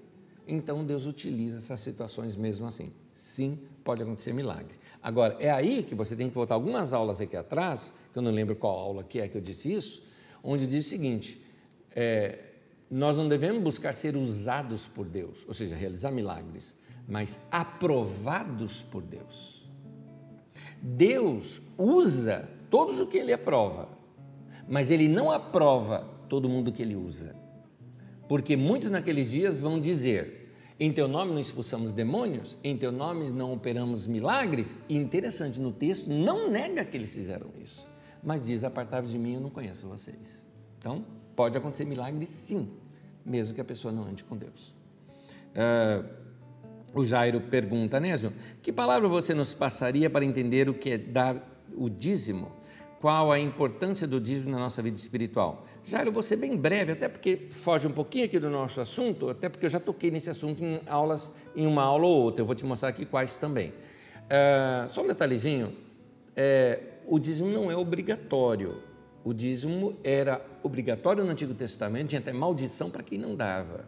[0.48, 2.92] Então Deus utiliza essas situações mesmo assim.
[3.12, 4.74] Sim, pode acontecer milagre.
[5.00, 8.32] Agora, é aí que você tem que voltar algumas aulas aqui atrás, que eu não
[8.32, 10.02] lembro qual aula que é que eu disse isso,
[10.42, 11.40] onde diz o seguinte:
[11.94, 12.40] é,
[12.90, 16.76] nós não devemos buscar ser usados por Deus, ou seja, realizar milagres,
[17.06, 19.64] mas aprovados por Deus.
[20.82, 23.88] Deus usa todos o que ele aprova,
[24.68, 27.34] mas ele não aprova todo mundo que ele usa.
[28.28, 33.30] Porque muitos naqueles dias vão dizer: em teu nome não expulsamos demônios, em teu nome
[33.30, 34.78] não operamos milagres.
[34.88, 37.86] E interessante, no texto não nega que eles fizeram isso,
[38.22, 40.46] mas diz: apartai de mim, eu não conheço vocês.
[40.78, 41.04] Então,
[41.36, 42.70] pode acontecer milagre sim,
[43.24, 44.74] mesmo que a pessoa não ande com Deus.
[45.54, 46.24] Uh,
[46.94, 48.32] o Jairo pergunta, Nésio,
[48.62, 52.52] que palavra você nos passaria para entender o que é dar o dízimo?
[53.04, 55.66] Qual a importância do dízimo na nossa vida espiritual.
[55.84, 59.50] Jairo, vou ser bem breve, até porque foge um pouquinho aqui do nosso assunto, até
[59.50, 62.40] porque eu já toquei nesse assunto em aulas, em uma aula ou outra.
[62.40, 63.74] Eu vou te mostrar aqui quais também.
[64.24, 65.74] Uh, só um detalhezinho:
[66.34, 68.80] é, o dízimo não é obrigatório.
[69.22, 73.84] O dízimo era obrigatório no Antigo Testamento, tinha até maldição para quem não dava.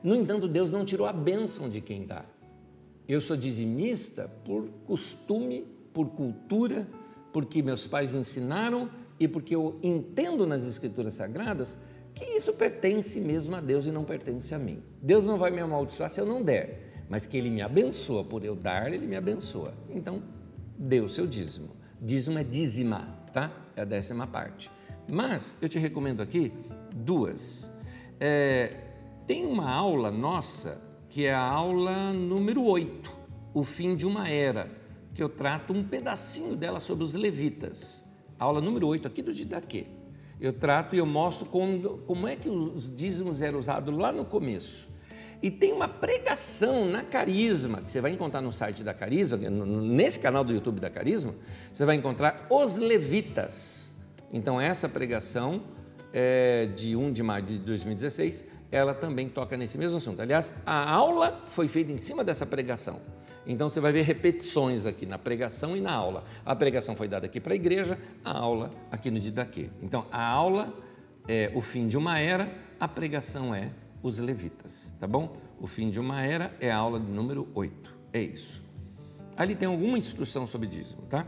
[0.00, 2.24] No entanto, Deus não tirou a bênção de quem dá.
[3.08, 6.86] Eu sou dizimista por costume, por cultura,
[7.34, 8.88] porque meus pais ensinaram
[9.18, 11.76] e porque eu entendo nas Escrituras Sagradas
[12.14, 14.80] que isso pertence mesmo a Deus e não pertence a mim.
[15.02, 18.44] Deus não vai me amaldiçoar se eu não der, mas que Ele me abençoa por
[18.44, 19.74] eu dar, Ele me abençoa.
[19.90, 20.22] Então,
[20.78, 21.70] dê o seu dízimo.
[22.00, 23.50] Dízimo é dízima, tá?
[23.74, 24.70] É a décima parte.
[25.08, 26.52] Mas eu te recomendo aqui
[26.94, 27.68] duas.
[28.20, 28.76] É,
[29.26, 33.12] tem uma aula nossa que é a aula número 8,
[33.52, 34.83] o fim de uma era
[35.14, 38.04] que eu trato um pedacinho dela sobre os levitas.
[38.38, 39.86] Aula número 8 aqui do Didaquê.
[40.40, 44.24] Eu trato e eu mostro como, como é que os dízimos eram usados lá no
[44.24, 44.92] começo.
[45.40, 50.18] E tem uma pregação na Carisma, que você vai encontrar no site da Carisma, nesse
[50.18, 51.34] canal do YouTube da Carisma,
[51.72, 53.94] você vai encontrar os levitas.
[54.32, 55.62] Então, essa pregação
[56.12, 60.20] é de 1 de maio de 2016, ela também toca nesse mesmo assunto.
[60.20, 63.00] Aliás, a aula foi feita em cima dessa pregação.
[63.46, 66.24] Então você vai ver repetições aqui na pregação e na aula.
[66.44, 69.70] A pregação foi dada aqui para a igreja, a aula aqui no Didaquê.
[69.82, 70.72] Então a aula
[71.28, 73.70] é o fim de uma era, a pregação é
[74.02, 75.36] os levitas, tá bom?
[75.60, 77.94] O fim de uma era é a aula número 8.
[78.12, 78.64] É isso.
[79.36, 81.26] Ali tem alguma instrução sobre dízimo, tá?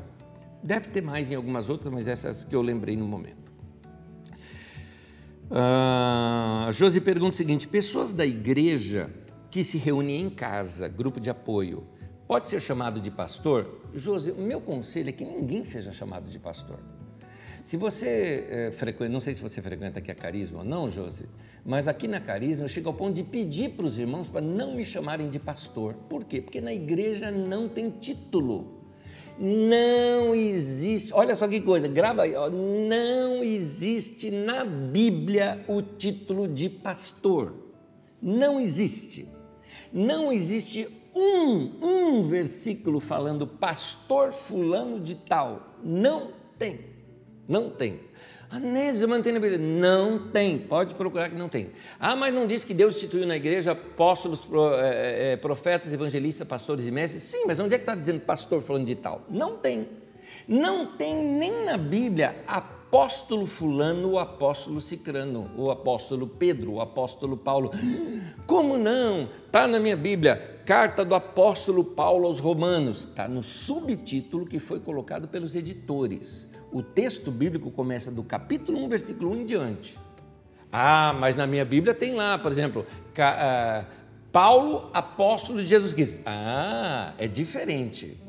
[0.62, 3.52] Deve ter mais em algumas outras, mas essas que eu lembrei no momento.
[5.50, 9.10] Ah, Josi pergunta o seguinte: pessoas da igreja
[9.50, 11.86] que se reúnem em casa, grupo de apoio,
[12.26, 13.82] Pode ser chamado de pastor?
[13.94, 16.80] José, o meu conselho é que ninguém seja chamado de pastor.
[17.64, 21.26] Se você é, frequenta, não sei se você frequenta aqui a Carisma ou não, José,
[21.64, 24.74] mas aqui na Carisma eu chego ao ponto de pedir para os irmãos para não
[24.74, 25.94] me chamarem de pastor.
[26.08, 26.40] Por quê?
[26.40, 28.82] Porque na igreja não tem título.
[29.38, 36.48] Não existe, olha só que coisa, grava aí, ó, não existe na Bíblia o título
[36.48, 37.54] de pastor.
[38.20, 39.28] Não existe.
[39.92, 45.74] Não existe um, um versículo falando pastor fulano de tal.
[45.82, 46.80] Não tem.
[47.48, 48.00] Não tem.
[48.50, 49.58] Anésio mantém na Bíblia.
[49.58, 50.58] Não tem.
[50.58, 51.70] Pode procurar que não tem.
[51.98, 54.42] Ah, mas não diz que Deus instituiu na igreja apóstolos,
[54.82, 57.22] é, é, profetas, evangelistas, pastores e mestres?
[57.22, 59.22] Sim, mas onde é que está dizendo pastor fulano de tal?
[59.28, 59.88] Não tem.
[60.46, 67.36] Não tem nem na Bíblia apóstolo fulano, o apóstolo cicrano, o apóstolo Pedro, o apóstolo
[67.36, 67.70] Paulo.
[68.46, 69.28] Como não?
[69.46, 74.80] Está na minha Bíblia, carta do apóstolo Paulo aos Romanos, está no subtítulo que foi
[74.80, 76.48] colocado pelos editores.
[76.72, 79.96] O texto bíblico começa do capítulo 1, versículo 1 em diante.
[80.72, 82.84] Ah, mas na minha Bíblia tem lá, por exemplo,
[83.16, 83.84] ah,
[84.32, 86.20] Paulo, apóstolo de Jesus Cristo.
[86.26, 88.20] Ah, é diferente.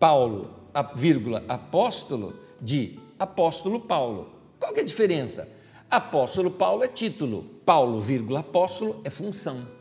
[0.00, 0.54] Paulo,
[0.96, 4.30] vírgula, apóstolo de apóstolo Paulo.
[4.58, 5.46] Qual que é a diferença?
[5.90, 9.73] Apóstolo Paulo é título, Paulo, vírgula, apóstolo é função.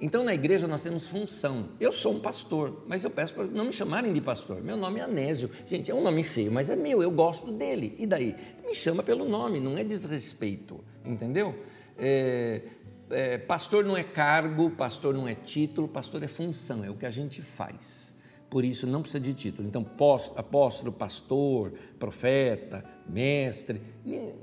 [0.00, 1.68] Então, na igreja nós temos função.
[1.78, 4.62] Eu sou um pastor, mas eu peço para não me chamarem de pastor.
[4.62, 5.50] Meu nome é Anésio.
[5.66, 7.94] Gente, é um nome feio, mas é meu, eu gosto dele.
[7.98, 8.34] E daí?
[8.66, 11.54] Me chama pelo nome, não é desrespeito, entendeu?
[11.98, 12.62] É,
[13.10, 17.04] é, pastor não é cargo, pastor não é título, pastor é função, é o que
[17.04, 18.14] a gente faz.
[18.48, 19.68] Por isso não precisa de título.
[19.68, 19.86] Então,
[20.34, 23.80] apóstolo, pastor, profeta, mestre,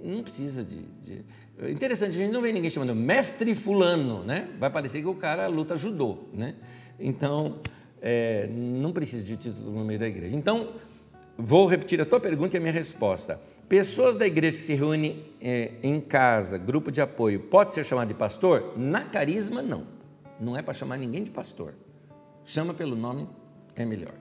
[0.02, 1.26] não precisa de, de
[1.60, 4.48] Interessante, a gente não vê ninguém chamando mestre fulano, né?
[4.60, 6.56] Vai parecer que o cara luta judô, né?
[7.00, 7.60] Então,
[8.00, 10.36] é, não precisa de título no meio da igreja.
[10.36, 10.74] Então,
[11.36, 13.42] vou repetir a tua pergunta e a minha resposta.
[13.68, 18.08] Pessoas da igreja que se reúnem é, em casa, grupo de apoio, pode ser chamado
[18.08, 18.74] de pastor?
[18.78, 19.86] Na carisma, não.
[20.40, 21.74] Não é para chamar ninguém de pastor.
[22.46, 23.28] Chama pelo nome,
[23.76, 24.14] é melhor.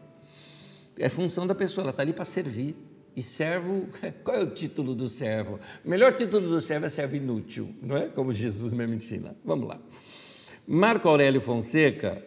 [0.98, 2.74] É função da pessoa, ela está ali para servir.
[3.16, 3.88] E servo,
[4.22, 5.58] qual é o título do servo?
[5.82, 8.08] O melhor título do servo é servo inútil, não é?
[8.08, 9.34] Como Jesus mesmo ensina.
[9.42, 9.80] Vamos lá.
[10.66, 12.22] Marco Aurélio Fonseca,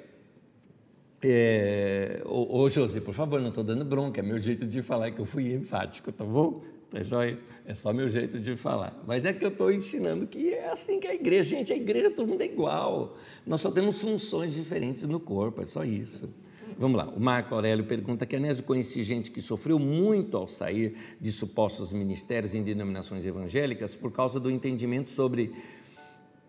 [1.22, 5.11] é, ô, ô José, por favor, não estou dando bronca, é meu jeito de falar
[5.11, 6.64] que eu fui enfático, tá bom?
[6.90, 7.38] Tá joia?
[7.68, 8.99] É só meu jeito de falar.
[9.06, 11.56] Mas é que eu estou ensinando que é assim que é a igreja.
[11.56, 13.16] Gente, a igreja todo mundo é igual.
[13.45, 16.34] Nós só temos funções diferentes no corpo, é só isso.
[16.80, 20.95] Vamos lá, o Marco Aurélio pergunta que Anésio conheci gente que sofreu muito ao sair
[21.19, 25.53] de supostos ministérios em denominações evangélicas por causa do entendimento sobre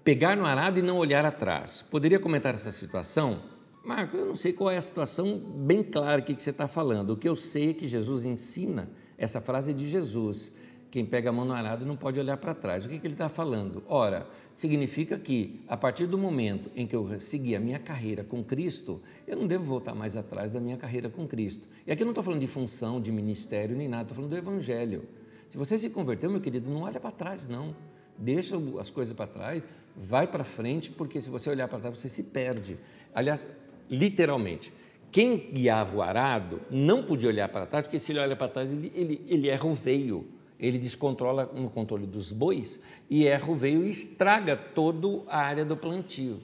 [0.05, 1.82] pegar no arado e não olhar atrás.
[1.82, 3.43] Poderia comentar essa situação?
[3.85, 7.11] Marco, eu não sei qual é a situação bem clara que você está falando.
[7.11, 8.89] O que eu sei é que Jesus ensina,
[9.19, 10.52] essa frase é de Jesus,
[10.91, 12.85] quem pega a mão no arado não pode olhar para trás.
[12.85, 13.83] O que, que ele está falando?
[13.87, 18.43] Ora, significa que a partir do momento em que eu segui a minha carreira com
[18.43, 21.69] Cristo, eu não devo voltar mais atrás da minha carreira com Cristo.
[21.87, 24.37] E aqui eu não estou falando de função, de ministério, nem nada, estou falando do
[24.37, 25.05] Evangelho.
[25.49, 27.75] Se você se converteu, meu querido, não olha para trás, não.
[28.19, 32.09] Deixa as coisas para trás, vai para frente, porque se você olhar para trás, você
[32.09, 32.77] se perde.
[33.15, 33.47] Aliás,
[33.89, 34.73] literalmente,
[35.12, 38.73] quem guiava o arado não podia olhar para trás, porque se ele olha para trás,
[38.73, 43.55] ele, ele, ele erra o veio ele descontrola no controle dos bois e erra o
[43.55, 46.41] veio e estraga toda a área do plantio.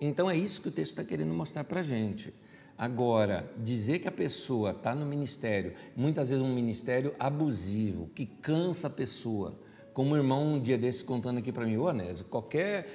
[0.00, 2.34] Então é isso que o texto está querendo mostrar para a gente.
[2.76, 8.88] Agora, dizer que a pessoa está no ministério, muitas vezes um ministério abusivo, que cansa
[8.88, 9.54] a pessoa,
[9.92, 12.88] como o irmão um dia desses contando aqui para mim, ô Anésio, qualquer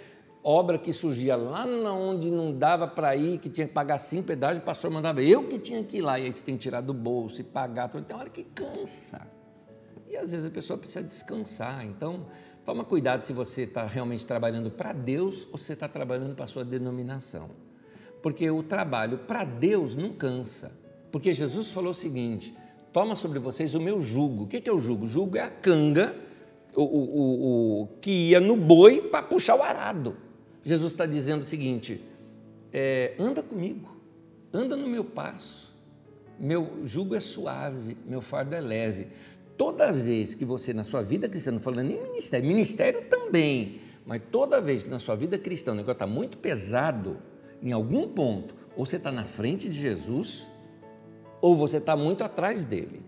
[0.43, 4.59] obra que surgia lá onde não dava para ir, que tinha que pagar cinco pedágios,
[4.59, 6.81] o pastor mandava eu que tinha que ir lá, e aí você tem que tirar
[6.81, 9.36] do bolso e pagar, tem hora que cansa.
[10.09, 11.85] E às vezes a pessoa precisa descansar.
[11.85, 12.27] Então,
[12.65, 16.47] toma cuidado se você está realmente trabalhando para Deus ou se está trabalhando para a
[16.47, 17.49] sua denominação.
[18.21, 20.71] Porque o trabalho para Deus não cansa.
[21.11, 22.55] Porque Jesus falou o seguinte:
[22.91, 24.43] toma sobre vocês o meu jugo.
[24.43, 25.05] O que é o jugo?
[25.05, 26.15] O jugo é a canga
[26.77, 30.15] o, o, o que ia no boi para puxar o arado.
[30.63, 32.01] Jesus está dizendo o seguinte:
[32.71, 33.97] é, anda comigo,
[34.53, 35.75] anda no meu passo.
[36.39, 39.07] Meu jugo é suave, meu fardo é leve
[39.57, 44.21] toda vez que você, na sua vida cristã, não falando nem ministério, ministério também, mas
[44.31, 47.17] toda vez que na sua vida cristã o negócio está muito pesado,
[47.61, 50.47] em algum ponto, ou você está na frente de Jesus,
[51.41, 53.01] ou você está muito atrás dele.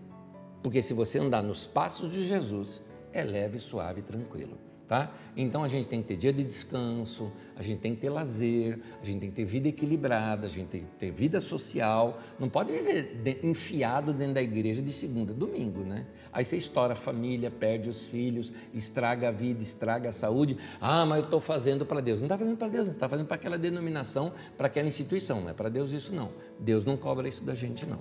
[0.62, 2.82] Porque se você andar nos passos de Jesus,
[3.12, 5.08] é leve, suave e tranquilo tá?
[5.36, 8.80] Então a gente tem que ter dia de descanso, a gente tem que ter lazer,
[9.00, 12.18] a gente tem que ter vida equilibrada, a gente tem que ter vida social.
[12.40, 16.06] Não pode viver enfiado dentro da igreja de segunda a domingo, né?
[16.32, 20.58] Aí você estoura a família, perde os filhos, estraga a vida, estraga a saúde.
[20.80, 22.18] Ah, mas eu estou fazendo para Deus.
[22.18, 25.40] Não está fazendo para Deus, está fazendo para aquela denominação, para aquela instituição.
[25.40, 26.32] Não é para Deus isso não.
[26.58, 28.00] Deus não cobra isso da gente não.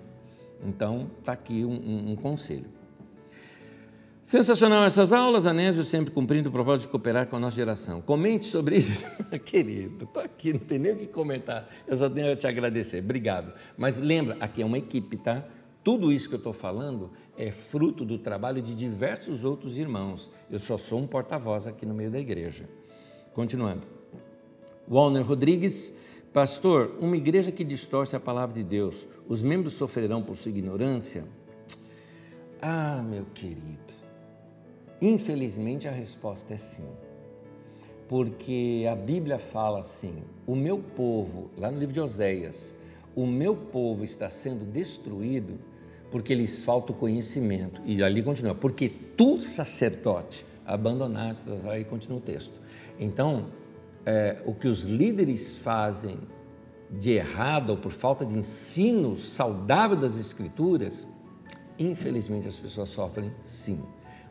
[0.66, 2.79] Então, está aqui um, um, um conselho.
[4.22, 8.02] Sensacional essas aulas, Anésio sempre cumprindo o propósito de cooperar com a nossa geração.
[8.02, 9.06] Comente sobre isso.
[9.46, 13.00] Querido, estou aqui, não tem nem o que comentar, eu só tenho a te agradecer,
[13.04, 13.54] obrigado.
[13.78, 15.46] Mas lembra, aqui é uma equipe, tá?
[15.84, 20.30] Tudo isso que eu estou falando é fruto do trabalho de diversos outros irmãos.
[20.52, 22.66] Eu só sou um porta-voz aqui no meio da igreja.
[23.34, 23.88] Continuando.
[24.88, 25.94] Walner Rodrigues,
[26.34, 31.26] pastor, uma igreja que distorce a palavra de Deus, os membros sofrerão por sua ignorância?
[32.62, 33.89] Ah, meu querido,
[35.02, 36.88] Infelizmente a resposta é sim.
[38.08, 42.74] Porque a Bíblia fala assim: o meu povo, lá no livro de Oséias,
[43.16, 45.60] o meu povo está sendo destruído
[46.12, 47.82] porque lhes falta o conhecimento.
[47.86, 51.44] E ali continua: porque tu, sacerdote, abandonaste.
[51.70, 52.60] Aí continua o texto.
[53.00, 53.48] Então,
[54.06, 56.18] é, o que os líderes fazem
[56.92, 61.08] de errado ou por falta de ensino saudável das Escrituras,
[61.78, 63.84] infelizmente as pessoas sofrem sim.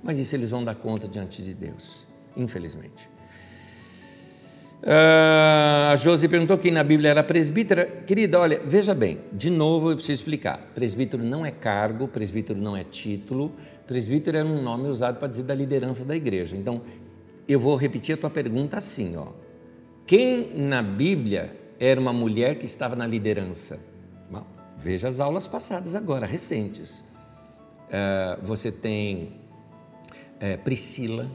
[0.03, 2.07] Mas isso eles vão dar conta diante de Deus,
[2.37, 3.09] infelizmente.
[4.83, 7.85] Uh, a Josi perguntou quem na Bíblia era presbítera.
[7.85, 10.59] Querida, olha, veja bem, de novo eu preciso explicar.
[10.75, 13.53] Presbítero não é cargo, presbítero não é título,
[13.87, 16.57] presbítero é um nome usado para dizer da liderança da igreja.
[16.57, 16.83] Então,
[17.49, 19.29] eu vou repetir a tua pergunta assim, ó.
[20.07, 23.81] Quem na Bíblia era uma mulher que estava na liderança?
[24.31, 24.47] Bom,
[24.79, 27.01] veja as aulas passadas agora, recentes.
[27.89, 29.38] Uh, você tem
[30.41, 31.29] uh, Priscila,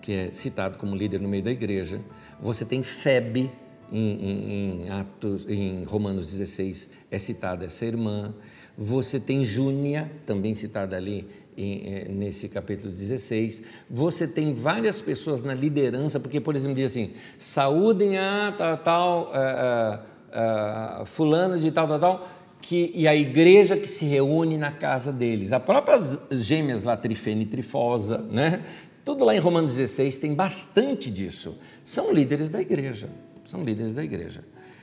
[0.00, 2.00] que é citado como líder no meio da igreja.
[2.40, 3.50] Você tem Febe,
[3.90, 8.34] em, em, em, Atos, em Romanos 16, é citada essa irmã.
[8.76, 13.62] Você tem Júnia, também citada ali em, eh, nesse capítulo 16.
[13.88, 19.32] Você tem várias pessoas na liderança, porque, por exemplo, diz assim: saúdem a tal, tal
[19.32, 22.28] uh, uh, fulano de tal, tal, tal,
[22.66, 25.52] que, e a igreja que se reúne na casa deles.
[25.52, 28.64] As próprias gêmeas lá, Trifene e Trifosa, né?
[29.04, 31.56] Tudo lá em Romanos 16 tem bastante disso.
[31.84, 33.08] São líderes da igreja.
[33.44, 34.40] São líderes da igreja.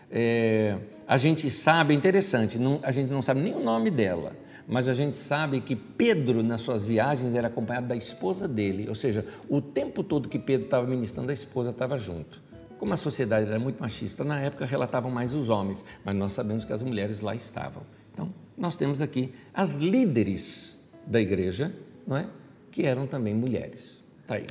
[0.10, 4.32] É, a gente sabe, é interessante, não, a gente não sabe nem o nome dela,
[4.66, 8.96] mas a gente sabe que Pedro, nas suas viagens, era acompanhado da esposa dele, ou
[8.96, 12.43] seja, o tempo todo que Pedro estava ministrando, a esposa estava junto.
[12.84, 16.66] Como a sociedade era muito machista na época, relatavam mais os homens, mas nós sabemos
[16.66, 17.84] que as mulheres lá estavam.
[18.12, 20.78] Então, nós temos aqui as líderes
[21.08, 21.74] da igreja,
[22.06, 22.28] não é?
[22.70, 24.04] que eram também mulheres.
[24.28, 24.48] Tá aí.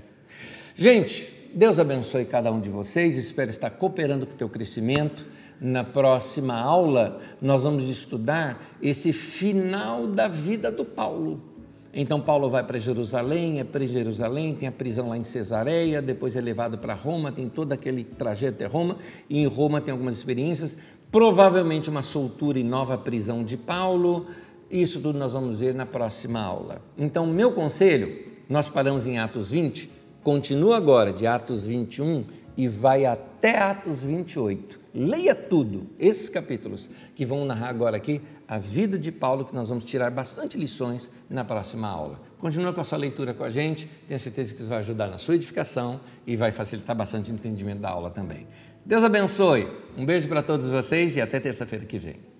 [0.74, 5.26] Gente, Deus abençoe cada um de vocês, espero estar cooperando com o teu crescimento.
[5.60, 11.51] Na próxima aula, nós vamos estudar esse final da vida do Paulo.
[11.94, 16.34] Então, Paulo vai para Jerusalém, é em Jerusalém, tem a prisão lá em Cesareia, depois
[16.34, 18.96] é levado para Roma, tem todo aquele trajeto até Roma,
[19.28, 20.76] e em Roma tem algumas experiências,
[21.10, 24.26] provavelmente uma soltura e nova prisão de Paulo.
[24.70, 26.80] Isso tudo nós vamos ver na próxima aula.
[26.96, 29.90] Então, meu conselho nós paramos em Atos 20,
[30.22, 32.24] continua agora de Atos 21
[32.56, 34.80] e vai até Atos 28.
[34.94, 39.68] Leia tudo, esses capítulos que vão narrar agora aqui a vida de Paulo, que nós
[39.68, 42.20] vamos tirar bastante lições na próxima aula.
[42.38, 45.18] Continua com a sua leitura com a gente, tenho certeza que isso vai ajudar na
[45.18, 48.46] sua edificação e vai facilitar bastante o entendimento da aula também.
[48.84, 49.66] Deus abençoe,
[49.96, 52.31] um beijo para todos vocês e até terça-feira que vem.